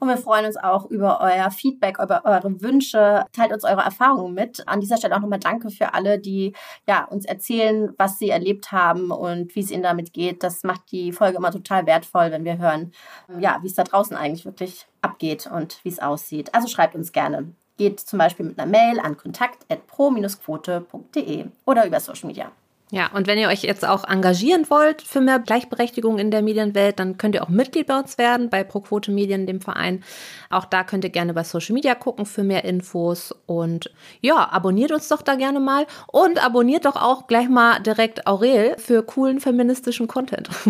Und 0.01 0.09
wir 0.09 0.17
freuen 0.17 0.47
uns 0.47 0.57
auch 0.57 0.87
über 0.87 1.21
euer 1.21 1.51
Feedback, 1.51 1.99
über 2.03 2.25
eure 2.25 2.63
Wünsche. 2.63 3.27
Teilt 3.33 3.53
uns 3.53 3.65
eure 3.65 3.83
Erfahrungen 3.83 4.33
mit. 4.33 4.67
An 4.67 4.81
dieser 4.81 4.97
Stelle 4.97 5.15
auch 5.15 5.21
nochmal 5.21 5.39
danke 5.39 5.69
für 5.71 5.93
alle, 5.93 6.19
die 6.19 6.55
ja, 6.89 7.05
uns 7.05 7.27
erzählen, 7.27 7.93
was 7.99 8.19
sie 8.19 8.31
erlebt 8.31 8.73
haben 8.73 9.11
und 9.11 9.55
wie 9.55 9.61
es 9.61 9.71
ihnen 9.71 9.83
damit 9.83 10.15
geht. 10.15 10.43
Das 10.43 10.65
macht 10.65 10.91
die 10.91 11.13
Folge 11.13 11.37
immer 11.37 11.53
total 11.53 11.85
wertvoll, 11.85 12.31
wenn 12.31 12.45
wir 12.45 12.57
hören, 12.57 12.93
ja, 13.39 13.59
wie 13.61 13.67
es 13.67 13.75
da 13.75 13.85
draußen 13.85 14.17
eigentlich 14.17 14.47
wirklich 14.47 14.87
abgeht 15.03 15.47
und 15.47 15.85
wie 15.85 15.91
es 15.91 16.01
aussieht. 16.01 16.55
Also 16.55 16.69
schreibt 16.69 16.95
uns 16.95 17.13
gerne. 17.13 17.53
Geht 17.77 18.01
zum 18.01 18.19
Beispiel 18.19 18.47
mit 18.47 18.59
einer 18.59 18.71
Mail 18.71 19.01
an 19.01 19.19
kontakt.pro-quote.de 19.19 21.45
oder 21.67 21.87
über 21.87 22.01
Social 22.01 22.29
Media. 22.29 22.51
Ja, 22.93 23.09
und 23.15 23.29
wenn 23.29 23.39
ihr 23.39 23.49
euch 23.49 23.63
jetzt 23.63 23.87
auch 23.87 24.03
engagieren 24.03 24.69
wollt 24.69 25.01
für 25.01 25.21
mehr 25.21 25.39
Gleichberechtigung 25.39 26.19
in 26.19 26.33
der 26.33 26.43
Medienwelt, 26.43 26.99
dann 26.99 27.19
könnt 27.19 27.37
ihr 27.37 27.45
auch 27.45 27.49
Mitglied 27.49 27.87
bei 27.87 27.97
uns 27.97 28.19
werden, 28.19 28.51
bei 28.51 28.65
ProQuote 28.65 29.13
Medien, 29.13 29.47
dem 29.47 29.61
Verein. 29.61 30.03
Auch 30.51 30.65
da 30.65 30.83
könnt 30.83 31.05
ihr 31.05 31.11
gerne 31.11 31.33
bei 31.33 31.45
Social 31.45 31.75
Media 31.75 31.95
gucken 31.95 32.27
für 32.27 32.43
mehr 32.43 32.65
Infos. 32.65 33.33
Und 33.47 33.93
ja, 34.21 34.51
abonniert 34.51 34.91
uns 34.91 35.07
doch 35.07 35.23
da 35.23 35.37
gerne 35.37 35.61
mal. 35.61 35.87
Und 36.09 36.45
abonniert 36.45 36.85
doch 36.85 36.97
auch 36.97 37.29
gleich 37.29 37.49
mal 37.49 37.79
direkt 37.79 38.27
Aurel 38.27 38.77
für 38.79 39.05
coolen 39.05 39.39
feministischen 39.39 40.09
Content. 40.09 40.51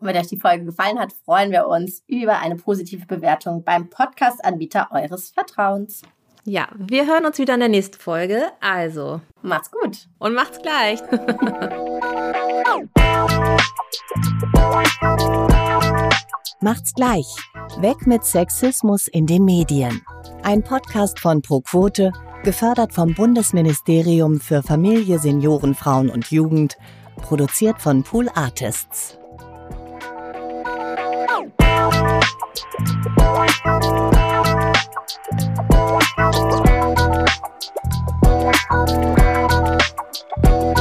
Und 0.00 0.08
wenn 0.08 0.16
euch 0.16 0.26
die 0.26 0.36
Folge 0.36 0.66
gefallen 0.66 0.98
hat, 0.98 1.12
freuen 1.24 1.50
wir 1.50 1.66
uns 1.66 2.02
über 2.06 2.38
eine 2.38 2.56
positive 2.56 3.06
Bewertung 3.06 3.64
beim 3.64 3.88
Podcast-Anbieter 3.88 4.88
eures 4.92 5.30
Vertrauens. 5.30 6.02
Ja, 6.46 6.68
wir 6.76 7.06
hören 7.06 7.24
uns 7.24 7.38
wieder 7.38 7.54
in 7.54 7.60
der 7.60 7.70
nächsten 7.70 7.98
Folge. 7.98 8.42
Also, 8.60 9.22
macht's 9.40 9.70
gut 9.70 10.08
und 10.18 10.34
macht's 10.34 10.60
gleich. 10.60 11.00
macht's 16.60 16.92
gleich. 16.92 17.24
Weg 17.78 18.06
mit 18.06 18.24
Sexismus 18.24 19.08
in 19.08 19.26
den 19.26 19.46
Medien. 19.46 20.02
Ein 20.42 20.62
Podcast 20.62 21.18
von 21.18 21.40
ProQuote, 21.40 22.12
gefördert 22.42 22.92
vom 22.92 23.14
Bundesministerium 23.14 24.38
für 24.38 24.62
Familie, 24.62 25.18
Senioren, 25.18 25.74
Frauen 25.74 26.10
und 26.10 26.30
Jugend, 26.30 26.76
produziert 27.16 27.80
von 27.80 28.02
Pool 28.02 28.28
Artists. 28.34 29.18
Thank 36.32 36.64
you. 40.68 40.73